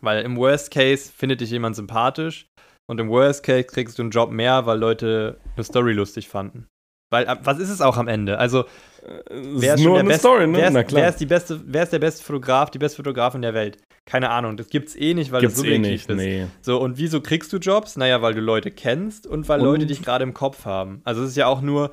Weil 0.00 0.22
im 0.24 0.36
Worst 0.36 0.70
Case 0.70 1.10
findet 1.10 1.40
dich 1.40 1.50
jemand 1.50 1.74
sympathisch 1.76 2.46
und 2.88 3.00
im 3.00 3.08
Worst 3.10 3.42
Case 3.44 3.64
kriegst 3.64 3.98
du 3.98 4.02
einen 4.02 4.10
Job 4.12 4.30
mehr, 4.30 4.66
weil 4.66 4.78
Leute 4.78 5.40
eine 5.56 5.64
Story 5.64 5.92
lustig 5.92 6.28
fanden. 6.28 6.68
Weil, 7.12 7.26
was 7.42 7.58
ist 7.58 7.70
es 7.70 7.80
auch 7.80 7.96
am 7.96 8.08
Ende? 8.08 8.38
Also, 8.38 8.64
wer 9.30 9.74
ist 9.74 9.82
nur 9.84 9.98
eine 9.98 10.08
best- 10.08 10.20
Story, 10.20 10.46
ne? 10.46 10.58
wer, 10.58 10.70
Na 10.70 10.80
ist, 10.80 10.88
klar. 10.88 11.02
wer, 11.02 11.08
ist 11.08 11.18
die 11.20 11.26
beste, 11.26 11.60
wer 11.64 11.82
ist 11.82 11.92
der 11.92 11.98
beste 11.98 12.22
Fotograf, 12.24 12.70
die 12.70 12.78
beste 12.78 12.96
Fotografin 12.96 13.42
der 13.42 13.54
Welt? 13.54 13.78
Keine 14.04 14.30
Ahnung, 14.30 14.56
das 14.56 14.68
gibt's 14.68 14.96
eh 14.96 15.14
nicht, 15.14 15.30
weil 15.30 15.40
Gibt's 15.42 15.56
das 15.56 15.64
eh 15.64 15.74
subjektiv 15.74 15.90
nicht, 15.92 16.10
ist. 16.10 16.16
nee. 16.16 16.46
So, 16.60 16.80
und 16.80 16.98
wieso 16.98 17.20
kriegst 17.20 17.52
du 17.52 17.58
Jobs? 17.58 17.96
Naja, 17.96 18.20
weil 18.20 18.34
du 18.34 18.40
Leute 18.40 18.70
kennst 18.70 19.26
und 19.26 19.48
weil 19.48 19.60
Und- 19.60 19.66
Leute 19.66 19.86
dich 19.86 20.02
gerade 20.02 20.24
im 20.24 20.34
Kopf 20.34 20.64
haben. 20.64 21.00
Also 21.04 21.22
es 21.22 21.30
ist 21.30 21.36
ja 21.36 21.46
auch 21.46 21.60
nur 21.62 21.92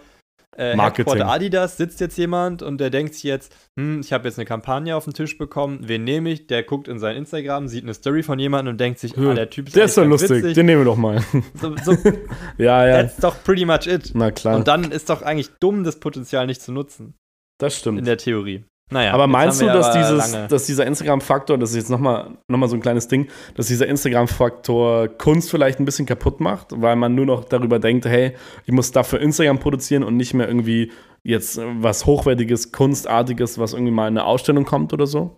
äh, 0.57 0.75
Marketing. 0.75 1.21
Adidas, 1.21 1.77
sitzt 1.77 1.99
jetzt 1.99 2.17
jemand 2.17 2.61
und 2.61 2.79
der 2.79 2.89
denkt 2.89 3.13
sich 3.13 3.23
jetzt, 3.23 3.55
hm, 3.77 4.01
ich 4.01 4.11
habe 4.11 4.27
jetzt 4.27 4.37
eine 4.37 4.45
Kampagne 4.45 4.95
auf 4.95 5.05
den 5.05 5.13
Tisch 5.13 5.37
bekommen, 5.37 5.79
wen 5.83 6.03
nehme 6.03 6.29
ich? 6.31 6.47
Der 6.47 6.63
guckt 6.63 6.87
in 6.87 6.99
sein 6.99 7.15
Instagram, 7.15 7.67
sieht 7.67 7.83
eine 7.83 7.93
Story 7.93 8.23
von 8.23 8.39
jemandem 8.39 8.73
und 8.73 8.77
denkt 8.79 8.99
sich, 8.99 9.17
ah, 9.17 9.33
der 9.33 9.49
Typ 9.49 9.67
ist 9.67 9.75
Der 9.75 9.85
ist 9.85 9.95
ganz 9.95 10.07
lustig, 10.09 10.29
witzig. 10.31 10.53
den 10.55 10.65
nehmen 10.65 10.81
wir 10.81 10.85
doch 10.85 10.97
mal. 10.97 11.23
So, 11.55 11.75
so, 11.83 11.91
ja, 12.57 12.87
ja. 12.87 13.01
that's 13.03 13.17
doch 13.17 13.43
pretty 13.43 13.65
much 13.65 13.87
it. 13.87 14.11
Na 14.13 14.31
klar, 14.31 14.55
Und 14.57 14.67
dann 14.67 14.91
ist 14.91 15.09
doch 15.09 15.21
eigentlich 15.21 15.49
dumm, 15.59 15.83
das 15.83 15.99
Potenzial 15.99 16.45
nicht 16.47 16.61
zu 16.61 16.71
nutzen, 16.71 17.13
das 17.59 17.75
in 17.75 17.79
stimmt. 17.79 18.07
der 18.07 18.17
Theorie. 18.17 18.65
Naja, 18.91 19.13
aber 19.13 19.27
meinst 19.27 19.61
du, 19.61 19.65
dass, 19.67 19.87
aber 19.87 19.99
dieses, 19.99 20.47
dass 20.47 20.65
dieser 20.65 20.85
Instagram-Faktor, 20.87 21.59
das 21.59 21.71
ist 21.71 21.75
jetzt 21.75 21.89
nochmal 21.89 22.37
noch 22.47 22.57
mal 22.57 22.67
so 22.67 22.75
ein 22.75 22.81
kleines 22.81 23.07
Ding, 23.07 23.29
dass 23.55 23.67
dieser 23.67 23.85
Instagram-Faktor 23.87 25.09
Kunst 25.09 25.51
vielleicht 25.51 25.79
ein 25.79 25.85
bisschen 25.85 26.07
kaputt 26.07 26.39
macht, 26.39 26.67
weil 26.71 26.95
man 26.95 27.13
nur 27.13 27.27
noch 27.27 27.45
darüber 27.45 27.77
denkt, 27.77 28.05
hey, 28.05 28.35
ich 28.65 28.73
muss 28.73 28.91
dafür 28.91 29.19
Instagram 29.19 29.59
produzieren 29.59 30.03
und 30.03 30.17
nicht 30.17 30.33
mehr 30.33 30.47
irgendwie 30.47 30.91
jetzt 31.23 31.59
was 31.61 32.07
Hochwertiges, 32.07 32.71
Kunstartiges, 32.71 33.59
was 33.59 33.73
irgendwie 33.73 33.91
mal 33.91 34.07
in 34.07 34.17
eine 34.17 34.25
Ausstellung 34.25 34.65
kommt 34.65 34.91
oder 34.91 35.05
so? 35.05 35.37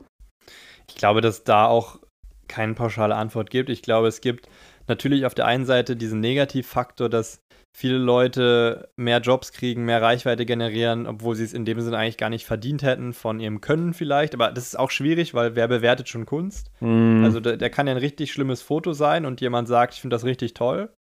Ich 0.88 0.96
glaube, 0.96 1.20
dass 1.20 1.44
da 1.44 1.68
auch 1.68 2.00
keine 2.48 2.74
pauschale 2.74 3.16
Antwort 3.16 3.50
gibt. 3.50 3.70
Ich 3.70 3.82
glaube, 3.82 4.08
es 4.08 4.22
gibt 4.22 4.48
natürlich 4.88 5.26
auf 5.26 5.34
der 5.34 5.46
einen 5.46 5.66
Seite 5.66 5.96
diesen 5.96 6.20
Negativfaktor, 6.20 7.10
dass 7.10 7.42
viele 7.76 7.98
Leute 7.98 8.90
mehr 8.96 9.20
Jobs 9.20 9.52
kriegen, 9.54 9.86
mehr 9.86 10.02
Reichweite 10.02 10.46
generieren, 10.46 11.08
obwohl 11.08 11.36
sie 11.36 11.44
es 11.44 11.54
in 11.54 11.66
dem 11.66 11.80
Sinne 11.82 11.98
eigentlich 11.98 12.18
gar 12.18 12.30
nicht 12.30 12.46
verdient 12.46 12.84
hätten 12.84 13.14
von 13.14 13.40
ihrem 13.40 13.62
Können 13.62 13.94
vielleicht. 13.94 14.34
Aber 14.34 14.52
das 14.52 14.66
ist 14.68 14.78
auch 14.80 14.92
schwierig, 14.92 15.34
weil 15.34 15.56
wer 15.56 15.68
bewertet 15.68 16.10
schon 16.10 16.26
Kunst? 16.26 16.72
Hm, 16.80 17.24
Also 17.24 17.40
der, 17.40 17.58
der 17.58 17.70
kann 17.70 17.88
ja 17.88 17.94
ein 17.94 17.98
richtig 18.00 18.32
schlimmes 18.32 18.62
Foto 18.62 18.94
sein 18.94 19.26
und 19.26 19.42
jemand 19.42 19.68
sagt, 19.68 19.94
ich 19.94 20.02
finde 20.02 20.16
das 20.16 20.26
richtig 20.26 20.54
toll. 20.54 20.94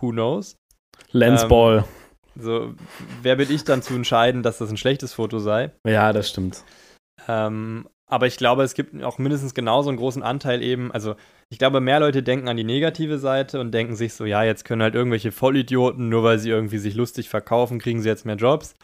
Who 0.00 0.10
knows? 0.10 0.56
Lensball. 1.12 1.84
So, 2.38 2.74
wer 3.22 3.36
bin 3.36 3.50
ich 3.50 3.64
dann 3.64 3.82
zu 3.82 3.94
entscheiden, 3.94 4.42
dass 4.42 4.58
das 4.58 4.70
ein 4.70 4.76
schlechtes 4.76 5.14
Foto 5.14 5.38
sei? 5.38 5.72
ja, 5.86 6.12
das 6.12 6.28
stimmt. 6.28 6.62
Ähm, 7.26 7.88
aber 8.08 8.26
ich 8.26 8.38
glaube, 8.38 8.62
es 8.62 8.74
gibt 8.74 9.02
auch 9.04 9.18
mindestens 9.18 9.54
genauso 9.54 9.90
einen 9.90 9.98
großen 9.98 10.22
Anteil 10.22 10.62
eben, 10.62 10.90
also 10.92 11.14
ich 11.50 11.58
glaube, 11.58 11.80
mehr 11.80 12.00
Leute 12.00 12.22
denken 12.22 12.48
an 12.48 12.56
die 12.56 12.64
negative 12.64 13.18
Seite 13.18 13.60
und 13.60 13.72
denken 13.72 13.96
sich 13.96 14.14
so, 14.14 14.24
ja, 14.24 14.42
jetzt 14.42 14.64
können 14.64 14.82
halt 14.82 14.94
irgendwelche 14.94 15.30
Vollidioten, 15.30 16.08
nur 16.08 16.22
weil 16.22 16.38
sie 16.38 16.50
irgendwie 16.50 16.78
sich 16.78 16.94
lustig 16.94 17.28
verkaufen, 17.28 17.78
kriegen 17.78 18.00
sie 18.00 18.08
jetzt 18.08 18.24
mehr 18.24 18.36
Jobs. 18.36 18.74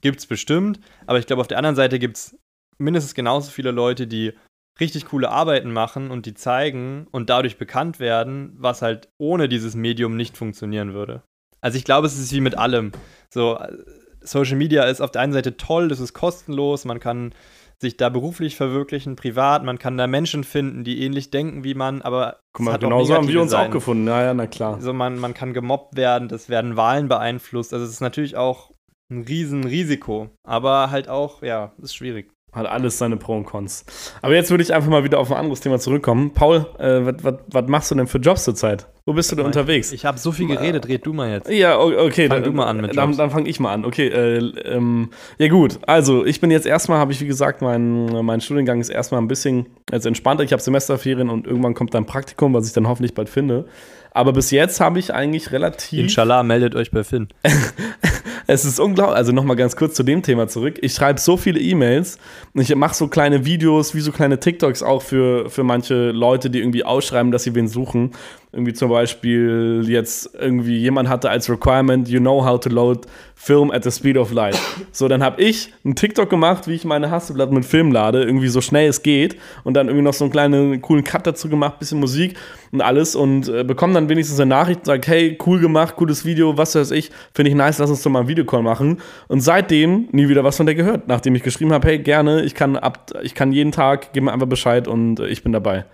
Gibt's 0.00 0.26
bestimmt, 0.26 0.80
aber 1.06 1.18
ich 1.18 1.26
glaube, 1.26 1.40
auf 1.40 1.48
der 1.48 1.58
anderen 1.58 1.76
Seite 1.76 1.98
gibt's 1.98 2.36
mindestens 2.78 3.14
genauso 3.14 3.50
viele 3.50 3.70
Leute, 3.70 4.06
die 4.06 4.32
richtig 4.78 5.06
coole 5.06 5.30
Arbeiten 5.30 5.72
machen 5.72 6.10
und 6.10 6.26
die 6.26 6.34
zeigen 6.34 7.06
und 7.10 7.30
dadurch 7.30 7.58
bekannt 7.58 7.98
werden, 7.98 8.52
was 8.58 8.82
halt 8.82 9.08
ohne 9.18 9.48
dieses 9.48 9.74
Medium 9.74 10.16
nicht 10.16 10.36
funktionieren 10.36 10.92
würde. 10.92 11.22
Also 11.60 11.78
ich 11.78 11.84
glaube, 11.84 12.06
es 12.06 12.18
ist 12.18 12.32
wie 12.32 12.40
mit 12.40 12.58
allem. 12.58 12.92
So, 13.32 13.58
äh, 13.58 13.72
Social 14.20 14.56
Media 14.56 14.84
ist 14.84 15.00
auf 15.00 15.12
der 15.12 15.22
einen 15.22 15.32
Seite 15.32 15.56
toll, 15.56 15.88
das 15.88 16.00
ist 16.00 16.12
kostenlos, 16.12 16.84
man 16.84 17.00
kann 17.00 17.32
sich 17.80 17.96
da 17.96 18.08
beruflich 18.08 18.56
verwirklichen, 18.56 19.16
privat, 19.16 19.64
man 19.64 19.78
kann 19.78 19.98
da 19.98 20.06
Menschen 20.06 20.44
finden, 20.44 20.84
die 20.84 21.02
ähnlich 21.02 21.30
denken 21.30 21.62
wie 21.64 21.74
man, 21.74 22.02
aber 22.02 22.38
Guck 22.52 22.66
mal, 22.66 22.72
hat 22.72 22.80
auch 22.84 22.88
genauso 22.88 23.14
haben 23.14 23.28
wir 23.28 23.40
uns 23.42 23.52
auch 23.52 23.58
Seiten. 23.58 23.72
gefunden. 23.72 24.06
Ja, 24.06 24.22
ja, 24.22 24.34
na 24.34 24.46
klar. 24.46 24.74
Also 24.74 24.92
man, 24.92 25.18
man 25.18 25.34
kann 25.34 25.52
gemobbt 25.52 25.96
werden, 25.96 26.28
das 26.28 26.48
werden 26.48 26.76
Wahlen 26.76 27.08
beeinflusst, 27.08 27.72
also 27.74 27.84
es 27.84 27.90
ist 27.92 28.00
natürlich 28.00 28.36
auch 28.36 28.70
ein 29.10 29.22
Riesenrisiko, 29.22 30.30
aber 30.42 30.90
halt 30.90 31.08
auch, 31.08 31.42
ja, 31.42 31.72
ist 31.78 31.94
schwierig. 31.94 32.32
Hat 32.56 32.66
alles 32.66 32.96
seine 32.96 33.18
Pro 33.18 33.36
und 33.36 33.44
Cons. 33.44 33.84
Aber 34.22 34.34
jetzt 34.34 34.50
würde 34.50 34.62
ich 34.62 34.72
einfach 34.72 34.88
mal 34.88 35.04
wieder 35.04 35.18
auf 35.18 35.30
ein 35.30 35.36
anderes 35.36 35.60
Thema 35.60 35.78
zurückkommen. 35.78 36.32
Paul, 36.32 36.66
äh, 36.78 37.12
was 37.48 37.66
machst 37.66 37.90
du 37.90 37.94
denn 37.94 38.06
für 38.06 38.16
Jobs 38.16 38.44
zurzeit? 38.44 38.86
Wo 39.04 39.12
bist 39.12 39.30
du 39.30 39.36
denn 39.36 39.44
unterwegs? 39.44 39.92
Ich 39.92 40.06
habe 40.06 40.18
so 40.18 40.32
viel 40.32 40.48
geredet, 40.48 40.88
red 40.88 41.04
du 41.04 41.12
mal 41.12 41.30
jetzt. 41.30 41.50
Ja, 41.50 41.78
okay. 41.78 42.28
Fang 42.28 42.42
dann, 42.42 42.44
du 42.44 42.52
mal 42.52 42.64
an 42.66 42.78
mit 42.78 42.96
Dann, 42.96 43.10
Jobs. 43.10 43.18
dann 43.18 43.30
fange 43.30 43.48
ich 43.48 43.60
mal 43.60 43.72
an. 43.74 43.84
Okay, 43.84 44.08
äh, 44.08 44.38
ähm, 44.64 45.10
ja 45.38 45.48
gut. 45.48 45.78
Also 45.86 46.24
ich 46.24 46.40
bin 46.40 46.50
jetzt 46.50 46.66
erstmal, 46.66 46.98
habe 46.98 47.12
ich 47.12 47.20
wie 47.20 47.26
gesagt, 47.26 47.60
mein, 47.60 48.06
mein 48.24 48.40
Studiengang 48.40 48.80
ist 48.80 48.88
erstmal 48.88 49.20
ein 49.20 49.28
bisschen 49.28 49.66
jetzt 49.92 50.06
entspannter. 50.06 50.42
Ich 50.42 50.52
habe 50.52 50.62
Semesterferien 50.62 51.28
und 51.28 51.46
irgendwann 51.46 51.74
kommt 51.74 51.92
dann 51.92 52.06
Praktikum, 52.06 52.54
was 52.54 52.66
ich 52.66 52.72
dann 52.72 52.88
hoffentlich 52.88 53.14
bald 53.14 53.28
finde. 53.28 53.66
Aber 54.10 54.32
bis 54.32 54.50
jetzt 54.50 54.80
habe 54.80 54.98
ich 54.98 55.12
eigentlich 55.12 55.52
relativ 55.52 56.00
Inshallah, 56.00 56.42
meldet 56.42 56.74
euch 56.74 56.90
bei 56.90 57.04
Finn. 57.04 57.28
es 58.46 58.64
ist 58.64 58.80
unglaublich. 58.80 59.16
Also 59.16 59.32
nochmal 59.32 59.56
ganz 59.56 59.76
kurz 59.76 59.94
zu 59.94 60.02
dem 60.02 60.22
Thema 60.22 60.48
zurück. 60.48 60.78
Ich 60.80 60.94
schreibe 60.94 61.20
so 61.20 61.36
viele 61.36 61.60
E-Mails. 61.60 62.18
und 62.54 62.62
Ich 62.62 62.74
mache 62.74 62.94
so 62.94 63.08
kleine 63.08 63.44
Videos, 63.44 63.94
wie 63.94 64.00
so 64.00 64.12
kleine 64.12 64.40
TikToks 64.40 64.82
auch 64.82 65.02
für, 65.02 65.50
für 65.50 65.64
manche 65.64 66.10
Leute, 66.10 66.50
die 66.50 66.60
irgendwie 66.60 66.84
ausschreiben, 66.84 67.32
dass 67.32 67.44
sie 67.44 67.54
wen 67.54 67.68
suchen. 67.68 68.12
Irgendwie 68.52 68.72
zum 68.72 68.88
Beispiel 68.88 69.84
jetzt 69.86 70.30
irgendwie 70.40 70.78
jemand 70.78 71.10
hatte 71.10 71.28
als 71.28 71.50
Requirement, 71.50 72.08
you 72.08 72.20
know 72.20 72.42
how 72.42 72.58
to 72.58 72.70
load 72.70 73.02
film 73.34 73.70
at 73.70 73.84
the 73.84 73.90
speed 73.90 74.16
of 74.16 74.32
light. 74.32 74.58
So, 74.92 75.08
dann 75.08 75.22
habe 75.22 75.42
ich 75.42 75.74
einen 75.84 75.94
TikTok 75.94 76.30
gemacht, 76.30 76.66
wie 76.66 76.72
ich 76.72 76.86
meine 76.86 77.10
Hasselblatt 77.10 77.52
mit 77.52 77.66
Film 77.66 77.92
lade, 77.92 78.24
irgendwie 78.24 78.48
so 78.48 78.62
schnell 78.62 78.88
es 78.88 79.02
geht. 79.02 79.36
Und 79.62 79.74
dann 79.74 79.88
irgendwie 79.88 80.04
noch 80.04 80.14
so 80.14 80.24
einen 80.24 80.32
kleinen 80.32 80.80
coolen 80.80 81.04
Cut 81.04 81.26
dazu 81.26 81.50
gemacht, 81.50 81.78
bisschen 81.78 82.00
Musik 82.00 82.34
und 82.72 82.80
alles. 82.80 83.14
Und 83.14 83.48
äh, 83.48 83.62
bekomme 83.62 83.92
dann 83.92 84.08
wenigstens 84.08 84.40
eine 84.40 84.48
Nachricht, 84.48 84.86
sage, 84.86 85.06
hey, 85.06 85.38
cool 85.46 85.60
gemacht, 85.60 85.96
cooles 85.96 86.24
Video, 86.24 86.56
was 86.56 86.74
weiß 86.74 86.92
ich, 86.92 87.10
finde 87.34 87.50
ich 87.50 87.54
nice, 87.54 87.78
lass 87.78 87.90
uns 87.90 88.02
doch 88.02 88.10
mal 88.10 88.25
einen 88.26 88.30
Videocall 88.30 88.62
machen. 88.62 88.98
Und 89.28 89.40
seitdem 89.40 90.08
nie 90.12 90.28
wieder 90.28 90.44
was 90.44 90.56
von 90.56 90.66
der 90.66 90.74
gehört, 90.74 91.08
nachdem 91.08 91.34
ich 91.34 91.42
geschrieben 91.42 91.72
habe, 91.72 91.86
hey, 91.88 91.98
gerne, 91.98 92.42
ich 92.42 92.54
kann 92.54 92.76
ab, 92.76 93.12
ich 93.22 93.34
kann 93.34 93.52
jeden 93.52 93.72
Tag, 93.72 94.12
gib 94.12 94.24
mir 94.24 94.32
einfach 94.32 94.46
Bescheid 94.46 94.88
und 94.88 95.20
äh, 95.20 95.26
ich 95.28 95.42
bin 95.42 95.52
dabei. 95.52 95.84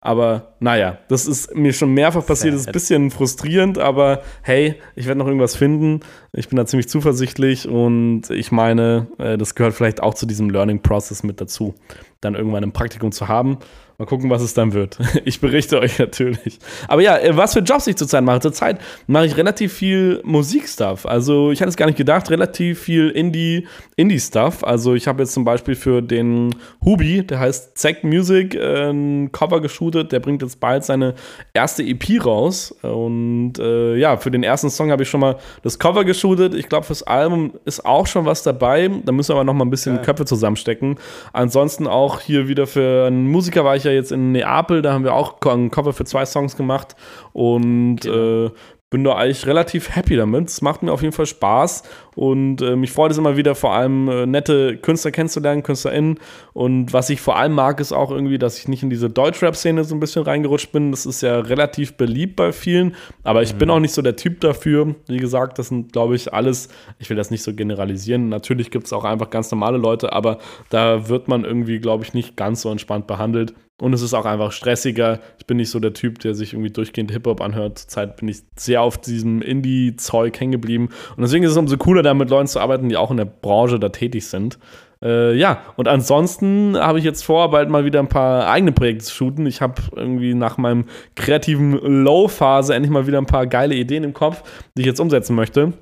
Aber 0.00 0.54
naja, 0.60 0.98
das 1.08 1.26
ist 1.26 1.56
mir 1.56 1.72
schon 1.72 1.92
mehrfach 1.92 2.24
passiert, 2.24 2.54
das 2.54 2.62
ist 2.62 2.68
ein 2.68 2.72
bisschen 2.72 3.10
frustrierend, 3.10 3.78
aber 3.78 4.22
hey, 4.42 4.76
ich 4.94 5.06
werde 5.06 5.18
noch 5.18 5.26
irgendwas 5.26 5.56
finden. 5.56 6.00
Ich 6.32 6.48
bin 6.48 6.56
da 6.56 6.66
ziemlich 6.66 6.88
zuversichtlich 6.88 7.68
und 7.68 8.30
ich 8.30 8.52
meine, 8.52 9.08
äh, 9.18 9.36
das 9.36 9.56
gehört 9.56 9.74
vielleicht 9.74 10.00
auch 10.00 10.14
zu 10.14 10.24
diesem 10.24 10.50
Learning 10.50 10.82
Process 10.82 11.24
mit 11.24 11.40
dazu, 11.40 11.74
dann 12.20 12.36
irgendwann 12.36 12.62
ein 12.62 12.72
Praktikum 12.72 13.10
zu 13.10 13.26
haben. 13.26 13.58
Mal 14.00 14.06
gucken, 14.06 14.30
was 14.30 14.42
es 14.42 14.54
dann 14.54 14.74
wird. 14.74 14.96
Ich 15.24 15.40
berichte 15.40 15.80
euch 15.80 15.98
natürlich. 15.98 16.60
Aber 16.86 17.02
ja, 17.02 17.18
äh, 17.18 17.36
was 17.36 17.54
für 17.54 17.60
Jobs 17.60 17.88
ich 17.88 17.96
zurzeit 17.96 18.22
mache. 18.22 18.38
Zurzeit 18.38 18.78
mache 19.08 19.26
ich 19.26 19.36
relativ 19.36 19.72
viel 19.72 20.20
Musikstuff. 20.24 21.04
Also 21.04 21.50
ich 21.50 21.60
hatte 21.60 21.70
es 21.70 21.76
gar 21.76 21.86
nicht 21.86 21.98
gedacht, 21.98 22.30
relativ 22.30 22.78
viel 22.78 23.10
Indie, 23.10 23.66
Indie-Stuff. 23.96 24.62
Also 24.62 24.94
ich 24.94 25.08
habe 25.08 25.22
jetzt 25.22 25.32
zum 25.32 25.44
Beispiel 25.44 25.74
für 25.74 26.00
den 26.00 26.54
Hubi, 26.84 27.26
der 27.26 27.40
heißt 27.40 27.76
Zack 27.76 28.04
Music, 28.04 28.54
äh, 28.54 28.90
ein 28.90 29.32
Cover 29.32 29.60
geshootet. 29.60 30.12
Der 30.12 30.20
bringt 30.20 30.42
jetzt 30.42 30.60
bald 30.60 30.84
seine 30.84 31.14
erste 31.52 31.82
EP 31.82 32.24
raus. 32.24 32.70
Und 32.82 33.54
äh, 33.58 33.96
ja, 33.96 34.16
für 34.16 34.30
den 34.30 34.44
ersten 34.44 34.70
Song 34.70 34.92
habe 34.92 35.02
ich 35.02 35.08
schon 35.08 35.20
mal 35.20 35.38
das 35.64 35.80
Cover 35.80 36.04
geshootet. 36.04 36.54
Ich 36.54 36.68
glaube, 36.68 36.86
fürs 36.86 37.02
Album 37.02 37.54
ist 37.64 37.84
auch 37.84 38.06
schon 38.06 38.26
was 38.26 38.44
dabei. 38.44 38.88
Da 39.04 39.10
müssen 39.10 39.30
wir 39.30 39.36
aber 39.36 39.44
noch 39.44 39.54
mal 39.54 39.64
ein 39.64 39.70
bisschen 39.70 39.96
Geil. 39.96 40.04
Köpfe 40.04 40.24
zusammenstecken. 40.24 41.00
Ansonsten 41.32 41.88
auch 41.88 42.20
hier 42.20 42.46
wieder 42.46 42.68
für 42.68 43.08
einen 43.08 43.26
Musiker 43.26 43.64
war 43.64 43.74
ich 43.74 43.87
ja 43.88 43.94
jetzt 43.94 44.12
in 44.12 44.32
Neapel. 44.32 44.82
Da 44.82 44.92
haben 44.92 45.04
wir 45.04 45.14
auch 45.14 45.40
ein 45.46 45.70
Cover 45.70 45.92
für 45.92 46.04
zwei 46.04 46.24
Songs 46.26 46.56
gemacht. 46.56 46.96
Und 47.32 48.04
äh, 48.04 48.50
bin 48.90 49.04
da 49.04 49.16
eigentlich 49.16 49.46
relativ 49.46 49.94
happy 49.94 50.16
damit. 50.16 50.48
Es 50.48 50.62
macht 50.62 50.82
mir 50.82 50.92
auf 50.92 51.02
jeden 51.02 51.12
Fall 51.12 51.26
Spaß 51.26 51.82
und 52.18 52.62
äh, 52.62 52.74
mich 52.74 52.90
freut 52.90 53.12
es 53.12 53.18
immer 53.18 53.36
wieder, 53.36 53.54
vor 53.54 53.74
allem 53.74 54.08
äh, 54.08 54.26
nette 54.26 54.76
Künstler 54.76 55.12
kennenzulernen, 55.12 55.62
KünstlerInnen. 55.62 56.18
Und 56.52 56.92
was 56.92 57.10
ich 57.10 57.20
vor 57.20 57.36
allem 57.36 57.52
mag, 57.52 57.78
ist 57.78 57.92
auch 57.92 58.10
irgendwie, 58.10 58.38
dass 58.38 58.58
ich 58.58 58.66
nicht 58.66 58.82
in 58.82 58.90
diese 58.90 59.08
Deutschrap-Szene 59.08 59.84
so 59.84 59.94
ein 59.94 60.00
bisschen 60.00 60.24
reingerutscht 60.24 60.72
bin. 60.72 60.90
Das 60.90 61.06
ist 61.06 61.20
ja 61.20 61.38
relativ 61.38 61.96
beliebt 61.96 62.34
bei 62.34 62.50
vielen, 62.50 62.96
aber 63.22 63.42
ich 63.42 63.54
mhm. 63.54 63.58
bin 63.58 63.70
auch 63.70 63.78
nicht 63.78 63.94
so 63.94 64.02
der 64.02 64.16
Typ 64.16 64.40
dafür. 64.40 64.96
Wie 65.06 65.18
gesagt, 65.18 65.60
das 65.60 65.68
sind, 65.68 65.92
glaube 65.92 66.16
ich, 66.16 66.34
alles, 66.34 66.70
ich 66.98 67.08
will 67.08 67.16
das 67.16 67.30
nicht 67.30 67.44
so 67.44 67.54
generalisieren. 67.54 68.28
Natürlich 68.28 68.72
gibt 68.72 68.86
es 68.86 68.92
auch 68.92 69.04
einfach 69.04 69.30
ganz 69.30 69.52
normale 69.52 69.78
Leute, 69.78 70.12
aber 70.12 70.38
da 70.70 71.08
wird 71.08 71.28
man 71.28 71.44
irgendwie, 71.44 71.78
glaube 71.78 72.02
ich, 72.02 72.14
nicht 72.14 72.36
ganz 72.36 72.62
so 72.62 72.72
entspannt 72.72 73.06
behandelt. 73.06 73.54
Und 73.80 73.92
es 73.92 74.02
ist 74.02 74.12
auch 74.12 74.24
einfach 74.24 74.50
stressiger. 74.50 75.20
Ich 75.38 75.46
bin 75.46 75.56
nicht 75.56 75.70
so 75.70 75.78
der 75.78 75.92
Typ, 75.92 76.18
der 76.18 76.34
sich 76.34 76.52
irgendwie 76.52 76.70
durchgehend 76.70 77.12
Hip-Hop 77.12 77.40
anhört. 77.40 77.78
Zurzeit 77.78 78.16
bin 78.16 78.26
ich 78.26 78.38
sehr 78.56 78.82
auf 78.82 78.98
diesem 78.98 79.40
Indie-Zeug 79.40 80.38
hängen 80.40 80.50
geblieben. 80.50 80.88
Und 81.16 81.22
deswegen 81.22 81.44
ist 81.44 81.52
es 81.52 81.56
umso 81.56 81.76
cooler, 81.76 82.02
da 82.08 82.14
mit 82.14 82.30
Leuten 82.30 82.48
zu 82.48 82.60
arbeiten, 82.60 82.88
die 82.88 82.96
auch 82.96 83.10
in 83.10 83.18
der 83.18 83.26
Branche 83.26 83.78
da 83.78 83.90
tätig 83.90 84.26
sind. 84.26 84.58
Äh, 85.02 85.34
ja, 85.34 85.62
und 85.76 85.86
ansonsten 85.86 86.76
habe 86.76 86.98
ich 86.98 87.04
jetzt 87.04 87.22
vor, 87.22 87.50
bald 87.50 87.68
mal 87.68 87.84
wieder 87.84 88.00
ein 88.00 88.08
paar 88.08 88.48
eigene 88.48 88.72
Projekte 88.72 89.04
zu 89.04 89.14
shooten. 89.14 89.46
Ich 89.46 89.60
habe 89.60 89.74
irgendwie 89.94 90.34
nach 90.34 90.56
meinem 90.56 90.86
kreativen 91.14 91.72
Low-Phase 91.72 92.74
endlich 92.74 92.90
mal 92.90 93.06
wieder 93.06 93.18
ein 93.18 93.26
paar 93.26 93.46
geile 93.46 93.74
Ideen 93.74 94.02
im 94.02 94.12
Kopf, 94.12 94.42
die 94.76 94.82
ich 94.82 94.86
jetzt 94.86 95.00
umsetzen 95.00 95.36
möchte. 95.36 95.72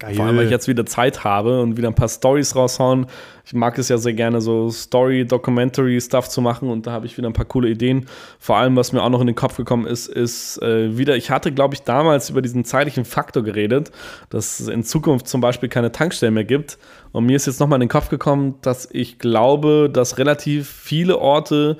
Geil. 0.00 0.14
Vor 0.16 0.24
allem, 0.24 0.36
weil 0.36 0.46
ich 0.46 0.50
jetzt 0.50 0.66
wieder 0.66 0.84
Zeit 0.84 1.22
habe 1.22 1.62
und 1.62 1.76
wieder 1.76 1.86
ein 1.86 1.94
paar 1.94 2.08
Stories 2.08 2.56
raushauen. 2.56 3.06
Ich 3.44 3.54
mag 3.54 3.78
es 3.78 3.88
ja 3.88 3.96
sehr 3.96 4.12
gerne, 4.12 4.40
so 4.40 4.68
Story-Documentary-Stuff 4.68 6.28
zu 6.28 6.40
machen 6.40 6.68
und 6.68 6.86
da 6.86 6.92
habe 6.92 7.06
ich 7.06 7.16
wieder 7.16 7.28
ein 7.28 7.32
paar 7.32 7.44
coole 7.44 7.68
Ideen. 7.68 8.06
Vor 8.40 8.56
allem, 8.56 8.74
was 8.74 8.92
mir 8.92 9.02
auch 9.02 9.10
noch 9.10 9.20
in 9.20 9.28
den 9.28 9.36
Kopf 9.36 9.56
gekommen 9.56 9.86
ist, 9.86 10.08
ist 10.08 10.60
äh, 10.62 10.98
wieder, 10.98 11.16
ich 11.16 11.30
hatte, 11.30 11.52
glaube 11.52 11.74
ich, 11.74 11.82
damals 11.82 12.30
über 12.30 12.42
diesen 12.42 12.64
zeitlichen 12.64 13.04
Faktor 13.04 13.44
geredet, 13.44 13.92
dass 14.30 14.58
es 14.58 14.66
in 14.66 14.82
Zukunft 14.82 15.28
zum 15.28 15.40
Beispiel 15.40 15.68
keine 15.68 15.92
Tankstellen 15.92 16.34
mehr 16.34 16.44
gibt. 16.44 16.76
Und 17.12 17.26
mir 17.26 17.36
ist 17.36 17.46
jetzt 17.46 17.60
nochmal 17.60 17.76
in 17.76 17.82
den 17.82 17.88
Kopf 17.88 18.08
gekommen, 18.08 18.56
dass 18.62 18.88
ich 18.90 19.20
glaube, 19.20 19.88
dass 19.92 20.18
relativ 20.18 20.68
viele 20.68 21.18
Orte 21.18 21.76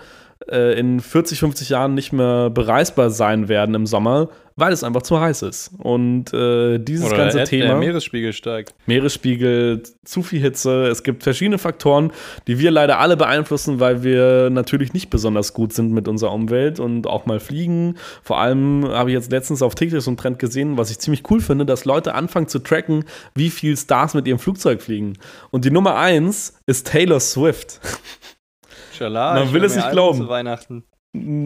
äh, 0.51 0.79
in 0.79 1.01
40, 1.01 1.39
50 1.39 1.69
Jahren 1.69 1.95
nicht 1.95 2.13
mehr 2.13 2.51
bereisbar 2.51 3.11
sein 3.11 3.49
werden 3.49 3.75
im 3.75 3.87
Sommer, 3.87 4.29
weil 4.57 4.73
es 4.73 4.85
einfach 4.85 5.03
zu 5.03 5.21
heiß 5.21 5.43
ist. 5.43 5.73
Und 5.79 6.33
äh, 6.33 6.79
dieses 6.79 7.07
Oder 7.07 7.17
ganze 7.17 7.39
der, 7.39 7.47
Thema. 7.47 7.65
Der 7.67 7.77
Meeresspiegel 7.77 8.33
steigt. 8.33 8.75
Meeresspiegel, 8.87 9.83
zu 10.05 10.23
viel 10.23 10.41
Hitze. 10.41 10.87
Es 10.87 11.03
gibt 11.03 11.25
verschiedene 11.25 11.59
Faktoren, 11.59 12.13
die 12.47 12.59
wir 12.59 12.71
leider 12.71 13.01
alle 13.01 13.17
beeinflussen, 13.17 13.81
weil 13.81 14.05
wir 14.05 14.51
natürlich 14.51 14.93
nicht 14.93 15.11
besonders 15.11 15.55
gut 15.55 15.73
sind 15.73 15.93
mit 15.93 16.07
unserer 16.07 16.33
Umwelt 16.33 16.79
und 16.79 17.07
auch 17.07 17.27
mal 17.27 17.41
fliegen. 17.41 17.97
Vor 18.23 18.39
allem 18.39 18.87
habe 18.89 19.11
ich 19.11 19.15
jetzt 19.15 19.33
letztens 19.33 19.63
auf 19.63 19.75
TikTok 19.75 20.01
so 20.01 20.11
einen 20.11 20.17
Trend 20.17 20.39
gesehen, 20.39 20.79
was 20.79 20.91
ich 20.91 20.99
ziemlich 20.99 21.29
cool 21.31 21.41
finde, 21.41 21.67
dass 21.67 21.85
Leute 21.85 22.15
anfangen 22.15 22.49
zu 22.49 22.61
tracken, 22.61 23.05
wie 23.35 23.51
viel 23.51 23.77
Stars 23.77 24.15
mit 24.15 24.29
ihrem 24.29 24.39
Flugzeug 24.39 24.83
fliegen. 24.83 25.15
Und 25.51 25.65
die 25.65 25.71
Nummer 25.71 25.97
eins 25.97 26.55
ist 26.67 26.87
Taylor 26.87 27.21
Swift. 27.21 27.81
Schala, 28.95 29.35
Man 29.35 29.53
will 29.53 29.65
es 29.65 29.77
nicht 29.77 29.91
glauben. 29.91 30.19
Zu 30.19 30.29
Weihnachten. 30.29 30.85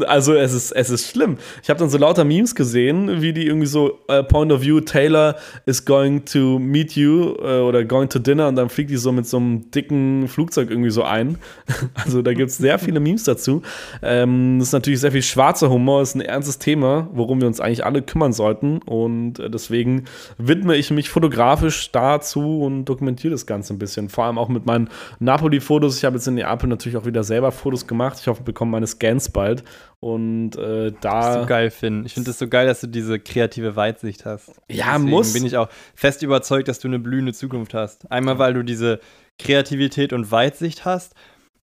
Also 0.07 0.33
es 0.33 0.55
ist, 0.55 0.73
es 0.73 0.89
ist 0.89 1.11
schlimm. 1.11 1.37
Ich 1.63 1.69
habe 1.69 1.79
dann 1.79 1.91
so 1.91 1.99
lauter 1.99 2.25
Memes 2.25 2.55
gesehen, 2.55 3.21
wie 3.21 3.35
die 3.35 3.47
irgendwie 3.47 3.67
so 3.67 3.99
uh, 4.11 4.23
Point 4.23 4.51
of 4.51 4.63
View, 4.63 4.81
Taylor 4.81 5.37
is 5.67 5.85
going 5.85 6.25
to 6.25 6.59
meet 6.59 6.93
you 6.93 7.37
uh, 7.39 7.67
oder 7.67 7.85
going 7.85 8.09
to 8.09 8.19
dinner 8.19 8.49
und 8.49 8.57
dann 8.57 8.71
fliegt 8.71 8.91
die 8.91 8.97
so 8.97 9.13
mit 9.13 9.27
so 9.27 9.37
einem 9.37 9.71
dicken 9.71 10.27
Flugzeug 10.27 10.71
irgendwie 10.71 10.91
so 10.91 11.03
ein. 11.03 11.39
Also 11.95 12.23
da 12.23 12.33
gibt 12.33 12.51
es 12.51 12.57
sehr 12.57 12.79
viele 12.79 13.01
Memes 13.01 13.25
dazu. 13.25 13.63
Ähm, 14.03 14.59
das 14.59 14.69
ist 14.69 14.73
natürlich 14.73 15.01
sehr 15.01 15.13
viel 15.13 15.23
schwarzer 15.23 15.69
Humor, 15.69 16.01
ist 16.01 16.15
ein 16.15 16.21
ernstes 16.21 16.59
Thema, 16.59 17.09
worum 17.13 17.41
wir 17.41 17.49
uns 17.49 17.61
eigentlich 17.61 17.85
alle 17.85 18.03
kümmern 18.03 18.33
sollten 18.33 18.79
und 18.79 19.39
äh, 19.39 19.51
deswegen 19.51 20.05
widme 20.39 20.77
ich 20.77 20.91
mich 20.91 21.11
fotografisch 21.11 21.91
dazu 21.93 22.63
und 22.63 22.87
dokumentiere 22.87 23.33
das 23.33 23.47
Ganze 23.47 23.75
ein 23.75 23.79
bisschen. 23.79 24.09
Vor 24.09 24.25
allem 24.25 24.39
auch 24.39 24.49
mit 24.49 24.65
meinen 24.65 24.89
Napoli-Fotos. 25.19 25.99
Ich 25.99 26.05
habe 26.05 26.17
jetzt 26.17 26.27
in 26.29 26.35
Neapel 26.35 26.69
natürlich 26.69 26.97
auch 26.97 27.07
wieder 27.07 27.25
selber 27.25 27.53
Fotos 27.53 27.87
gemacht. 27.87 28.19
Ich 28.21 28.29
hoffe, 28.29 28.41
ich 28.41 28.47
bekomme 28.47 28.71
meine 28.71 28.87
Scans 28.87 29.29
bald 29.29 29.58
halt. 29.59 29.69
Und 30.01 30.57
äh, 30.57 30.93
da. 31.01 31.21
Das 31.21 31.43
so 31.43 31.47
geil 31.47 31.71
finden. 31.71 32.07
Ich 32.07 32.15
finde 32.15 32.31
es 32.31 32.39
so 32.39 32.49
geil, 32.49 32.67
dass 32.67 32.81
du 32.81 32.87
diese 32.87 33.19
kreative 33.19 33.77
Weitsicht 33.77 34.25
hast. 34.25 34.49
Ja, 34.71 34.93
Deswegen 34.93 35.11
muss. 35.11 35.33
bin 35.33 35.45
ich 35.45 35.57
auch 35.57 35.69
fest 35.95 36.23
überzeugt, 36.23 36.69
dass 36.69 36.79
du 36.79 36.89
eine 36.89 36.99
blühende 36.99 37.33
Zukunft 37.33 37.75
hast. 37.75 38.11
Einmal, 38.11 38.39
weil 38.39 38.55
du 38.55 38.63
diese 38.63 39.01
Kreativität 39.41 40.13
und 40.13 40.31
Weitsicht 40.31 40.85
hast, 40.85 41.15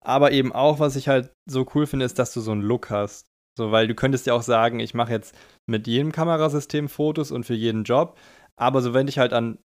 aber 0.03 0.31
eben 0.31 0.51
auch, 0.51 0.79
was 0.79 0.95
ich 0.95 1.07
halt 1.07 1.31
so 1.49 1.65
cool 1.73 1.87
finde, 1.87 2.05
ist, 2.05 2.19
dass 2.19 2.33
du 2.33 2.41
so 2.41 2.51
einen 2.51 2.61
Look 2.61 2.89
hast. 2.89 3.27
So, 3.57 3.71
weil 3.71 3.87
du 3.87 3.93
könntest 3.93 4.25
ja 4.25 4.33
auch 4.33 4.41
sagen, 4.41 4.79
ich 4.79 4.93
mache 4.93 5.11
jetzt 5.11 5.35
mit 5.69 5.87
jedem 5.87 6.11
Kamerasystem 6.11 6.89
Fotos 6.89 7.31
und 7.31 7.45
für 7.45 7.53
jeden 7.53 7.83
Job. 7.83 8.17
Aber 8.59 8.81
so, 8.81 8.93
wenn 8.93 9.07
ich 9.07 9.19
halt 9.19 9.33
an 9.33 9.59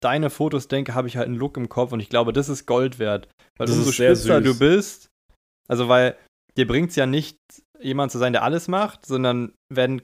deine 0.00 0.30
Fotos 0.30 0.68
denke, 0.68 0.94
habe 0.94 1.08
ich 1.08 1.16
halt 1.16 1.26
einen 1.26 1.36
Look 1.36 1.56
im 1.56 1.68
Kopf 1.68 1.92
und 1.92 2.00
ich 2.00 2.08
glaube, 2.08 2.32
das 2.32 2.48
ist 2.48 2.66
Gold 2.66 2.98
wert. 2.98 3.28
Weil 3.56 3.66
das 3.66 3.76
umso 3.76 3.92
spitzer 3.92 4.40
du 4.40 4.58
bist, 4.58 5.08
also 5.68 5.88
weil 5.88 6.16
dir 6.56 6.66
bringt 6.66 6.90
es 6.90 6.96
ja 6.96 7.06
nicht, 7.06 7.38
jemand 7.80 8.12
zu 8.12 8.18
sein, 8.18 8.32
der 8.32 8.42
alles 8.42 8.68
macht, 8.68 9.06
sondern 9.06 9.52
wenn 9.68 10.02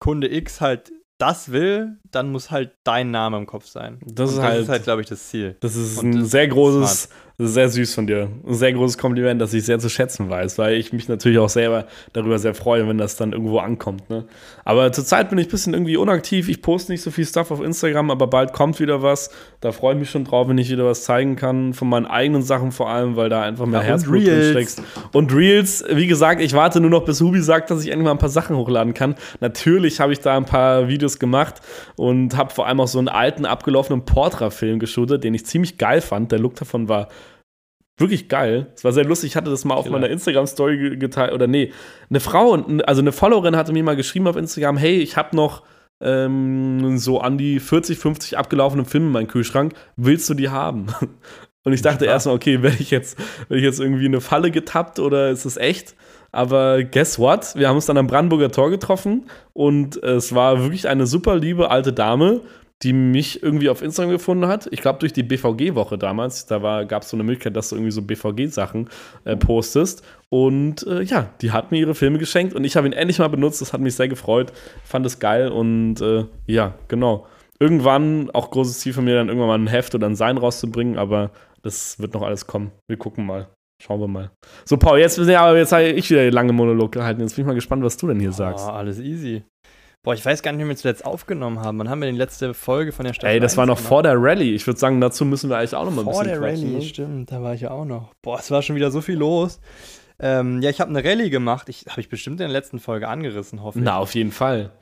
Kunde 0.00 0.32
X 0.32 0.60
halt 0.60 0.92
das 1.22 1.52
will, 1.52 1.98
dann 2.10 2.32
muss 2.32 2.50
halt 2.50 2.72
dein 2.82 3.12
Name 3.12 3.36
im 3.36 3.46
Kopf 3.46 3.66
sein. 3.66 4.00
Das, 4.04 4.30
ist, 4.30 4.38
das 4.38 4.44
halt, 4.44 4.62
ist 4.62 4.68
halt, 4.68 4.82
glaube 4.82 5.02
ich, 5.02 5.06
das 5.06 5.28
Ziel. 5.28 5.56
Das 5.60 5.76
ist 5.76 5.98
Und 5.98 6.10
ein 6.10 6.20
das 6.22 6.30
sehr 6.32 6.48
großes, 6.48 7.10
sehr 7.38 7.68
süß 7.68 7.94
von 7.94 8.08
dir. 8.08 8.28
Ein 8.44 8.54
sehr 8.54 8.72
großes 8.72 8.98
Kompliment, 8.98 9.40
das 9.40 9.54
ich 9.54 9.64
sehr 9.64 9.78
zu 9.78 9.88
schätzen 9.88 10.28
weiß, 10.28 10.58
weil 10.58 10.74
ich 10.74 10.92
mich 10.92 11.06
natürlich 11.06 11.38
auch 11.38 11.48
selber 11.48 11.86
darüber 12.12 12.40
sehr 12.40 12.54
freue, 12.54 12.88
wenn 12.88 12.98
das 12.98 13.14
dann 13.14 13.32
irgendwo 13.32 13.58
ankommt. 13.58 14.10
Ne? 14.10 14.26
Aber 14.64 14.90
zurzeit 14.90 15.28
bin 15.28 15.38
ich 15.38 15.46
ein 15.46 15.50
bisschen 15.50 15.74
irgendwie 15.74 15.96
unaktiv. 15.96 16.48
Ich 16.48 16.60
poste 16.60 16.90
nicht 16.90 17.02
so 17.02 17.12
viel 17.12 17.24
Stuff 17.26 17.52
auf 17.52 17.60
Instagram, 17.60 18.10
aber 18.10 18.26
bald 18.26 18.52
kommt 18.52 18.80
wieder 18.80 19.02
was. 19.02 19.30
Da 19.62 19.70
freue 19.70 19.94
ich 19.94 20.00
mich 20.00 20.10
schon 20.10 20.24
drauf, 20.24 20.48
wenn 20.48 20.58
ich 20.58 20.68
wieder 20.70 20.84
was 20.84 21.04
zeigen 21.04 21.36
kann. 21.36 21.72
Von 21.72 21.88
meinen 21.88 22.06
eigenen 22.06 22.42
Sachen 22.42 22.72
vor 22.72 22.90
allem, 22.90 23.14
weil 23.14 23.28
da 23.28 23.42
einfach 23.42 23.64
mehr 23.64 23.80
ja, 23.80 23.86
Herzblut 23.86 24.26
drinsteckt. 24.26 24.82
Und 25.12 25.32
Reels, 25.32 25.84
wie 25.88 26.08
gesagt, 26.08 26.40
ich 26.40 26.52
warte 26.52 26.80
nur 26.80 26.90
noch, 26.90 27.04
bis 27.04 27.20
Hubi 27.20 27.40
sagt, 27.40 27.70
dass 27.70 27.84
ich 27.84 27.92
endlich 27.92 28.04
mal 28.04 28.10
ein 28.10 28.18
paar 28.18 28.28
Sachen 28.28 28.56
hochladen 28.56 28.92
kann. 28.92 29.14
Natürlich 29.38 30.00
habe 30.00 30.12
ich 30.12 30.18
da 30.18 30.36
ein 30.36 30.46
paar 30.46 30.88
Videos 30.88 31.20
gemacht 31.20 31.60
und 31.94 32.36
habe 32.36 32.52
vor 32.52 32.66
allem 32.66 32.80
auch 32.80 32.88
so 32.88 32.98
einen 32.98 33.06
alten, 33.06 33.46
abgelaufenen 33.46 34.04
Portra-Film 34.04 34.80
geshootet, 34.80 35.22
den 35.22 35.32
ich 35.32 35.46
ziemlich 35.46 35.78
geil 35.78 36.00
fand. 36.00 36.32
Der 36.32 36.40
Look 36.40 36.56
davon 36.56 36.88
war 36.88 37.06
wirklich 37.98 38.28
geil. 38.28 38.66
Es 38.74 38.82
war 38.82 38.90
sehr 38.90 39.04
lustig. 39.04 39.30
Ich 39.30 39.36
hatte 39.36 39.50
das 39.50 39.64
mal 39.64 39.74
auf 39.74 39.84
Klar. 39.86 40.00
meiner 40.00 40.10
Instagram-Story 40.10 40.96
geteilt. 40.96 41.32
Oder 41.32 41.46
nee, 41.46 41.72
eine 42.10 42.18
Frau, 42.18 42.54
also 42.84 43.00
eine 43.00 43.12
Followerin 43.12 43.54
hatte 43.54 43.72
mir 43.72 43.84
mal 43.84 43.94
geschrieben 43.94 44.26
auf 44.26 44.34
Instagram: 44.34 44.76
Hey, 44.76 44.96
ich 44.98 45.16
habe 45.16 45.36
noch 45.36 45.62
ähm, 46.02 46.98
so 46.98 47.20
an 47.20 47.38
die 47.38 47.60
40, 47.60 47.98
50 47.98 48.38
abgelaufene 48.38 48.84
Filme 48.84 49.06
in 49.06 49.12
meinem 49.12 49.28
Kühlschrank. 49.28 49.74
Willst 49.96 50.28
du 50.28 50.34
die 50.34 50.48
haben? 50.48 50.86
Und 51.64 51.72
ich 51.72 51.82
dachte 51.82 52.06
erstmal, 52.06 52.34
okay, 52.34 52.62
werde 52.62 52.78
ich 52.80 52.90
jetzt, 52.90 53.18
werde 53.48 53.58
ich 53.58 53.64
jetzt 53.64 53.78
irgendwie 53.78 54.06
eine 54.06 54.20
Falle 54.20 54.50
getappt 54.50 54.98
oder 54.98 55.30
ist 55.30 55.44
es 55.44 55.56
echt? 55.56 55.94
Aber 56.32 56.82
guess 56.82 57.18
what? 57.18 57.54
Wir 57.54 57.68
haben 57.68 57.76
uns 57.76 57.86
dann 57.86 57.98
am 57.98 58.06
Brandenburger 58.06 58.50
Tor 58.50 58.70
getroffen 58.70 59.26
und 59.52 60.02
es 60.02 60.34
war 60.34 60.60
wirklich 60.60 60.88
eine 60.88 61.06
super 61.06 61.36
liebe 61.36 61.70
alte 61.70 61.92
Dame, 61.92 62.40
die 62.82 62.92
mich 62.92 63.42
irgendwie 63.42 63.68
auf 63.68 63.80
Instagram 63.82 64.12
gefunden 64.12 64.46
hat. 64.46 64.68
Ich 64.72 64.80
glaube, 64.80 64.98
durch 64.98 65.12
die 65.12 65.22
BVG-Woche 65.22 65.98
damals, 65.98 66.46
da 66.46 66.84
gab 66.84 67.02
es 67.02 67.10
so 67.10 67.16
eine 67.16 67.22
Möglichkeit, 67.22 67.54
dass 67.56 67.68
du 67.68 67.76
irgendwie 67.76 67.92
so 67.92 68.02
BVG-Sachen 68.02 68.88
äh, 69.24 69.36
postest. 69.36 70.02
Und 70.28 70.86
äh, 70.86 71.02
ja, 71.02 71.28
die 71.40 71.52
hat 71.52 71.70
mir 71.70 71.78
ihre 71.78 71.94
Filme 71.94 72.18
geschenkt 72.18 72.54
und 72.54 72.64
ich 72.64 72.76
habe 72.76 72.86
ihn 72.86 72.92
endlich 72.92 73.18
mal 73.20 73.28
benutzt. 73.28 73.60
Das 73.60 73.72
hat 73.72 73.80
mich 73.80 73.94
sehr 73.94 74.08
gefreut. 74.08 74.52
Fand 74.84 75.06
es 75.06 75.20
geil 75.20 75.48
und 75.48 76.00
äh, 76.00 76.24
ja, 76.46 76.74
genau. 76.88 77.26
Irgendwann, 77.60 78.30
auch 78.30 78.50
großes 78.50 78.80
Ziel 78.80 78.92
von 78.92 79.04
mir, 79.04 79.14
dann 79.14 79.28
irgendwann 79.28 79.48
mal 79.48 79.58
ein 79.58 79.68
Heft 79.68 79.94
oder 79.94 80.08
ein 80.08 80.16
Sein 80.16 80.36
rauszubringen, 80.36 80.98
aber 80.98 81.30
das 81.62 82.00
wird 82.00 82.14
noch 82.14 82.22
alles 82.22 82.48
kommen. 82.48 82.72
Wir 82.88 82.96
gucken 82.96 83.24
mal. 83.24 83.48
Schauen 83.80 84.00
wir 84.00 84.08
mal. 84.08 84.30
So, 84.64 84.76
Paul, 84.76 84.98
jetzt, 84.98 85.18
ja, 85.18 85.54
jetzt 85.56 85.72
habe 85.72 85.84
ich 85.84 86.08
wieder 86.08 86.30
lange 86.30 86.52
Monolog 86.52 86.92
gehalten. 86.92 87.20
Jetzt 87.20 87.34
bin 87.34 87.42
ich 87.42 87.46
mal 87.46 87.54
gespannt, 87.54 87.82
was 87.82 87.96
du 87.96 88.06
denn 88.06 88.20
hier 88.20 88.30
oh, 88.30 88.32
sagst. 88.32 88.68
Alles 88.68 89.00
easy. 89.00 89.42
Boah, 90.04 90.14
ich 90.14 90.26
weiß 90.26 90.42
gar 90.42 90.50
nicht, 90.50 90.64
wie 90.64 90.68
wir 90.68 90.76
zuletzt 90.76 91.04
aufgenommen 91.04 91.60
haben. 91.60 91.78
Wann 91.78 91.88
haben 91.88 92.02
wir 92.02 92.10
die 92.10 92.18
letzte 92.18 92.54
Folge 92.54 92.90
von 92.90 93.06
der 93.06 93.12
Staffel? 93.12 93.34
Ey, 93.34 93.40
das 93.40 93.56
war 93.56 93.66
noch 93.66 93.76
gemacht? 93.76 93.88
vor 93.88 94.02
der 94.02 94.20
Rallye. 94.20 94.52
Ich 94.52 94.66
würde 94.66 94.80
sagen, 94.80 95.00
dazu 95.00 95.24
müssen 95.24 95.48
wir 95.48 95.58
eigentlich 95.58 95.76
auch 95.76 95.84
noch 95.84 95.92
mal 95.92 96.02
ein 96.02 96.06
bisschen 96.06 96.24
Vor 96.24 96.24
der 96.24 96.40
Rallye, 96.40 96.64
ne? 96.64 96.82
stimmt. 96.82 97.30
Da 97.30 97.40
war 97.40 97.54
ich 97.54 97.60
ja 97.60 97.70
auch 97.70 97.84
noch. 97.84 98.12
Boah, 98.20 98.40
es 98.40 98.50
war 98.50 98.62
schon 98.62 98.74
wieder 98.74 98.90
so 98.90 99.00
viel 99.00 99.16
los. 99.16 99.60
Ähm, 100.18 100.60
ja, 100.60 100.70
ich 100.70 100.80
habe 100.80 100.90
eine 100.90 101.04
Rallye 101.04 101.30
gemacht. 101.30 101.68
Ich 101.68 101.86
habe 101.88 102.00
ich 102.00 102.08
bestimmt 102.08 102.40
in 102.40 102.48
der 102.48 102.52
letzten 102.52 102.80
Folge 102.80 103.06
angerissen, 103.06 103.62
hoffe 103.62 103.78
ich. 103.78 103.84
Na, 103.84 103.98
auf 103.98 104.14
jeden 104.16 104.32
Fall. 104.32 104.72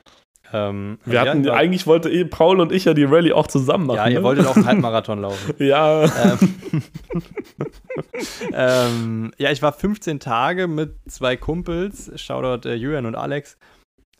Ähm, 0.53 0.97
wir 1.05 1.21
hatten, 1.21 1.43
ja, 1.43 1.53
eigentlich 1.53 1.85
wollte 1.85 2.09
eh 2.09 2.25
Paul 2.25 2.59
und 2.59 2.71
ich 2.71 2.85
ja 2.85 2.95
die 2.95 3.03
Rallye 3.03 3.33
auch 3.33 3.47
zusammen 3.47 3.85
machen. 3.85 3.97
Ja, 3.97 4.07
ihr 4.07 4.19
ne? 4.19 4.23
wolltet 4.23 4.47
auch 4.47 4.55
einen 4.55 4.65
Halbmarathon 4.67 5.21
laufen. 5.21 5.53
ja. 5.59 6.03
Ähm, 6.03 6.83
ähm, 8.53 9.31
ja, 9.37 9.51
ich 9.51 9.61
war 9.61 9.71
15 9.71 10.19
Tage 10.19 10.67
mit 10.67 10.95
zwei 11.07 11.37
Kumpels, 11.37 12.11
Shoutout 12.19 12.67
äh, 12.67 12.73
Julian 12.73 13.05
und 13.05 13.15
Alex, 13.15 13.57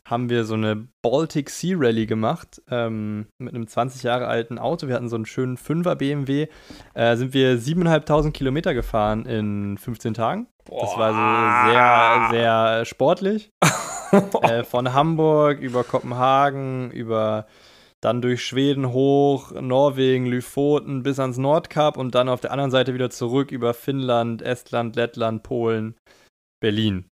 haben 0.08 0.28
wir 0.28 0.44
so 0.44 0.54
eine 0.54 0.88
Baltic 1.02 1.48
Sea 1.48 1.76
Rally 1.78 2.06
gemacht 2.06 2.60
ähm, 2.70 3.26
mit 3.38 3.54
einem 3.54 3.66
20 3.66 4.02
Jahre 4.02 4.26
alten 4.26 4.58
Auto. 4.58 4.88
Wir 4.88 4.94
hatten 4.94 5.08
so 5.08 5.16
einen 5.16 5.26
schönen 5.26 5.56
5er 5.56 5.94
BMW. 5.94 6.48
Äh, 6.94 7.16
sind 7.16 7.34
wir 7.34 7.58
7.500 7.58 8.32
Kilometer 8.32 8.74
gefahren 8.74 9.26
in 9.26 9.78
15 9.78 10.14
Tagen. 10.14 10.48
Das 10.64 10.96
war 10.96 11.12
so 11.12 11.72
sehr, 11.72 12.28
sehr 12.30 12.84
sportlich. 12.84 13.50
äh, 14.42 14.64
von 14.64 14.92
Hamburg 14.92 15.60
über 15.60 15.84
Kopenhagen, 15.84 16.90
über 16.90 17.46
dann 18.00 18.20
durch 18.20 18.44
Schweden 18.44 18.92
hoch, 18.92 19.52
Norwegen, 19.52 20.26
Lyphoten 20.26 21.04
bis 21.04 21.20
ans 21.20 21.38
Nordkap 21.38 21.96
und 21.96 22.14
dann 22.14 22.28
auf 22.28 22.40
der 22.40 22.50
anderen 22.50 22.72
Seite 22.72 22.94
wieder 22.94 23.10
zurück 23.10 23.52
über 23.52 23.74
Finnland, 23.74 24.42
Estland, 24.42 24.96
Lettland, 24.96 25.44
Polen, 25.44 25.94
Berlin. 26.60 27.11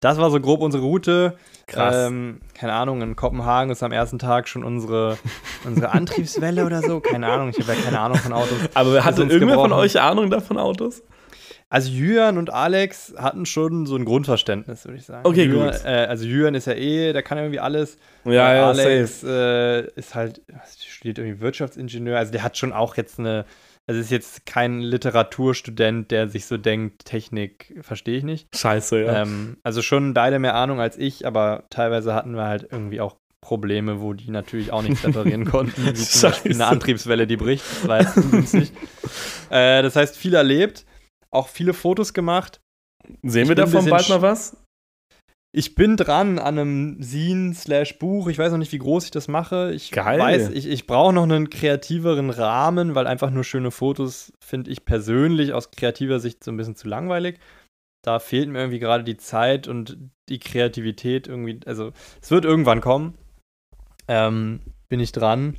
Das 0.00 0.18
war 0.18 0.30
so 0.30 0.40
grob 0.40 0.60
unsere 0.60 0.82
Route. 0.82 1.36
Krass. 1.66 2.08
Ähm, 2.08 2.40
keine 2.54 2.74
Ahnung, 2.74 3.02
in 3.02 3.16
Kopenhagen 3.16 3.70
ist 3.70 3.82
am 3.82 3.92
ersten 3.92 4.18
Tag 4.18 4.46
schon 4.48 4.62
unsere, 4.62 5.18
unsere 5.64 5.90
Antriebswelle 5.90 6.64
oder 6.64 6.82
so. 6.82 7.00
Keine 7.00 7.26
Ahnung, 7.28 7.48
ich 7.50 7.58
habe 7.58 7.72
ja 7.72 7.82
keine 7.82 8.00
Ahnung 8.00 8.18
von 8.18 8.32
Autos. 8.32 8.58
Aber 8.74 9.04
hatte 9.04 9.22
irgendwer 9.22 9.56
von 9.56 9.72
euch 9.72 10.00
Ahnung 10.00 10.30
davon 10.30 10.58
Autos? 10.58 11.02
Also 11.68 11.90
Jürgen 11.90 12.38
und 12.38 12.52
Alex 12.52 13.14
hatten 13.18 13.44
schon 13.44 13.86
so 13.86 13.96
ein 13.96 14.04
Grundverständnis, 14.04 14.84
würde 14.84 14.98
ich 14.98 15.04
sagen. 15.04 15.26
Okay, 15.26 15.46
Jürgen, 15.46 15.72
gut. 15.72 15.84
Äh, 15.84 16.06
also 16.08 16.24
Jürgen 16.24 16.54
ist 16.54 16.68
ja 16.68 16.74
eh, 16.74 17.12
der 17.12 17.24
kann 17.24 17.38
irgendwie 17.38 17.58
alles. 17.58 17.98
Ja, 18.24 18.54
ja, 18.54 18.68
Alex 18.68 19.24
äh, 19.24 19.88
ist 19.96 20.14
halt, 20.14 20.42
studiert 20.86 21.18
irgendwie 21.18 21.40
Wirtschaftsingenieur. 21.40 22.18
Also 22.18 22.30
der 22.30 22.44
hat 22.44 22.56
schon 22.56 22.72
auch 22.72 22.96
jetzt 22.96 23.18
eine, 23.18 23.46
also 23.88 24.00
ist 24.00 24.10
jetzt 24.10 24.46
kein 24.46 24.80
Literaturstudent, 24.80 26.10
der 26.10 26.28
sich 26.28 26.46
so 26.46 26.56
denkt, 26.56 27.04
Technik 27.04 27.74
verstehe 27.82 28.18
ich 28.18 28.24
nicht. 28.24 28.48
Scheiße, 28.56 29.02
ja. 29.02 29.22
Ähm, 29.22 29.58
also 29.62 29.80
schon 29.80 30.12
beide 30.12 30.38
mehr 30.40 30.54
Ahnung 30.56 30.80
als 30.80 30.98
ich, 30.98 31.26
aber 31.26 31.64
teilweise 31.70 32.12
hatten 32.12 32.34
wir 32.34 32.44
halt 32.46 32.66
irgendwie 32.70 33.00
auch 33.00 33.16
Probleme, 33.40 34.00
wo 34.00 34.12
die 34.12 34.30
natürlich 34.30 34.72
auch 34.72 34.82
nichts 34.82 35.04
reparieren 35.04 35.44
konnten, 35.50 35.86
wie 35.86 35.94
zum 35.94 36.30
Beispiel 36.30 36.50
eine 36.50 36.58
Scheiße. 36.58 36.72
Antriebswelle, 36.72 37.26
die 37.28 37.36
bricht. 37.36 37.64
Das 37.64 37.88
war 37.88 38.00
jetzt 38.00 38.16
ungünstig. 38.16 38.72
äh, 39.50 39.82
das 39.82 39.94
heißt, 39.94 40.16
viel 40.16 40.34
erlebt, 40.34 40.84
auch 41.30 41.46
viele 41.46 41.72
Fotos 41.72 42.12
gemacht. 42.12 42.60
Sehen 43.22 43.44
ich 43.44 43.48
wir 43.50 43.54
davon 43.54 43.88
bald 43.88 44.08
mal 44.08 44.20
was? 44.20 44.56
Ich 45.58 45.74
bin 45.74 45.96
dran 45.96 46.38
an 46.38 46.58
einem 46.58 47.02
Scene 47.02 47.54
slash 47.54 47.98
Buch. 47.98 48.28
Ich 48.28 48.36
weiß 48.36 48.52
noch 48.52 48.58
nicht, 48.58 48.72
wie 48.72 48.78
groß 48.78 49.06
ich 49.06 49.10
das 49.10 49.26
mache. 49.26 49.72
Ich 49.72 49.90
Geil. 49.90 50.18
weiß, 50.18 50.50
ich, 50.50 50.66
ich 50.66 50.86
brauche 50.86 51.14
noch 51.14 51.22
einen 51.22 51.48
kreativeren 51.48 52.28
Rahmen, 52.28 52.94
weil 52.94 53.06
einfach 53.06 53.30
nur 53.30 53.42
schöne 53.42 53.70
Fotos 53.70 54.34
finde 54.38 54.70
ich 54.70 54.84
persönlich 54.84 55.54
aus 55.54 55.70
kreativer 55.70 56.20
Sicht 56.20 56.44
so 56.44 56.50
ein 56.50 56.58
bisschen 56.58 56.76
zu 56.76 56.88
langweilig. 56.88 57.38
Da 58.02 58.18
fehlt 58.18 58.50
mir 58.50 58.58
irgendwie 58.58 58.80
gerade 58.80 59.02
die 59.02 59.16
Zeit 59.16 59.66
und 59.66 59.96
die 60.28 60.40
Kreativität 60.40 61.26
irgendwie. 61.26 61.58
Also, 61.64 61.92
es 62.20 62.30
wird 62.30 62.44
irgendwann 62.44 62.82
kommen. 62.82 63.14
Ähm, 64.08 64.60
bin 64.90 65.00
ich 65.00 65.12
dran. 65.12 65.56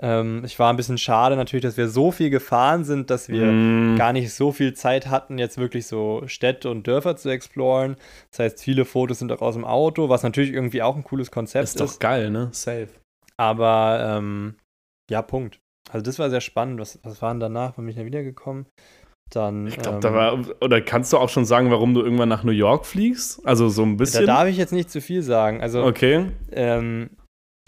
Ähm, 0.00 0.42
ich 0.44 0.58
war 0.58 0.72
ein 0.72 0.76
bisschen 0.76 0.98
schade 0.98 1.34
natürlich, 1.36 1.64
dass 1.64 1.76
wir 1.76 1.88
so 1.88 2.12
viel 2.12 2.30
gefahren 2.30 2.84
sind, 2.84 3.10
dass 3.10 3.28
wir 3.28 3.46
Mm, 3.46 3.96
gar 3.96 4.12
nicht 4.12 4.32
so 4.32 4.52
viel 4.52 4.74
Zeit 4.74 5.08
hatten, 5.08 5.38
jetzt 5.38 5.58
wirklich 5.58 5.86
so 5.86 6.22
Städte 6.26 6.70
und 6.70 6.86
Dörfer 6.86 7.16
zu 7.16 7.28
exploren. 7.30 7.96
Das 8.30 8.38
heißt, 8.40 8.62
viele 8.62 8.84
Fotos 8.84 9.18
sind 9.18 9.32
auch 9.32 9.42
aus 9.42 9.54
dem 9.54 9.64
Auto, 9.64 10.08
was 10.08 10.22
natürlich 10.22 10.52
irgendwie 10.52 10.82
auch 10.82 10.94
ein 10.96 11.02
cooles 11.04 11.30
Konzept 11.32 11.64
ist 11.64 11.80
ist. 11.80 11.94
doch 11.94 11.98
geil, 11.98 12.30
ne? 12.30 12.48
Safe. 12.52 12.88
aber 13.36 14.16
ähm, 14.18 14.54
ja, 15.10 15.22
Punkt. 15.22 15.58
Also 15.90 16.04
das 16.04 16.18
war 16.18 16.28
sehr 16.30 16.42
spannend. 16.42 16.78
Was, 16.80 16.98
was 17.02 17.20
waren 17.22 17.40
danach? 17.40 17.72
Wann 17.76 17.84
bin 17.86 17.90
ich 17.90 17.96
da 17.98 18.04
wiedergekommen? 18.04 18.66
Dann. 19.30 19.66
Ich 19.66 19.76
glaube, 19.78 19.96
ähm, 19.96 20.00
da 20.02 20.14
war. 20.14 20.38
Oder 20.62 20.80
kannst 20.80 21.12
du 21.12 21.18
auch 21.18 21.28
schon 21.28 21.44
sagen, 21.44 21.70
warum 21.70 21.92
du 21.94 22.02
irgendwann 22.02 22.28
nach 22.28 22.44
New 22.44 22.52
York 22.52 22.86
fliegst? 22.86 23.44
Also 23.46 23.68
so 23.68 23.82
ein 23.82 23.92
Da 23.96 23.98
bisschen. 23.98 24.26
darf 24.26 24.48
ich 24.48 24.56
jetzt 24.58 24.72
nicht 24.72 24.90
zu 24.90 25.00
viel 25.00 25.22
sagen. 25.22 25.60
Also, 25.60 25.82
okay. 25.84 26.26
ähm, 26.52 27.10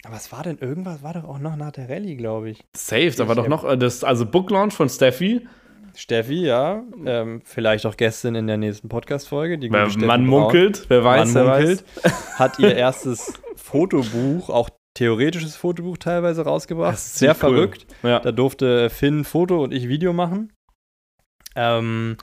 was 0.09 0.31
war 0.31 0.43
denn 0.43 0.57
irgendwas? 0.57 1.03
War 1.03 1.13
doch 1.13 1.25
auch 1.25 1.39
noch 1.39 1.55
nach 1.55 1.71
der 1.71 1.89
Rallye, 1.89 2.15
glaube 2.15 2.49
ich. 2.49 2.63
Safe, 2.75 3.11
da 3.11 3.27
war 3.27 3.35
doch 3.35 3.47
noch 3.47 3.63
äh, 3.63 3.77
das, 3.77 4.03
also 4.03 4.25
Book 4.25 4.49
Launch 4.49 4.73
von 4.73 4.89
Steffi. 4.89 5.47
Steffi, 5.95 6.45
ja. 6.45 6.83
Ähm, 7.05 7.41
vielleicht 7.43 7.85
auch 7.85 7.97
gestern 7.97 8.35
in 8.35 8.47
der 8.47 8.57
nächsten 8.57 8.89
Podcast-Folge. 8.89 9.57
Steffi 9.57 9.99
Man 9.99 10.21
Braun. 10.21 10.25
munkelt, 10.25 10.85
wer 10.87 11.03
weiß, 11.03 11.33
Man 11.33 11.45
wer 11.45 11.55
munkelt, 11.55 11.83
weiß. 12.03 12.13
hat 12.39 12.59
ihr 12.59 12.75
erstes 12.75 13.33
Fotobuch, 13.55 14.49
auch 14.49 14.69
theoretisches 14.93 15.55
Fotobuch 15.55 15.97
teilweise 15.97 16.43
rausgebracht. 16.43 16.97
Sehr 16.97 17.31
cool. 17.31 17.35
verrückt. 17.35 17.85
Ja. 18.03 18.19
Da 18.19 18.31
durfte 18.31 18.89
Finn 18.89 19.23
Foto 19.23 19.63
und 19.63 19.73
ich 19.73 19.87
Video 19.87 20.13
machen. 20.13 20.51
Ähm, 21.55 22.17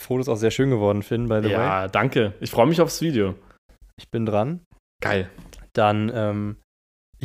Foto 0.00 0.20
ist 0.20 0.28
auch 0.28 0.36
sehr 0.36 0.50
schön 0.50 0.70
geworden, 0.70 1.02
Finn, 1.02 1.28
by 1.28 1.38
the 1.38 1.44
way. 1.44 1.52
ja, 1.52 1.88
danke. 1.88 2.34
Ich 2.40 2.50
freue 2.50 2.66
mich 2.66 2.80
aufs 2.80 3.00
Video. 3.00 3.34
Ich 3.98 4.10
bin 4.10 4.26
dran. 4.26 4.60
Geil. 5.02 5.30
Dann, 5.72 6.10
ähm, 6.14 6.56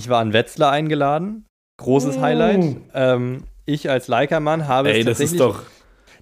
ich 0.01 0.09
war 0.09 0.19
an 0.19 0.33
Wetzlar 0.33 0.71
eingeladen. 0.71 1.45
Großes 1.77 2.17
Oh. 2.17 2.21
Highlight. 2.21 2.77
Ähm, 2.93 3.43
ich 3.65 3.89
als 3.89 4.07
Leica-Mann 4.07 4.67
habe 4.67 4.89
es 4.91 4.97
Ey, 4.97 5.03
das 5.03 5.19
ist 5.19 5.37
tatsächlich- 5.37 5.39
doch. 5.41 5.63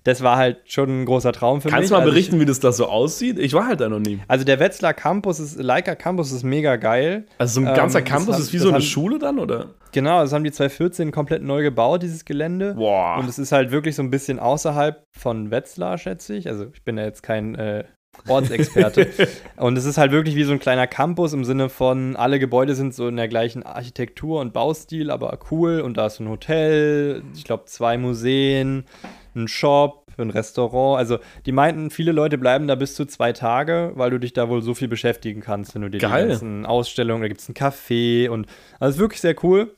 Das 0.06 0.24
war 0.24 0.38
halt 0.38 0.60
schon 0.64 1.02
ein 1.02 1.06
großer 1.06 1.34
Traum 1.34 1.60
für 1.60 1.68
mich. 1.68 1.74
Kannst 1.76 1.90
du 1.90 1.94
mal 1.94 2.00
Also 2.00 2.10
ich- 2.12 2.14
berichten, 2.16 2.40
wie 2.40 2.46
das 2.46 2.62
da 2.62 2.72
so 2.72 2.86
aussieht? 2.88 3.38
Ich 3.38 3.52
war 3.54 3.68
halt 3.68 3.82
da 3.82 3.90
noch 3.90 4.00
nie. 4.00 4.20
Also 4.30 4.46
der 4.46 4.58
Wetzlar 4.62 4.94
Campus 4.94 5.42
ist, 5.42 5.60
Leica 5.62 5.94
Campus 5.94 6.32
ist 6.32 6.44
mega 6.44 6.78
geil. 6.78 7.26
Also 7.38 7.56
so 7.60 7.66
ein 7.66 7.68
Ähm, 7.72 7.76
ganzer 7.76 8.00
das 8.00 8.10
Campus 8.10 8.40
ist 8.40 8.54
wie 8.54 8.60
so 8.60 8.70
eine 8.70 8.76
haben- 8.76 8.82
Schule 8.82 9.20
dann, 9.20 9.40
oder? 9.40 9.72
Genau, 9.92 10.22
das 10.22 10.32
haben 10.32 10.46
die 10.46 10.52
2014 10.54 11.12
komplett 11.12 11.44
neu 11.44 11.64
gebaut, 11.64 12.02
dieses 12.02 12.24
Gelände. 12.24 12.76
Boah. 12.76 13.18
Und 13.20 13.28
es 13.28 13.38
ist 13.40 13.52
halt 13.52 13.72
wirklich 13.72 13.96
so 13.98 14.02
ein 14.02 14.10
bisschen 14.10 14.40
außerhalb 14.40 15.04
von 15.18 15.52
Wetzlar, 15.52 15.98
schätze 15.98 16.34
ich. 16.34 16.48
Also 16.48 16.68
ich 16.74 16.84
bin 16.86 16.98
ja 16.98 17.04
jetzt 17.04 17.22
kein 17.22 17.56
äh, 17.56 17.84
Ortsexperte. 18.28 19.08
und 19.58 19.78
es 19.78 19.86
ist 19.86 19.98
halt 19.98 20.12
wirklich 20.12 20.36
wie 20.36 20.44
so 20.44 20.52
ein 20.52 20.60
kleiner 20.60 20.88
Campus 20.88 21.34
im 21.34 21.46
Sinne 21.46 21.70
von, 21.70 22.16
alle 22.16 22.40
Gebäude 22.40 22.76
sind 22.76 22.94
so 22.94 23.08
in 23.08 23.16
der 23.16 23.28
gleichen 23.28 23.64
Architektur 23.64 24.42
und 24.42 24.54
Baustil, 24.54 25.12
aber 25.12 25.38
cool. 25.52 25.82
Und 25.82 25.98
da 25.98 26.08
ist 26.08 26.20
ein 26.20 26.30
Hotel, 26.30 27.24
ich 27.36 27.44
glaube 27.44 27.66
zwei 27.66 27.98
Museen, 27.98 28.86
ein 29.36 29.48
Shop, 29.48 30.06
ein 30.18 30.30
Restaurant. 30.30 30.98
Also 31.00 31.20
die 31.46 31.52
meinten, 31.52 31.90
viele 31.90 32.12
Leute 32.12 32.38
bleiben 32.38 32.68
da 32.68 32.76
bis 32.76 32.96
zu 32.96 33.06
zwei 33.06 33.34
Tage, 33.34 33.92
weil 33.96 34.10
du 34.10 34.20
dich 34.20 34.34
da 34.34 34.50
wohl 34.50 34.62
so 34.62 34.74
viel 34.74 34.88
beschäftigen 34.88 35.42
kannst, 35.42 35.76
wenn 35.76 35.82
du 35.82 35.90
dir 35.90 36.00
Geil. 36.00 36.24
die 36.24 36.30
ganzen 36.30 36.66
Ausstellungen, 36.66 37.22
da 37.22 37.28
gibt 37.28 37.42
es 37.42 37.50
ein 37.50 37.56
Café 37.56 38.30
und 38.30 38.48
also 38.80 39.00
wirklich 39.00 39.22
sehr 39.22 39.36
cool. 39.44 39.76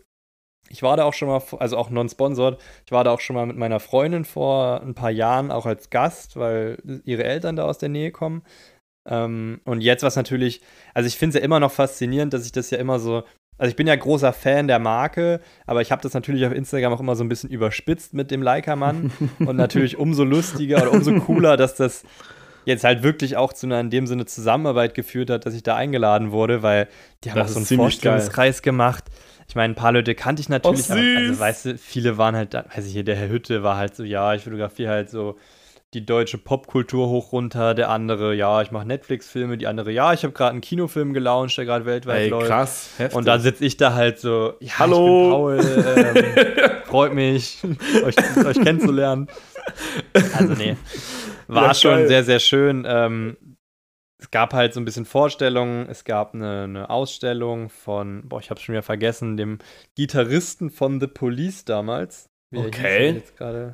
Ich 0.71 0.83
war 0.83 0.97
da 0.97 1.03
auch 1.03 1.13
schon 1.13 1.27
mal, 1.27 1.41
also 1.59 1.77
auch 1.77 1.89
non-sponsored, 1.89 2.59
ich 2.85 2.91
war 2.91 3.03
da 3.03 3.11
auch 3.11 3.19
schon 3.19 3.35
mal 3.35 3.45
mit 3.45 3.57
meiner 3.57 3.79
Freundin 3.79 4.25
vor 4.25 4.81
ein 4.81 4.95
paar 4.95 5.11
Jahren, 5.11 5.51
auch 5.51 5.65
als 5.65 5.89
Gast, 5.89 6.37
weil 6.37 6.77
ihre 7.05 7.23
Eltern 7.23 7.55
da 7.55 7.65
aus 7.65 7.77
der 7.77 7.89
Nähe 7.89 8.11
kommen. 8.11 8.43
Ähm, 9.07 9.61
und 9.65 9.81
jetzt 9.81 10.03
was 10.03 10.15
natürlich, 10.15 10.61
also 10.93 11.07
ich 11.07 11.17
finde 11.17 11.37
es 11.37 11.41
ja 11.41 11.45
immer 11.45 11.59
noch 11.59 11.71
faszinierend, 11.71 12.33
dass 12.33 12.45
ich 12.45 12.51
das 12.51 12.69
ja 12.69 12.77
immer 12.77 12.99
so, 12.99 13.23
also 13.57 13.69
ich 13.69 13.75
bin 13.75 13.87
ja 13.87 13.95
großer 13.95 14.33
Fan 14.33 14.67
der 14.67 14.79
Marke, 14.79 15.41
aber 15.65 15.81
ich 15.81 15.91
habe 15.91 16.01
das 16.01 16.13
natürlich 16.13 16.45
auf 16.45 16.53
Instagram 16.53 16.93
auch 16.93 16.99
immer 16.99 17.15
so 17.15 17.23
ein 17.23 17.29
bisschen 17.29 17.49
überspitzt 17.49 18.13
mit 18.13 18.31
dem 18.31 18.41
Leica-Mann 18.41 19.11
und 19.39 19.55
natürlich 19.55 19.97
umso 19.97 20.23
lustiger 20.23 20.81
oder 20.81 20.91
umso 20.93 21.13
cooler, 21.19 21.57
dass 21.57 21.75
das 21.75 22.03
jetzt 22.65 22.83
halt 22.83 23.03
wirklich 23.03 23.37
auch 23.37 23.53
zu 23.53 23.65
einer 23.65 23.79
in 23.79 23.89
dem 23.89 24.07
Sinne 24.07 24.25
Zusammenarbeit 24.25 24.93
geführt 24.93 25.29
hat, 25.29 25.45
dass 25.45 25.53
ich 25.53 25.63
da 25.63 25.75
eingeladen 25.75 26.31
wurde, 26.31 26.61
weil 26.61 26.87
die 27.23 27.31
haben 27.31 27.39
Das 27.39 27.51
auch 27.51 27.53
so 27.53 27.59
einen 27.59 27.67
geil. 27.67 27.77
Vorstellungskreis 27.77 28.61
gemacht. 28.61 29.05
Ich 29.51 29.55
meine, 29.55 29.73
ein 29.73 29.75
paar 29.75 29.91
Leute 29.91 30.15
kannte 30.15 30.41
ich 30.41 30.47
natürlich, 30.47 30.89
Oh, 30.89 30.93
aber 30.93 31.01
also 31.27 31.39
weißt 31.41 31.65
du, 31.65 31.77
viele 31.77 32.17
waren 32.17 32.37
halt, 32.37 32.53
da, 32.53 32.63
weiß 32.73 32.87
ich 32.87 32.93
hier, 32.93 33.03
der 33.03 33.17
Herr 33.17 33.27
Hütte 33.27 33.63
war 33.63 33.75
halt 33.75 33.93
so, 33.97 34.05
ja, 34.05 34.33
ich 34.33 34.43
fotografiere 34.45 34.89
halt 34.89 35.09
so 35.09 35.35
die 35.93 36.05
deutsche 36.05 36.37
Popkultur 36.37 37.09
hoch 37.09 37.33
runter, 37.33 37.73
der 37.73 37.89
andere, 37.89 38.33
ja, 38.33 38.61
ich 38.61 38.71
mache 38.71 38.87
Netflix-Filme, 38.87 39.57
die 39.57 39.67
andere, 39.67 39.91
ja, 39.91 40.13
ich 40.13 40.23
habe 40.23 40.31
gerade 40.31 40.51
einen 40.51 40.61
Kinofilm 40.61 41.11
gelauncht, 41.11 41.57
der 41.57 41.65
gerade 41.65 41.85
weltweit 41.85 42.21
Ey, 42.21 42.29
läuft. 42.29 42.47
krass. 42.47 42.89
Heftig. 42.97 43.17
Und 43.17 43.27
dann 43.27 43.41
sitze 43.41 43.65
ich 43.65 43.75
da 43.75 43.93
halt 43.93 44.19
so, 44.19 44.53
ja, 44.61 44.79
Hallo. 44.79 45.59
ich 45.59 45.65
bin 45.65 45.75
Paul, 45.83 46.55
ähm, 46.55 46.71
freut 46.85 47.13
mich, 47.13 47.57
euch, 48.05 48.15
euch 48.45 48.61
kennenzulernen. 48.61 49.27
Also 50.37 50.53
nee, 50.53 50.77
war 51.47 51.67
Ja, 51.67 51.73
schon 51.73 52.07
sehr, 52.07 52.23
sehr 52.23 52.39
schön. 52.39 52.85
Ähm, 52.87 53.35
es 54.21 54.29
gab 54.29 54.53
halt 54.53 54.73
so 54.73 54.79
ein 54.79 54.85
bisschen 54.85 55.05
Vorstellungen, 55.05 55.87
es 55.89 56.05
gab 56.05 56.35
eine, 56.35 56.63
eine 56.63 56.89
Ausstellung 56.89 57.69
von, 57.69 58.21
boah, 58.25 58.39
ich 58.39 58.51
habe 58.51 58.59
schon 58.59 58.73
wieder 58.73 58.83
vergessen, 58.83 59.35
dem 59.35 59.57
Gitarristen 59.95 60.69
von 60.69 60.99
The 60.99 61.07
Police 61.07 61.65
damals. 61.65 62.29
Wie 62.51 62.59
Okay. 62.59 63.23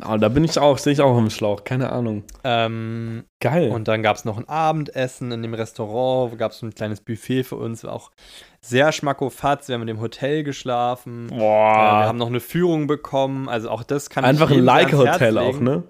Ah, 0.01 0.17
da 0.17 0.29
bin 0.29 0.43
ich 0.43 0.59
auch, 0.59 0.77
stehe 0.77 0.93
ich 0.93 1.01
auch 1.01 1.17
im 1.17 1.31
Schlauch. 1.31 1.63
Keine 1.63 1.91
Ahnung. 1.91 2.23
Ähm, 2.43 3.25
Geil. 3.39 3.71
und 3.71 3.87
dann 3.87 4.03
gab 4.03 4.17
es 4.17 4.23
noch 4.23 4.37
ein 4.37 4.47
Abendessen 4.47 5.31
in 5.31 5.41
dem 5.41 5.55
Restaurant, 5.55 6.37
gab 6.37 6.51
es 6.51 6.61
ein 6.61 6.73
kleines 6.75 7.01
Buffet 7.01 7.43
für 7.43 7.55
uns, 7.55 7.83
war 7.83 7.93
auch 7.93 8.11
sehr 8.61 8.91
schmackofatz. 8.91 9.67
Wir 9.67 9.73
haben 9.73 9.81
in 9.81 9.87
dem 9.87 9.99
Hotel 9.99 10.43
geschlafen. 10.43 11.27
Äh, 11.29 11.31
wir 11.31 11.37
Boah. 11.39 12.05
haben 12.05 12.19
noch 12.19 12.27
eine 12.27 12.39
Führung 12.39 12.85
bekommen, 12.85 13.49
also 13.49 13.69
auch 13.71 13.83
das 13.83 14.11
kann 14.11 14.23
Einfach 14.23 14.51
ich 14.51 14.57
ein 14.57 14.63
jedem 14.63 14.69
ans 14.69 14.91
Herz 14.91 15.01
Leica-Hotel 15.01 15.37
auch, 15.39 15.59
ne? 15.59 15.83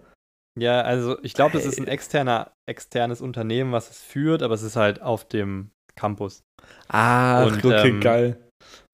Ja, 0.59 0.81
also 0.81 1.17
ich 1.23 1.33
glaube, 1.33 1.53
das 1.53 1.65
ist 1.65 1.79
ein 1.79 1.87
externer, 1.87 2.51
externes 2.65 3.21
Unternehmen, 3.21 3.71
was 3.71 3.89
es 3.89 4.01
führt, 4.01 4.41
aber 4.41 4.53
es 4.53 4.63
ist 4.63 4.75
halt 4.75 5.01
auf 5.01 5.27
dem 5.27 5.71
Campus. 5.95 6.43
Ah, 6.87 7.45
Und, 7.45 7.63
okay, 7.63 7.89
ähm, 7.89 8.01
geil. 8.01 8.37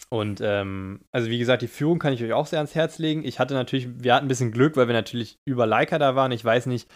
Und 0.10 0.42
ähm, 0.42 1.02
also 1.12 1.30
wie 1.30 1.40
gesagt, 1.40 1.62
die 1.62 1.68
Führung 1.68 1.98
kann 2.00 2.14
ich 2.14 2.24
euch 2.24 2.34
auch 2.34 2.46
sehr 2.46 2.60
ans 2.60 2.76
Herz 2.76 3.00
legen. 3.00 3.24
Ich 3.26 3.40
hatte 3.40 3.56
natürlich, 3.56 3.88
wir 4.04 4.14
hatten 4.14 4.26
ein 4.26 4.28
bisschen 4.30 4.52
Glück, 4.52 4.76
weil 4.78 4.88
wir 4.88 4.94
natürlich 4.94 5.40
über 5.46 5.66
Leica 5.66 5.98
da 5.98 6.16
waren. 6.16 6.32
Ich 6.32 6.46
weiß 6.46 6.68
nicht, 6.68 6.88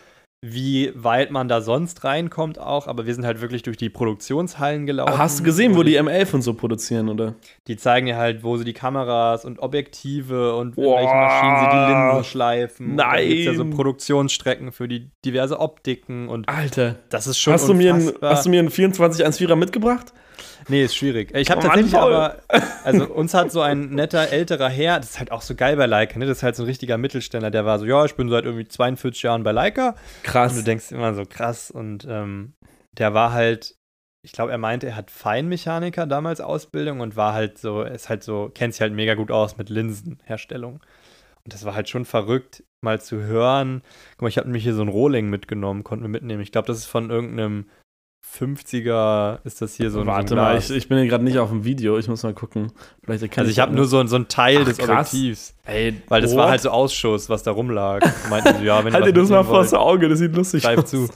wie 0.42 0.92
weit 0.94 1.32
man 1.32 1.48
da 1.48 1.62
sonst 1.62 2.04
reinkommt 2.04 2.60
auch, 2.60 2.86
aber 2.86 3.08
wir 3.08 3.16
sind 3.16 3.26
halt 3.26 3.42
wirklich 3.42 3.64
durch 3.64 3.76
die 3.76 3.90
Produktionshallen 3.90 4.86
gelaufen. 4.86 5.14
Ah, 5.14 5.18
hast 5.18 5.40
du 5.40 5.44
gesehen, 5.44 5.76
wo 5.76 5.82
die 5.82 6.00
M11 6.00 6.36
und 6.36 6.42
so 6.44 6.54
produzieren, 6.54 7.10
oder? 7.10 7.34
Die 7.66 7.76
zeigen 7.76 8.06
dir 8.06 8.18
halt, 8.18 8.44
wo 8.44 8.56
sie 8.56 8.64
die 8.64 8.74
Kameras 8.74 9.46
und 9.46 9.58
Objektive 9.60 10.56
und 10.56 10.78
in 10.78 10.84
Boah. 10.84 11.00
welchen 11.00 11.16
Maschinen 11.20 11.58
sie 11.60 11.76
die 11.76 11.92
Linsen 11.92 12.24
schleifen. 12.24 12.92
Und 12.92 12.98
dann 12.98 13.18
gibt's 13.28 13.46
ja 13.46 13.54
so 13.56 13.64
Nein. 13.64 13.74
Produktionsstrecken 13.74 14.72
für 14.72 14.88
die 14.88 15.10
diverse 15.26 15.60
Optiken 15.60 16.30
und 16.30 16.48
Alter. 16.48 16.98
das 17.10 17.26
ist 17.26 17.40
schon 17.40 17.54
Hast 17.54 17.68
du, 17.68 17.74
mir 17.74 17.96
einen, 17.96 18.14
hast 18.22 18.46
du 18.46 18.52
mir 18.52 18.60
einen 18.60 18.70
2414er 18.70 19.56
mitgebracht? 19.56 20.14
Nee, 20.68 20.84
ist 20.84 20.96
schwierig. 20.96 21.34
Ich 21.34 21.50
habe 21.50 21.62
Oh 21.62 21.64
Mann, 21.68 21.88
tatsächlich 21.88 21.94
Paul. 21.94 22.14
aber, 22.14 22.38
also 22.84 23.06
uns 23.08 23.34
hat 23.34 23.52
so 23.52 23.62
ein 23.62 23.90
netter 23.92 24.30
älterer 24.32 24.70
Herr, 24.70 25.00
das 25.00 25.12
ist 25.12 25.20
halt 25.20 25.32
auch 25.32 25.42
so 25.42 25.56
geil 25.56 25.78
bei 25.78 25.86
Leica, 25.86 26.20
ne? 26.20 26.26
Das 26.26 26.38
ist 26.38 26.44
halt 26.44 26.56
so 26.58 26.64
ein 26.64 26.68
richtiger 26.68 26.98
Mittelständler, 26.98 27.52
der 27.52 27.66
war 27.66 27.80
so, 27.80 27.86
ja, 27.86 28.04
ich 28.06 28.16
bin 28.16 28.30
seit 28.30 28.44
irgendwie 28.46 28.68
42 28.68 29.24
Jahren 29.24 29.44
bei 29.44 29.52
Leica. 29.54 29.90
Und 29.90 29.96
du 29.96 30.30
Krass. 30.32 30.64
denkst 30.64 30.92
immer 30.92 31.14
so, 31.14 31.24
krass. 31.26 31.72
Und 31.72 32.06
ähm, 32.10 32.54
der 32.98 33.14
war 33.14 33.32
halt, 33.32 33.76
ich 34.26 34.34
glaube, 34.34 34.52
er 34.52 34.58
meinte, 34.58 34.88
er 34.88 34.96
hat 34.98 35.10
Feinmechaniker 35.10 36.06
damals 36.06 36.42
Ausbildung 36.42 37.00
und 37.00 37.16
war 37.16 37.34
halt 37.34 37.58
so, 37.58 37.84
ist 37.84 38.10
halt 38.10 38.24
so, 38.24 38.52
kennt 38.54 38.74
sich 38.74 38.82
halt 38.82 38.94
mega 38.94 39.14
gut 39.14 39.32
aus 39.32 39.58
mit 39.58 39.70
Linsenherstellung. 39.70 40.82
Und 41.46 41.54
das 41.54 41.64
war 41.64 41.76
halt 41.76 41.88
schon 41.88 42.04
verrückt, 42.04 42.64
mal 42.84 43.00
zu 43.00 43.22
hören. 43.22 43.82
Guck 44.12 44.24
mal, 44.24 44.28
ich 44.28 44.38
habe 44.38 44.48
nämlich 44.48 44.64
hier 44.64 44.74
so 44.74 44.82
ein 44.82 44.90
Rohling 44.90 45.30
mitgenommen, 45.30 45.86
konnten 45.86 46.04
wir 46.04 46.10
mitnehmen. 46.10 46.42
Ich 46.42 46.52
glaube, 46.52 46.68
das 46.68 46.78
ist 46.80 46.88
von 46.88 47.10
irgendeinem 47.10 47.70
50er, 48.26 49.40
ist 49.46 49.62
das 49.62 49.74
hier 49.74 49.90
so 49.90 50.02
ein 50.02 50.08
Warte 50.08 50.30
so 50.30 50.36
ein 50.36 50.42
mal, 50.42 50.58
ich, 50.58 50.70
ich 50.70 50.88
bin 50.88 50.98
hier 51.00 51.08
gerade 51.08 51.24
nicht 51.24 51.40
auf 51.40 51.50
dem 51.50 51.64
Video. 51.64 51.98
Ich 51.98 52.08
muss 52.08 52.24
mal 52.24 52.34
gucken. 52.34 52.72
Vielleicht 53.04 53.38
Also 53.38 53.50
ich 53.50 53.60
habe 53.60 53.74
nur 53.74 53.86
so, 53.86 54.06
so 54.06 54.16
ein 54.16 54.28
Teil 54.28 54.60
Ach, 54.62 54.66
des 54.66 54.78
krass. 54.78 54.90
Objektivs. 55.14 55.54
Ey, 55.66 56.02
Weil 56.08 56.22
das 56.22 56.32
what? 56.32 56.38
war 56.40 56.50
halt 56.50 56.62
so 56.62 56.70
Ausschuss, 56.70 57.30
was 57.30 57.44
da 57.44 57.52
rumlag. 57.52 58.02
Meinten 58.30 58.58
sie, 58.60 58.66
ja, 58.66 58.84
wenn 58.84 58.94
Halt 58.94 59.06
dir 59.06 59.14
das 59.14 59.30
mal 59.30 59.44
vor 59.44 59.62
das 59.62 59.74
Auge, 59.74 60.08
das 60.10 60.20
sieht 60.20 60.36
lustig 60.36 60.64
Greif 60.64 60.80
aus. 60.80 60.86
zu. 60.90 61.10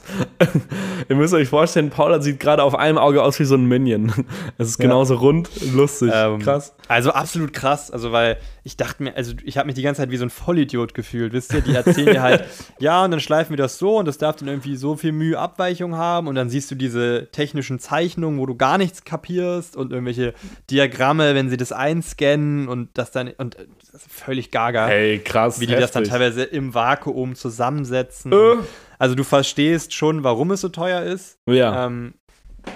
Ihr 1.08 1.16
müsst 1.16 1.34
euch 1.34 1.48
vorstellen, 1.48 1.90
Paula 1.90 2.20
sieht 2.20 2.40
gerade 2.40 2.62
auf 2.62 2.74
einem 2.74 2.98
Auge 2.98 3.22
aus 3.22 3.38
wie 3.38 3.44
so 3.44 3.54
ein 3.54 3.66
Minion. 3.66 4.12
Es 4.58 4.68
ist 4.68 4.78
Ja. 4.78 4.84
genauso 4.86 5.14
rund, 5.16 5.48
lustig, 5.72 6.10
Ähm, 6.14 6.38
krass. 6.40 6.74
Also 6.88 7.10
absolut 7.12 7.52
krass. 7.52 7.90
Also, 7.90 8.10
weil 8.12 8.38
ich 8.64 8.76
dachte 8.76 9.02
mir, 9.02 9.16
also 9.16 9.34
ich 9.42 9.58
habe 9.58 9.66
mich 9.66 9.74
die 9.74 9.82
ganze 9.82 10.02
Zeit 10.02 10.10
wie 10.10 10.16
so 10.16 10.24
ein 10.24 10.30
Vollidiot 10.30 10.94
gefühlt. 10.94 11.32
Wisst 11.32 11.52
ihr, 11.52 11.62
die 11.62 11.74
erzählen 11.74 12.06
dir 12.06 12.22
halt, 12.22 12.44
ja, 12.78 13.04
und 13.04 13.10
dann 13.10 13.18
schleifen 13.20 13.50
wir 13.50 13.56
das 13.56 13.78
so 13.78 13.98
und 13.98 14.06
das 14.06 14.18
darf 14.18 14.36
dann 14.36 14.48
irgendwie 14.48 14.76
so 14.76 14.96
viel 14.96 15.12
Mühe 15.12 15.38
Abweichung 15.38 15.96
haben 15.96 16.28
und 16.28 16.36
dann 16.36 16.48
siehst 16.48 16.70
du 16.70 16.76
diese 16.76 17.28
technischen 17.32 17.80
Zeichnungen, 17.80 18.38
wo 18.38 18.46
du 18.46 18.54
gar 18.54 18.78
nichts 18.78 19.04
kapierst 19.04 19.76
und 19.76 19.92
irgendwelche 19.92 20.34
Diagramme, 20.70 21.34
wenn 21.34 21.50
sie 21.50 21.56
das 21.56 21.72
einscannen 21.72 22.68
und 22.68 22.90
das 22.94 23.10
dann, 23.10 23.30
und 23.38 23.56
das 23.90 24.02
ist 24.02 24.12
völlig 24.12 24.52
gaga. 24.52 24.88
Ey, 24.88 25.18
krass. 25.18 25.58
wie 25.58 25.66
die 25.66 25.74
das 25.74 25.90
dann 25.90 26.04
heftig. 26.04 26.12
teilweise 26.12 26.44
im 26.44 26.72
Vakuum 26.72 27.34
zusammensetzen. 27.34 28.32
Äh. 28.32 28.56
Also 28.98 29.16
du 29.16 29.24
verstehst 29.24 29.92
schon, 29.92 30.22
warum 30.22 30.52
es 30.52 30.60
so 30.60 30.68
teuer 30.68 31.02
ist. 31.02 31.38
Ja. 31.48 31.86
Ähm, 31.86 32.14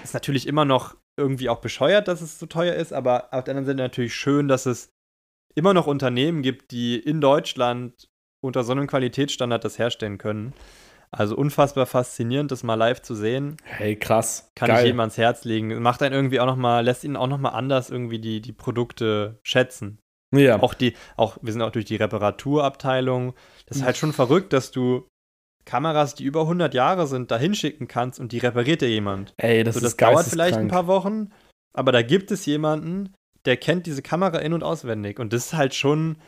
ist 0.02 0.14
natürlich 0.14 0.48
immer 0.48 0.64
noch 0.64 0.96
irgendwie 1.16 1.48
auch 1.48 1.60
bescheuert, 1.60 2.08
dass 2.08 2.20
es 2.20 2.38
so 2.38 2.46
teuer 2.46 2.74
ist, 2.74 2.92
aber 2.92 3.28
auf 3.32 3.44
der 3.44 3.52
anderen 3.52 3.66
Seite 3.66 3.78
natürlich 3.78 4.14
schön, 4.14 4.48
dass 4.48 4.66
es 4.66 4.92
immer 5.56 5.74
noch 5.74 5.88
Unternehmen 5.88 6.42
gibt, 6.42 6.70
die 6.70 6.96
in 6.96 7.20
Deutschland 7.20 8.08
unter 8.40 8.62
so 8.62 8.72
einem 8.72 8.86
Qualitätsstandard 8.86 9.64
das 9.64 9.78
herstellen 9.78 10.18
können. 10.18 10.52
Also 11.10 11.36
unfassbar 11.36 11.86
faszinierend, 11.86 12.50
das 12.50 12.62
mal 12.62 12.74
live 12.74 13.00
zu 13.00 13.14
sehen. 13.14 13.56
hey, 13.64 13.96
krass. 13.96 14.50
Kann 14.54 14.68
Geil. 14.68 14.78
ich 14.78 14.84
jedem 14.86 15.00
ans 15.00 15.16
Herz 15.16 15.44
legen. 15.44 15.80
Macht 15.80 16.02
einen 16.02 16.14
irgendwie 16.14 16.40
auch 16.40 16.46
noch 16.46 16.56
mal, 16.56 16.84
lässt 16.84 17.04
ihn 17.04 17.16
auch 17.16 17.28
noch 17.28 17.38
mal 17.38 17.50
anders 17.50 17.90
irgendwie 17.90 18.18
die, 18.18 18.40
die 18.40 18.52
Produkte 18.52 19.38
schätzen. 19.42 19.98
Ja. 20.34 20.60
Auch 20.60 20.74
die, 20.74 20.94
auch, 21.16 21.38
wir 21.40 21.52
sind 21.52 21.62
auch 21.62 21.70
durch 21.70 21.84
die 21.84 21.96
Reparaturabteilung. 21.96 23.34
Das 23.66 23.78
ist 23.78 23.84
halt 23.84 23.96
schon 23.96 24.12
verrückt, 24.12 24.52
dass 24.52 24.72
du 24.72 25.08
Kameras, 25.64 26.14
die 26.14 26.24
über 26.24 26.42
100 26.42 26.74
Jahre 26.74 27.06
sind, 27.06 27.30
da 27.30 27.38
hinschicken 27.38 27.88
kannst 27.88 28.20
und 28.20 28.32
die 28.32 28.38
repariert 28.38 28.82
dir 28.82 28.88
jemand. 28.88 29.34
Ey, 29.36 29.64
das 29.64 29.74
so, 29.74 29.80
das 29.80 29.92
ist 29.92 30.02
dauert 30.02 30.26
vielleicht 30.26 30.56
ein 30.56 30.68
paar 30.68 30.86
Wochen, 30.86 31.30
aber 31.72 31.92
da 31.92 32.02
gibt 32.02 32.30
es 32.30 32.46
jemanden, 32.46 33.14
der 33.46 33.56
kennt 33.56 33.86
diese 33.86 34.02
Kamera 34.02 34.38
in- 34.38 34.52
und 34.52 34.62
auswendig. 34.62 35.18
Und 35.18 35.32
das 35.32 35.46
ist 35.46 35.54
halt 35.54 35.74
schon 35.74 36.18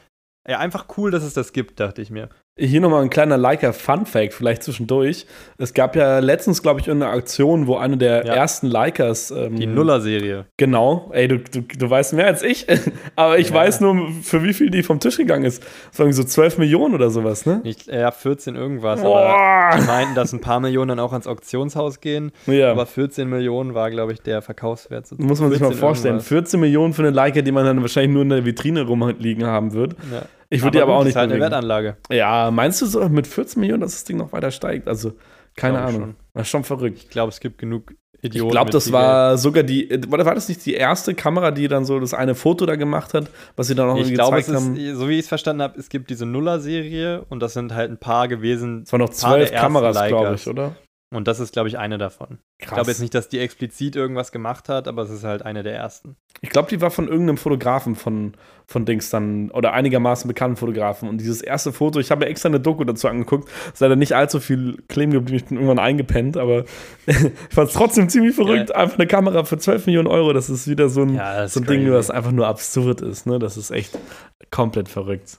ja, 0.47 0.59
einfach 0.59 0.87
cool, 0.97 1.11
dass 1.11 1.23
es 1.23 1.35
das 1.35 1.53
gibt, 1.53 1.81
dachte 1.81 2.01
ich 2.01 2.11
mir. 2.11 2.31
Hier 2.59 2.81
nochmal 2.81 3.03
ein 3.05 3.11
kleiner 3.11 3.37
Leica 3.37 3.73
Fun 3.73 4.05
Fact, 4.05 4.35
vielleicht 4.35 4.65
zwischendurch. 4.65 5.27
Es 5.59 5.75
gab 5.75 5.95
ja 5.95 6.19
letztens, 6.19 6.61
glaube 6.63 6.81
ich, 6.81 6.91
eine 6.91 7.07
Aktion, 7.07 7.67
wo 7.69 7.77
eine 7.77 7.97
der 7.97 8.27
Ja. 8.27 8.35
ersten 8.35 8.67
Leicas. 8.67 9.31
Ähm, 9.31 9.57
Die 9.57 9.67
Nuller-Serie. 9.67 10.47
Genau. 10.57 11.09
Ey, 11.13 11.29
du, 11.29 11.39
du, 11.39 11.61
du 11.63 11.89
weißt 11.91 12.15
mehr 12.15 12.27
als 12.27 12.43
ich. 12.43 12.67
Aber 13.17 13.39
ich 13.39 13.51
Ja. 13.51 13.55
weiß 13.55 13.81
nur, 13.81 14.09
für 14.23 14.43
wie 14.43 14.53
viel 14.53 14.71
die 14.71 14.83
vom 14.83 14.99
Tisch 14.99 15.17
gegangen 15.19 15.45
ist. 15.45 15.63
Das 15.91 16.01
waren 16.01 16.13
so 16.13 16.25
12 16.25 16.59
Millionen 16.59 16.95
oder 16.95 17.11
sowas, 17.11 17.47
ne? 17.47 17.61
Ich, 17.65 17.87
ja, 17.87 18.11
14 18.11 18.57
irgendwas. 18.57 19.01
Aber 19.05 19.77
die 19.79 19.87
meinten, 19.87 20.15
dass 20.17 20.33
ein 20.33 20.41
paar 20.41 20.59
Millionen 20.59 20.89
dann 20.89 21.01
auch 21.01 21.13
ans 21.13 21.27
Auktionshaus 21.29 22.01
gehen. 22.01 22.33
Ja. 22.47 22.73
Aber 22.73 22.87
14 22.87 23.29
Millionen 23.29 23.75
war, 23.75 23.91
glaube 23.91 24.13
ich, 24.13 24.21
der 24.21 24.43
Verkaufswert. 24.43 25.07
So 25.07 25.15
Muss 25.19 25.41
man 25.41 25.51
sich 25.51 25.61
mal 25.61 25.69
14 25.69 25.81
vorstellen. 25.81 26.15
irgendwas. 26.15 26.29
14 26.29 26.59
Millionen 26.61 26.93
für 26.93 27.03
eine 27.03 27.11
Leica, 27.11 27.41
die 27.41 27.53
man 27.53 27.65
dann 27.65 27.81
wahrscheinlich 27.83 28.13
nur 28.13 28.23
in 28.23 28.31
der 28.31 28.45
Vitrine 28.45 28.83
rumliegen 28.83 29.47
haben 29.47 29.73
wird. 29.75 29.93
Ja. 30.13 30.23
Ich 30.51 30.63
würde 30.63 30.79
die 30.79 30.83
aber 30.83 30.97
auch 30.97 31.01
ist 31.01 31.07
nicht 31.07 31.17
halt 31.17 31.31
eine. 31.31 31.41
Wertanlage. 31.41 31.97
Ja, 32.11 32.51
meinst 32.51 32.81
du 32.81 32.87
so 32.87 33.09
mit 33.09 33.27
14 33.27 33.61
Millionen, 33.61 33.83
dass 33.83 33.93
das 33.93 34.05
Ding 34.05 34.17
noch 34.17 34.33
weiter 34.33 34.51
steigt? 34.51 34.89
Also, 34.89 35.13
keine 35.57 35.79
Glaub 35.79 35.89
Ahnung. 35.89 36.01
schon. 36.01 36.17
Das 36.35 36.43
ist 36.43 36.49
schon 36.49 36.65
verrückt. 36.65 36.99
Ich 36.99 37.11
glaube, 37.11 37.31
es 37.31 37.41
gibt 37.41 37.59
genug 37.59 37.93
Idioten. 38.21 38.49
Ich 38.49 38.53
glaube, 38.53 38.71
das 38.71 38.91
war 38.91 39.39
sogar 39.39 39.63
die, 39.63 39.91
äh, 39.91 40.01
war 40.11 40.35
das 40.35 40.49
nicht 40.49 40.65
die 40.67 40.75
erste 40.75 41.15
Kamera, 41.15 41.51
die 41.53 41.69
dann 41.69 41.85
so 41.85 42.01
das 42.01 42.15
eine 42.15 42.35
Foto 42.35 42.67
da 42.67 42.75
gemacht 42.75 43.15
hat, 43.15 43.31
was 43.55 43.69
sie 43.69 43.75
dann 43.75 43.87
noch 43.87 43.95
Geld. 43.95 44.07
Ich 44.07 44.13
es 44.15 44.19
gezeigt 44.19 44.49
ist, 44.49 44.55
haben? 44.55 44.97
so 44.97 45.09
wie 45.09 45.15
ich 45.15 45.21
es 45.21 45.29
verstanden 45.29 45.63
habe, 45.63 45.79
es 45.79 45.89
gibt 45.89 46.11
diese 46.11 46.27
Nuller-Serie 46.27 47.25
und 47.29 47.41
das 47.41 47.53
sind 47.53 47.75
halt 47.75 47.91
ein 47.91 47.99
paar 47.99 48.27
gewesen. 48.27 48.83
Es 48.83 48.93
waren 48.93 49.01
noch 49.03 49.11
zwölf 49.11 49.53
Kameras, 49.53 50.09
glaube 50.09 50.35
ich, 50.35 50.47
oder? 50.49 50.75
Und 51.11 51.27
das 51.27 51.41
ist, 51.41 51.55
glaube 51.55 51.69
ich, 51.69 51.79
eine 51.79 51.97
davon. 51.97 52.39
Ich 52.59 52.67
glaube 52.67 52.91
jetzt 52.91 53.01
nicht, 53.01 53.15
dass 53.15 53.31
die 53.31 53.39
explizit 53.39 53.97
irgendwas 53.97 54.31
gemacht 54.31 54.69
hat, 54.69 54.87
aber 54.87 55.03
es 55.03 55.11
ist 55.11 55.25
halt 55.25 55.41
eine 55.41 55.63
der 55.63 55.75
ersten. 55.75 56.17
Ich 56.43 56.51
glaube, 56.51 56.69
die 56.69 56.83
war 56.83 56.91
von 56.91 57.09
irgendeinem 57.09 57.39
Fotografen 57.39 57.95
von, 57.95 58.35
von 58.67 58.85
Dings 58.85 59.09
dann, 59.09 59.51
oder 59.53 59.73
einigermaßen 59.73 60.29
bekannten 60.29 60.59
Fotografen. 60.59 61.09
Und 61.09 61.19
dieses 61.19 61.41
erste 61.41 61.73
Foto, 61.73 61.99
ich 61.99 62.11
habe 62.11 62.25
mir 62.27 62.31
extra 62.31 62.51
eine 62.51 62.61
Doku 62.61 62.85
dazu 62.85 63.09
angeguckt, 63.09 63.49
ist 63.73 63.81
leider 63.81 63.97
nicht 63.97 64.13
allzu 64.13 64.39
viel 64.39 64.83
kleben 64.89 65.13
geblieben, 65.13 65.39
ich 65.39 65.47
bin 65.47 65.57
irgendwann 65.57 65.79
eingepennt, 65.79 66.37
aber 66.37 66.65
ich 67.07 67.17
fand 67.55 67.69
es 67.69 67.75
trotzdem 67.75 68.11
ziemlich 68.11 68.35
verrückt. 68.35 68.69
Ja. 68.69 68.77
Einfach 68.77 68.99
eine 68.99 69.07
Kamera 69.07 69.45
für 69.45 69.57
12 69.57 69.87
Millionen 69.87 70.09
Euro, 70.09 70.35
das 70.35 70.51
ist 70.51 70.69
wieder 70.69 70.91
so 70.91 71.03
ein, 71.03 71.15
Ja, 71.15 71.49
so 71.49 71.61
ein 71.61 71.67
Ding, 71.67 71.91
das 71.91 72.11
einfach 72.11 72.33
nur 72.33 72.47
absurd 72.47 73.01
ist, 73.01 73.27
ne? 73.27 73.39
Das 73.39 73.57
ist 73.57 73.71
echt 73.71 73.99
komplett 74.51 74.91
verrückt. 74.91 75.39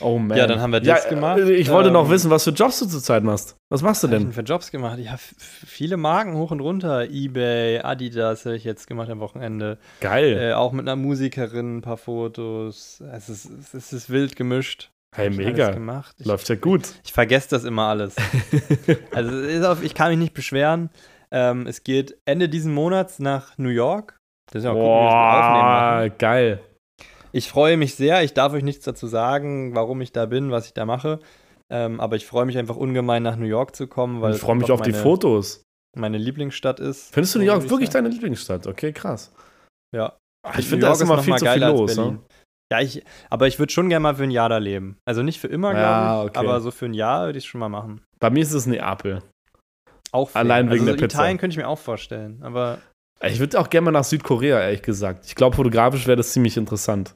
Oh 0.00 0.18
man. 0.18 0.36
Ja, 0.36 0.46
dann 0.46 0.60
haben 0.60 0.72
wir 0.72 0.80
das 0.80 1.04
ja, 1.04 1.10
gemacht. 1.10 1.38
äh, 1.38 1.52
Ich 1.54 1.70
wollte 1.70 1.90
noch 1.90 2.04
Ähm, 2.06 2.10
wissen, 2.10 2.30
was 2.30 2.44
für 2.44 2.50
Jobs 2.50 2.78
du 2.78 2.86
zurzeit 2.86 3.22
machst. 3.22 3.56
Was 3.70 3.82
machst 3.82 4.02
du 4.02 4.08
Was 4.08 4.12
ich 4.12 4.18
denn? 4.18 4.28
denn 4.28 4.32
für 4.32 4.42
Jobs 4.42 4.70
gemacht? 4.70 4.98
Ich 4.98 5.08
habe 5.10 5.20
viele 5.66 5.96
Marken 5.96 6.34
hoch 6.34 6.50
und 6.50 6.60
runter. 6.60 7.08
Ebay, 7.10 7.80
Adidas 7.80 8.44
habe 8.46 8.56
ich 8.56 8.64
jetzt 8.64 8.86
gemacht 8.86 9.10
am 9.10 9.20
Wochenende. 9.20 9.78
Geil. 10.00 10.38
Äh, 10.38 10.52
auch 10.54 10.72
mit 10.72 10.86
einer 10.86 10.96
Musikerin 10.96 11.78
ein 11.78 11.80
paar 11.82 11.96
Fotos. 11.98 13.02
Es 13.12 13.28
ist, 13.28 13.48
es 13.74 13.92
ist 13.92 14.10
wild 14.10 14.36
gemischt. 14.36 14.90
hey, 15.14 15.28
ich 15.28 15.36
mega. 15.36 15.70
Gemacht. 15.70 16.16
Ich, 16.18 16.26
Läuft 16.26 16.48
ja 16.48 16.54
gut. 16.56 16.94
ich 17.04 17.12
vergesse 17.12 17.48
das 17.50 17.64
immer 17.64 17.88
alles. 17.88 18.16
also 19.12 19.68
auf, 19.68 19.82
ich 19.82 19.94
kann 19.94 20.10
mich 20.10 20.18
nicht 20.18 20.34
beschweren. 20.34 20.90
Ähm, 21.30 21.66
es 21.66 21.82
geht 21.84 22.16
Ende 22.24 22.48
diesen 22.48 22.74
Monats 22.74 23.18
nach 23.18 23.56
New 23.58 23.68
York. 23.70 24.16
Das 24.50 24.60
ist 24.60 24.64
ja 24.64 24.70
auch 24.72 24.74
gucken, 24.74 24.88
wie 24.88 25.04
wir 25.04 25.08
das 25.08 25.46
aufnehmen. 25.46 25.62
Boah, 25.62 25.96
machen. 26.00 26.12
geil. 26.18 26.60
Ich 27.32 27.48
freue 27.48 27.76
mich 27.76 27.94
sehr. 27.94 28.22
Ich 28.22 28.34
darf 28.34 28.52
euch 28.52 28.62
nichts 28.62 28.84
dazu 28.84 29.06
sagen, 29.06 29.74
warum 29.74 30.00
ich 30.00 30.12
da 30.12 30.26
bin, 30.26 30.50
was 30.50 30.66
ich 30.66 30.74
da 30.74 30.84
mache. 30.84 31.18
Ähm, 31.70 32.00
aber 32.00 32.16
ich 32.16 32.26
freue 32.26 32.44
mich 32.44 32.58
einfach 32.58 32.76
ungemein 32.76 33.22
nach 33.22 33.36
New 33.36 33.46
York 33.46 33.74
zu 33.74 33.86
kommen, 33.86 34.20
weil 34.20 34.34
ich 34.34 34.40
freue 34.40 34.56
mich 34.56 34.70
auf 34.70 34.82
die 34.82 34.90
meine- 34.90 35.02
Fotos. 35.02 35.62
meine 35.96 36.18
Lieblingsstadt 36.18 36.80
ist. 36.80 37.12
Findest 37.14 37.34
du 37.34 37.38
New 37.38 37.44
York 37.46 37.68
wirklich 37.70 37.88
deine 37.90 38.08
Lieblingsstadt? 38.10 38.66
Okay, 38.66 38.92
krass. 38.92 39.32
Ja. 39.94 40.16
Ach, 40.46 40.58
ich 40.58 40.66
finde, 40.68 40.86
da 40.86 40.92
ist 40.92 41.00
immer 41.00 41.22
viel 41.22 41.36
zu 41.36 41.46
viel 41.46 41.62
los. 41.64 41.96
Ne? 41.96 42.18
Ja, 42.72 42.80
ich, 42.80 43.02
aber 43.30 43.46
ich 43.46 43.58
würde 43.58 43.72
schon 43.72 43.88
gerne 43.90 44.02
mal 44.02 44.14
für 44.14 44.22
ein 44.24 44.30
Jahr 44.30 44.48
da 44.48 44.58
leben. 44.58 44.96
Also 45.06 45.22
nicht 45.22 45.38
für 45.40 45.46
immer, 45.48 45.68
Ja, 45.74 45.78
glaube 46.14 46.24
ich, 46.30 46.30
okay. 46.36 46.46
aber 46.46 46.60
so 46.60 46.70
für 46.70 46.86
ein 46.86 46.94
Jahr 46.94 47.26
würde 47.26 47.38
ich 47.38 47.44
es 47.44 47.48
schon 47.48 47.60
mal 47.60 47.68
machen. 47.68 48.02
Bei 48.18 48.30
mir 48.30 48.42
ist 48.42 48.52
es 48.52 48.66
Neapel. 48.66 49.22
Auch 50.10 50.30
für- 50.30 50.38
Allein 50.38 50.66
wegen 50.66 50.72
also 50.80 50.84
der 50.86 50.94
so 50.94 51.00
Pizza. 51.00 51.18
Italien 51.18 51.38
könnte 51.38 51.54
ich 51.54 51.58
mir 51.58 51.68
auch 51.68 51.78
vorstellen, 51.78 52.42
aber 52.42 52.78
Ich 53.24 53.38
würde 53.38 53.60
auch 53.60 53.70
gerne 53.70 53.84
mal 53.86 53.90
nach 53.92 54.04
Südkorea, 54.04 54.60
ehrlich 54.60 54.82
gesagt. 54.82 55.26
Ich 55.26 55.34
glaube, 55.36 55.54
fotografisch 55.56 56.06
wäre 56.06 56.16
das 56.16 56.32
ziemlich 56.32 56.56
interessant. 56.56 57.14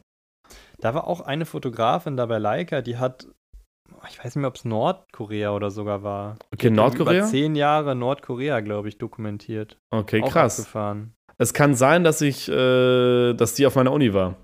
Da 0.78 0.94
war 0.94 1.06
auch 1.06 1.20
eine 1.20 1.46
Fotografin 1.46 2.16
da 2.16 2.26
bei 2.26 2.38
Leica, 2.38 2.82
die 2.82 2.96
hat, 2.98 3.26
ich 4.08 4.18
weiß 4.18 4.24
nicht 4.24 4.36
mehr, 4.36 4.48
ob 4.48 4.56
es 4.56 4.64
Nordkorea 4.64 5.52
oder 5.54 5.70
sogar 5.70 6.02
war. 6.02 6.36
Okay, 6.52 6.68
Über 6.68 6.76
Nordkorea? 6.76 7.24
zehn 7.24 7.54
Jahre 7.54 7.94
Nordkorea, 7.94 8.60
glaube 8.60 8.88
ich, 8.88 8.98
dokumentiert. 8.98 9.78
Okay, 9.90 10.22
Auch 10.22 10.30
krass. 10.32 10.58
abgefahren. 10.60 11.14
Es 11.38 11.52
kann 11.52 11.74
sein, 11.74 12.02
dass 12.04 12.20
ich, 12.22 12.48
äh, 12.48 13.34
dass 13.34 13.54
die 13.54 13.66
auf 13.66 13.74
meiner 13.76 13.92
Uni 13.92 14.14
war. 14.14 14.36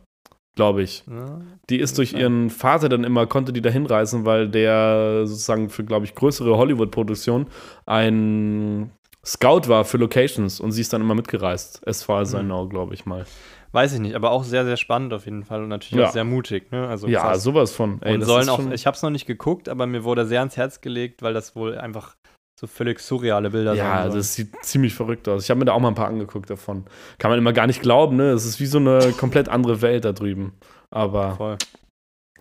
Glaube 0.55 0.83
ich. 0.83 1.03
Ja. 1.11 1.41
Die 1.71 1.79
ist 1.79 1.97
durch 1.97 2.13
ihren 2.13 2.51
Vater 2.51 2.91
dann 2.91 3.05
immer, 3.05 3.27
konnte 3.27 3.55
die 3.55 3.63
da 3.63 3.71
hinreisen, 3.71 4.27
weil 4.27 4.51
der 4.51 5.27
sozusagen 5.27 5.71
für, 5.71 5.83
glaube 5.83 6.05
ich, 6.05 6.15
größere 6.15 6.59
Hollywood-Produktionen 6.59 7.47
ein 7.87 8.91
Scout 9.25 9.69
war 9.69 9.85
für 9.87 9.97
Locations 9.99 10.61
und 10.61 10.73
sie 10.73 10.83
ist 10.83 10.93
dann 10.93 11.01
immer 11.01 11.15
mitgereist. 11.15 11.81
Es 11.87 12.07
war 12.09 12.27
sein 12.27 12.49
Mhm. 12.49 12.69
glaube 12.69 12.93
ich 12.93 13.07
mal. 13.07 13.25
Weiß 13.73 13.95
ich 13.95 14.01
nicht, 14.01 14.15
aber 14.15 14.31
auch 14.31 14.45
sehr, 14.45 14.65
sehr 14.65 14.77
spannend 14.77 15.15
auf 15.15 15.25
jeden 15.25 15.45
Fall 15.45 15.63
und 15.63 15.69
natürlich 15.71 16.03
Ja. 16.03 16.09
auch 16.09 16.13
sehr 16.13 16.25
mutig. 16.25 16.71
Ne? 16.73 16.87
Also 16.87 17.09
ja, 17.09 17.21
krass. 17.23 17.43
sowas 17.43 17.73
von. 17.73 18.01
Ey, 18.03 18.15
und 18.15 18.23
sollen 18.23 18.49
auch, 18.51 18.61
ich 18.71 18.87
habe 18.87 18.95
es 18.95 19.03
noch 19.03 19.11
nicht 19.11 19.27
geguckt, 19.27 19.69
aber 19.69 19.87
mir 19.87 20.05
wurde 20.05 20.27
sehr 20.27 20.41
ans 20.41 20.57
Herz 20.59 20.81
gelegt, 20.83 21.23
weil 21.23 21.33
das 21.33 21.57
wohl 21.57 21.79
einfach 21.79 22.15
so 22.61 22.67
völlig 22.67 23.01
surreale 23.01 23.49
Bilder 23.51 23.75
Ja, 23.75 23.95
also 23.95 24.11
sollen. 24.11 24.19
das 24.21 24.35
sieht 24.35 24.65
ziemlich 24.65 24.95
verrückt 24.95 25.27
aus. 25.29 25.45
Ich 25.45 25.51
habe 25.51 25.59
mir 25.59 25.65
da 25.65 25.73
auch 25.73 25.81
mal 25.81 25.89
ein 25.89 25.95
paar 25.95 26.09
angeguckt 26.09 26.51
davon. 26.51 26.85
Kann 27.19 27.31
man 27.31 27.39
immer 27.39 27.55
gar 27.55 27.67
nicht 27.67 27.81
glauben, 27.81 28.17
ne? 28.17 28.31
Es 28.31 28.45
ist 28.45 28.61
wie 28.61 28.67
so 28.67 28.79
eine 28.79 29.13
komplett 29.19 29.49
andere 29.49 29.81
Welt 29.81 30.05
da 30.05 30.13
drüben. 30.13 30.53
Aber 30.91 31.37
Voll. 31.37 31.57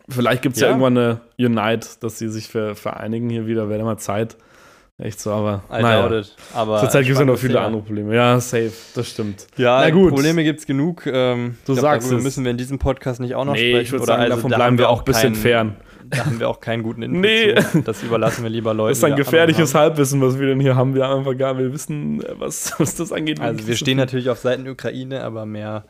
vielleicht 0.10 0.42
gibt 0.42 0.56
es 0.56 0.62
ja. 0.62 0.68
Ja. 0.68 0.74
irgendwann 0.74 0.98
eine 0.98 1.22
Unite, 1.40 1.88
dass 2.02 2.18
sie 2.20 2.28
sich 2.30 2.50
ver 2.50 2.76
vereinigen 2.76 3.30
hier 3.30 3.48
wieder. 3.48 3.70
Wäre 3.70 3.84
mal 3.84 3.98
Zeit. 3.98 4.36
Echt 5.02 5.20
so, 5.20 5.32
aber. 5.32 5.64
I 5.72 5.82
naja. 5.82 6.08
doubt 6.08 6.26
it. 6.26 6.36
Aber 6.54 6.80
Zurzeit 6.80 7.04
gibt 7.06 7.14
es 7.16 7.20
ja 7.20 7.26
noch 7.26 7.38
viele 7.38 7.54
Thema. 7.56 7.66
andere 7.66 7.82
Probleme. 7.82 8.16
Ja, 8.16 8.40
safe, 8.40 8.72
das 8.94 9.10
stimmt. 9.10 9.48
Ja, 9.58 9.82
Na 9.82 9.90
gut. 9.90 10.10
Probleme 10.14 10.44
gibt 10.44 10.60
es 10.60 10.68
genug. 10.68 11.08
Ähm, 11.08 11.58
Du 11.66 11.74
glaub, 11.74 11.82
sagst 11.82 12.08
darüber 12.08 12.20
es. 12.20 12.24
müssen 12.24 12.44
wir 12.44 12.52
in 12.52 12.58
diesem 12.58 12.78
Podcast 12.78 13.20
nicht 13.20 13.34
auch 13.34 13.44
noch 13.44 13.54
Nee, 13.54 13.72
sprechen. 13.72 13.96
ich 13.96 14.02
oder 14.02 14.06
sagen, 14.06 14.22
also, 14.22 14.36
davon 14.36 14.52
da 14.52 14.58
bleiben 14.58 14.78
wir 14.78 14.90
auch 14.90 15.00
ein 15.00 15.06
bisschen 15.06 15.36
fern. 15.36 15.76
Da 16.12 16.26
haben 16.26 16.40
wir 16.42 16.50
auch 16.50 16.60
keinen 16.60 16.84
guten 16.84 17.04
Input 17.04 17.22
Nee. 17.22 17.56
zu. 17.72 17.82
Das 17.84 18.04
überlassen 18.04 18.44
wir 18.44 18.50
lieber 18.50 18.74
Leuten. 18.74 18.90
Das 18.90 18.98
ist 18.98 19.04
ein 19.06 19.16
gefährliches. 19.16 19.74
Halbwissen, 19.76 20.20
was 20.22 20.38
wir 20.40 20.48
denn 20.48 20.60
hier 20.60 20.76
haben. 20.76 20.94
Wir 20.94 21.06
haben 21.08 21.20
einfach 21.20 21.38
gar, 21.38 21.58
wir 21.58 21.72
wissen, 21.72 22.22
äh, 22.22 22.34
was, 22.38 22.74
was 22.80 22.96
das 22.96 23.12
angeht. 23.14 23.40
Also 23.40 23.66
wir 23.66 23.76
stehen 23.78 23.98
natürlich 23.98 24.30
auf 24.30 24.38
Seiten 24.40 24.68
Ukraine, 24.68 25.24
aber 25.24 25.46
mehr. 25.46 25.86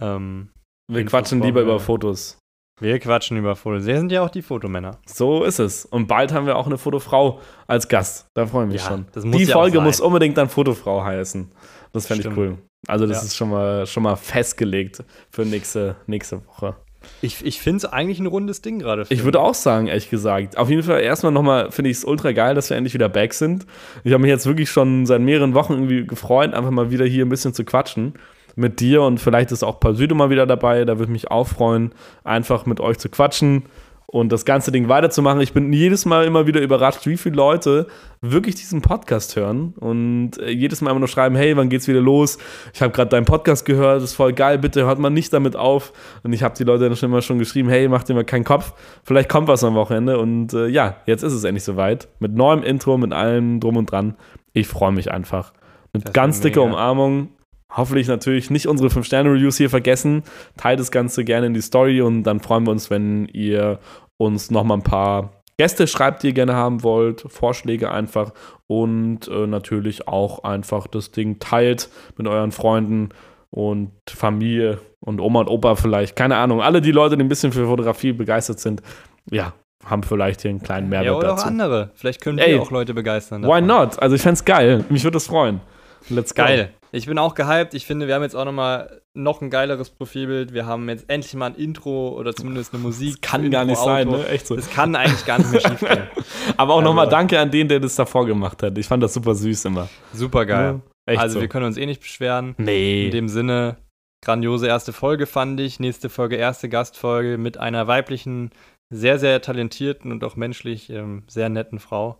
Ähm, 0.00 0.48
Wir 0.90 1.04
quatschen 1.04 1.42
lieber 1.42 1.60
über 1.60 1.78
Fotos. 1.80 2.38
Wir 2.80 2.98
quatschen 2.98 3.36
über 3.36 3.54
Fotos. 3.54 3.86
Wir 3.86 3.96
sind 3.98 4.10
ja 4.10 4.22
auch 4.22 4.30
die 4.30 4.42
Fotomänner. 4.42 4.98
So 5.06 5.44
ist 5.44 5.58
es. 5.60 5.84
Und 5.84 6.06
bald 6.08 6.32
haben 6.32 6.46
wir 6.46 6.56
auch 6.56 6.66
eine 6.66 6.78
Fotofrau 6.78 7.40
als 7.66 7.88
Gast. 7.88 8.26
Da 8.34 8.46
freue 8.46 8.66
ich 8.66 8.72
mich 8.72 8.82
Ja, 8.82 8.88
schon. 8.88 9.06
Die 9.32 9.44
ja 9.44 9.52
Folge 9.52 9.80
muss 9.80 10.00
unbedingt 10.00 10.36
dann 10.36 10.48
Fotofrau 10.48 11.04
heißen. 11.04 11.48
Das 11.92 12.06
fände 12.06 12.28
ich 12.28 12.36
cool. 12.36 12.58
Also 12.88 13.06
das 13.06 13.18
Ja. 13.18 13.22
ist 13.24 13.36
schon 13.36 13.50
mal, 13.50 13.86
schon 13.86 14.02
mal 14.02 14.16
festgelegt 14.16 15.04
für 15.30 15.42
nächste, 15.44 15.96
nächste 16.06 16.44
Woche. 16.46 16.74
Ich, 17.20 17.44
ich 17.44 17.60
finde 17.60 17.78
es 17.78 17.84
eigentlich 17.84 18.20
ein 18.20 18.26
rundes 18.26 18.62
Ding 18.62 18.78
gerade. 18.78 19.04
Ich 19.08 19.24
würde 19.24 19.40
auch 19.40 19.54
sagen, 19.54 19.88
ehrlich 19.88 20.08
gesagt. 20.08 20.56
Auf 20.56 20.70
jeden 20.70 20.82
Fall 20.84 21.00
erstmal 21.00 21.32
nochmal 21.32 21.70
finde 21.72 21.90
ich 21.90 21.98
es 21.98 22.04
ultra 22.04 22.32
geil, 22.32 22.54
dass 22.54 22.70
wir 22.70 22.76
endlich 22.76 22.94
wieder 22.94 23.08
back 23.08 23.34
sind. 23.34 23.66
Ich 24.04 24.12
habe 24.12 24.22
mich 24.22 24.28
jetzt 24.30 24.46
wirklich 24.46 24.70
schon 24.70 25.04
seit 25.06 25.20
mehreren 25.20 25.54
Wochen 25.54 25.72
irgendwie 25.74 26.06
gefreut, 26.06 26.54
einfach 26.54 26.70
mal 26.70 26.90
wieder 26.90 27.04
hier 27.04 27.24
ein 27.24 27.28
bisschen 27.28 27.54
zu 27.54 27.64
quatschen 27.64 28.14
mit 28.56 28.80
dir 28.80 29.02
und 29.02 29.18
vielleicht 29.18 29.52
ist 29.52 29.62
auch 29.62 29.80
Paul 29.80 29.94
Süde 29.94 30.14
mal 30.14 30.30
wieder 30.30 30.46
dabei. 30.46 30.84
Da 30.84 30.94
würde 30.94 31.04
ich 31.04 31.10
mich 31.10 31.30
auch 31.30 31.46
freuen, 31.46 31.92
einfach 32.24 32.66
mit 32.66 32.80
euch 32.80 32.98
zu 32.98 33.08
quatschen 33.08 33.64
und 34.12 34.30
das 34.30 34.44
ganze 34.44 34.70
Ding 34.70 34.88
weiterzumachen. 34.88 35.40
Ich 35.40 35.54
bin 35.54 35.72
jedes 35.72 36.04
Mal 36.04 36.26
immer 36.26 36.46
wieder 36.46 36.60
überrascht, 36.60 37.06
wie 37.06 37.16
viele 37.16 37.34
Leute 37.34 37.86
wirklich 38.20 38.54
diesen 38.54 38.82
Podcast 38.82 39.36
hören 39.36 39.72
und 39.80 40.38
äh, 40.38 40.50
jedes 40.50 40.82
Mal 40.82 40.90
immer 40.90 41.00
nur 41.00 41.08
schreiben, 41.08 41.34
hey, 41.34 41.56
wann 41.56 41.70
geht's 41.70 41.88
wieder 41.88 42.02
los? 42.02 42.36
Ich 42.74 42.82
habe 42.82 42.92
gerade 42.92 43.08
deinen 43.08 43.24
Podcast 43.24 43.64
gehört, 43.64 43.96
das 43.96 44.10
ist 44.10 44.14
voll 44.14 44.34
geil, 44.34 44.58
bitte 44.58 44.84
hört 44.84 44.98
mal 44.98 45.08
nicht 45.08 45.32
damit 45.32 45.56
auf. 45.56 45.94
Und 46.22 46.34
ich 46.34 46.42
habe 46.42 46.54
die 46.54 46.64
Leute 46.64 46.84
dann 46.84 46.96
schon 46.96 47.08
immer 47.08 47.22
schon 47.22 47.38
geschrieben, 47.38 47.70
hey, 47.70 47.88
macht 47.88 48.10
dir 48.10 48.14
mal 48.14 48.24
keinen 48.24 48.44
Kopf, 48.44 48.74
vielleicht 49.02 49.30
kommt 49.30 49.48
was 49.48 49.64
am 49.64 49.74
Wochenende. 49.74 50.18
Und 50.18 50.52
äh, 50.52 50.66
ja, 50.66 50.96
jetzt 51.06 51.22
ist 51.22 51.32
es 51.32 51.44
endlich 51.44 51.64
soweit. 51.64 52.08
Mit 52.18 52.34
neuem 52.34 52.62
Intro, 52.62 52.98
mit 52.98 53.14
allem 53.14 53.60
drum 53.60 53.78
und 53.78 53.90
dran. 53.90 54.14
Ich 54.52 54.68
freue 54.68 54.92
mich 54.92 55.10
einfach. 55.10 55.54
Ist 55.94 56.12
ganz 56.12 56.40
dicke. 56.40 56.60
Umarmung. 56.60 57.30
Hoffentlich 57.74 58.08
natürlich 58.08 58.50
nicht 58.50 58.66
unsere 58.66 58.90
5-Sterne-Reviews 58.90 59.56
hier 59.56 59.70
vergessen. 59.70 60.22
Teilt 60.56 60.78
das 60.80 60.90
Ganze 60.90 61.24
gerne 61.24 61.46
in 61.46 61.54
die 61.54 61.62
Story 61.62 62.00
und 62.02 62.22
dann 62.24 62.40
freuen 62.40 62.64
wir 62.66 62.70
uns, 62.70 62.90
wenn 62.90 63.26
ihr 63.26 63.78
uns 64.18 64.50
nochmal 64.50 64.78
ein 64.78 64.82
paar 64.82 65.42
Gäste 65.58 65.86
schreibt, 65.86 66.22
die 66.22 66.28
ihr 66.28 66.32
gerne 66.32 66.54
haben 66.54 66.82
wollt, 66.82 67.24
Vorschläge 67.28 67.90
einfach 67.90 68.32
und 68.66 69.28
äh, 69.28 69.46
natürlich 69.46 70.08
auch 70.08 70.44
einfach 70.44 70.86
das 70.86 71.12
Ding 71.12 71.38
teilt 71.38 71.88
mit 72.16 72.26
euren 72.26 72.52
Freunden 72.52 73.10
und 73.50 73.92
Familie 74.08 74.78
und 75.00 75.20
Oma 75.20 75.40
und 75.40 75.48
Opa 75.48 75.74
vielleicht. 75.76 76.16
Keine 76.16 76.36
Ahnung. 76.36 76.62
Alle 76.62 76.80
die 76.80 76.92
Leute, 76.92 77.16
die 77.16 77.22
ein 77.24 77.28
bisschen 77.28 77.52
für 77.52 77.66
Fotografie 77.66 78.12
begeistert 78.12 78.60
sind, 78.60 78.82
ja, 79.30 79.52
haben 79.84 80.02
vielleicht 80.02 80.42
hier 80.42 80.50
einen 80.50 80.62
kleinen 80.62 80.88
Mehrwert 80.88 81.06
Ja, 81.06 81.14
oder 81.14 81.32
auch 81.32 81.36
dazu. 81.36 81.48
andere. 81.48 81.90
Vielleicht 81.94 82.20
können 82.22 82.38
Ey, 82.38 82.54
wir 82.54 82.62
auch 82.62 82.70
Leute 82.70 82.94
begeistern. 82.94 83.42
Why 83.42 83.48
davon. 83.60 83.66
not? 83.66 83.98
Also 84.02 84.16
ich 84.16 84.22
fände 84.22 84.42
geil. 84.44 84.84
Mich 84.88 85.04
würde 85.04 85.16
das 85.16 85.26
freuen. 85.26 85.60
Let's 86.08 86.34
go. 86.34 86.42
Geil. 86.42 86.72
Ich 86.94 87.06
bin 87.06 87.16
auch 87.18 87.34
gehypt. 87.34 87.72
Ich 87.74 87.86
finde, 87.86 88.06
wir 88.06 88.14
haben 88.14 88.22
jetzt 88.22 88.34
auch 88.36 88.44
noch 88.44 88.52
mal 88.52 89.00
noch 89.14 89.40
ein 89.40 89.48
geileres 89.50 89.88
Profilbild. 89.90 90.52
Wir 90.52 90.66
haben 90.66 90.88
jetzt 90.88 91.08
endlich 91.08 91.32
mal 91.34 91.46
ein 91.46 91.54
Intro 91.54 92.10
oder 92.18 92.34
zumindest 92.34 92.74
eine 92.74 92.82
Musik. 92.82 93.22
Kann 93.22 93.42
Intro, 93.44 93.52
gar 93.52 93.64
nicht 93.64 93.78
sein, 93.78 94.08
Outro. 94.08 94.20
ne? 94.22 94.28
Echt 94.28 94.46
so. 94.46 94.56
Das 94.56 94.68
kann 94.70 94.94
eigentlich 94.94 95.24
gar 95.24 95.38
nicht 95.38 95.50
mehr 95.52 95.60
schief 95.60 95.80
gehen. 95.80 96.02
Aber 96.56 96.74
auch 96.74 96.78
Also- 96.78 96.88
nochmal 96.90 97.08
danke 97.08 97.38
an 97.40 97.50
den, 97.50 97.68
der 97.68 97.80
das 97.80 97.94
davor 97.96 98.26
gemacht 98.26 98.62
hat. 98.62 98.76
Ich 98.76 98.86
fand 98.86 99.02
das 99.02 99.14
super 99.14 99.34
süß 99.34 99.64
immer. 99.66 99.88
Super 100.12 100.44
geil. 100.44 100.80
Ja, 101.10 101.18
also 101.18 101.34
so. 101.34 101.40
wir 101.40 101.48
können 101.48 101.66
uns 101.66 101.76
eh 101.78 101.86
nicht 101.86 102.00
beschweren. 102.00 102.54
Nee. 102.58 103.06
In 103.06 103.10
dem 103.10 103.28
Sinne, 103.28 103.76
grandiose 104.24 104.66
erste 104.66 104.92
Folge 104.92 105.26
fand 105.26 105.58
ich. 105.60 105.80
Nächste 105.80 106.08
Folge, 106.10 106.36
erste 106.36 106.68
Gastfolge 106.68 107.38
mit 107.38 107.56
einer 107.58 107.86
weiblichen, 107.86 108.50
sehr, 108.92 109.18
sehr 109.18 109.40
talentierten 109.40 110.12
und 110.12 110.22
auch 110.24 110.36
menschlich 110.36 110.90
ähm, 110.90 111.22
sehr 111.26 111.48
netten 111.48 111.78
Frau. 111.78 112.18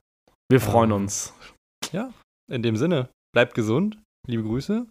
Wir 0.50 0.60
freuen 0.60 0.90
Ähm, 0.90 0.96
uns. 0.96 1.34
In 2.50 2.62
dem 2.62 2.76
Sinne, 2.76 3.08
bleibt 3.32 3.54
gesund. 3.54 3.98
Liebe 4.26 4.42
Grüße. 4.42 4.86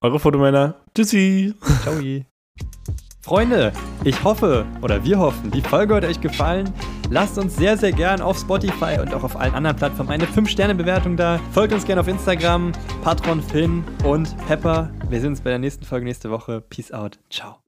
Eure 0.00 0.20
Fotomänner. 0.20 0.80
Tschüssi. 0.94 1.54
Ciao. 1.82 1.94
Freunde, 3.24 3.72
ich 4.04 4.22
hoffe 4.22 4.66
oder 4.82 5.02
wir 5.02 5.18
hoffen, 5.18 5.50
die 5.50 5.62
Folge 5.62 5.94
hat 5.94 6.04
euch 6.04 6.20
gefallen. 6.20 6.70
Lasst 7.08 7.38
uns 7.38 7.56
sehr, 7.56 7.78
sehr 7.78 7.92
gern 7.92 8.20
auf 8.20 8.38
Spotify 8.38 8.98
und 9.00 9.14
auch 9.14 9.24
auf 9.24 9.36
allen 9.36 9.54
anderen 9.54 9.76
Plattformen 9.76 10.10
eine 10.10 10.26
5-Sterne-Bewertung 10.26 11.16
da. 11.16 11.40
Folgt 11.52 11.72
uns 11.72 11.86
gerne 11.86 12.02
auf 12.02 12.08
Instagram, 12.08 12.72
Patron, 13.02 13.42
Finn 13.42 13.82
und 14.04 14.36
Pepper. 14.46 14.90
Wir 15.08 15.22
sehen 15.22 15.30
uns 15.30 15.40
bei 15.40 15.48
der 15.48 15.58
nächsten 15.58 15.86
Folge 15.86 16.04
nächste 16.04 16.30
Woche. 16.30 16.60
Peace 16.60 16.92
out. 16.92 17.18
Ciao. 17.30 17.63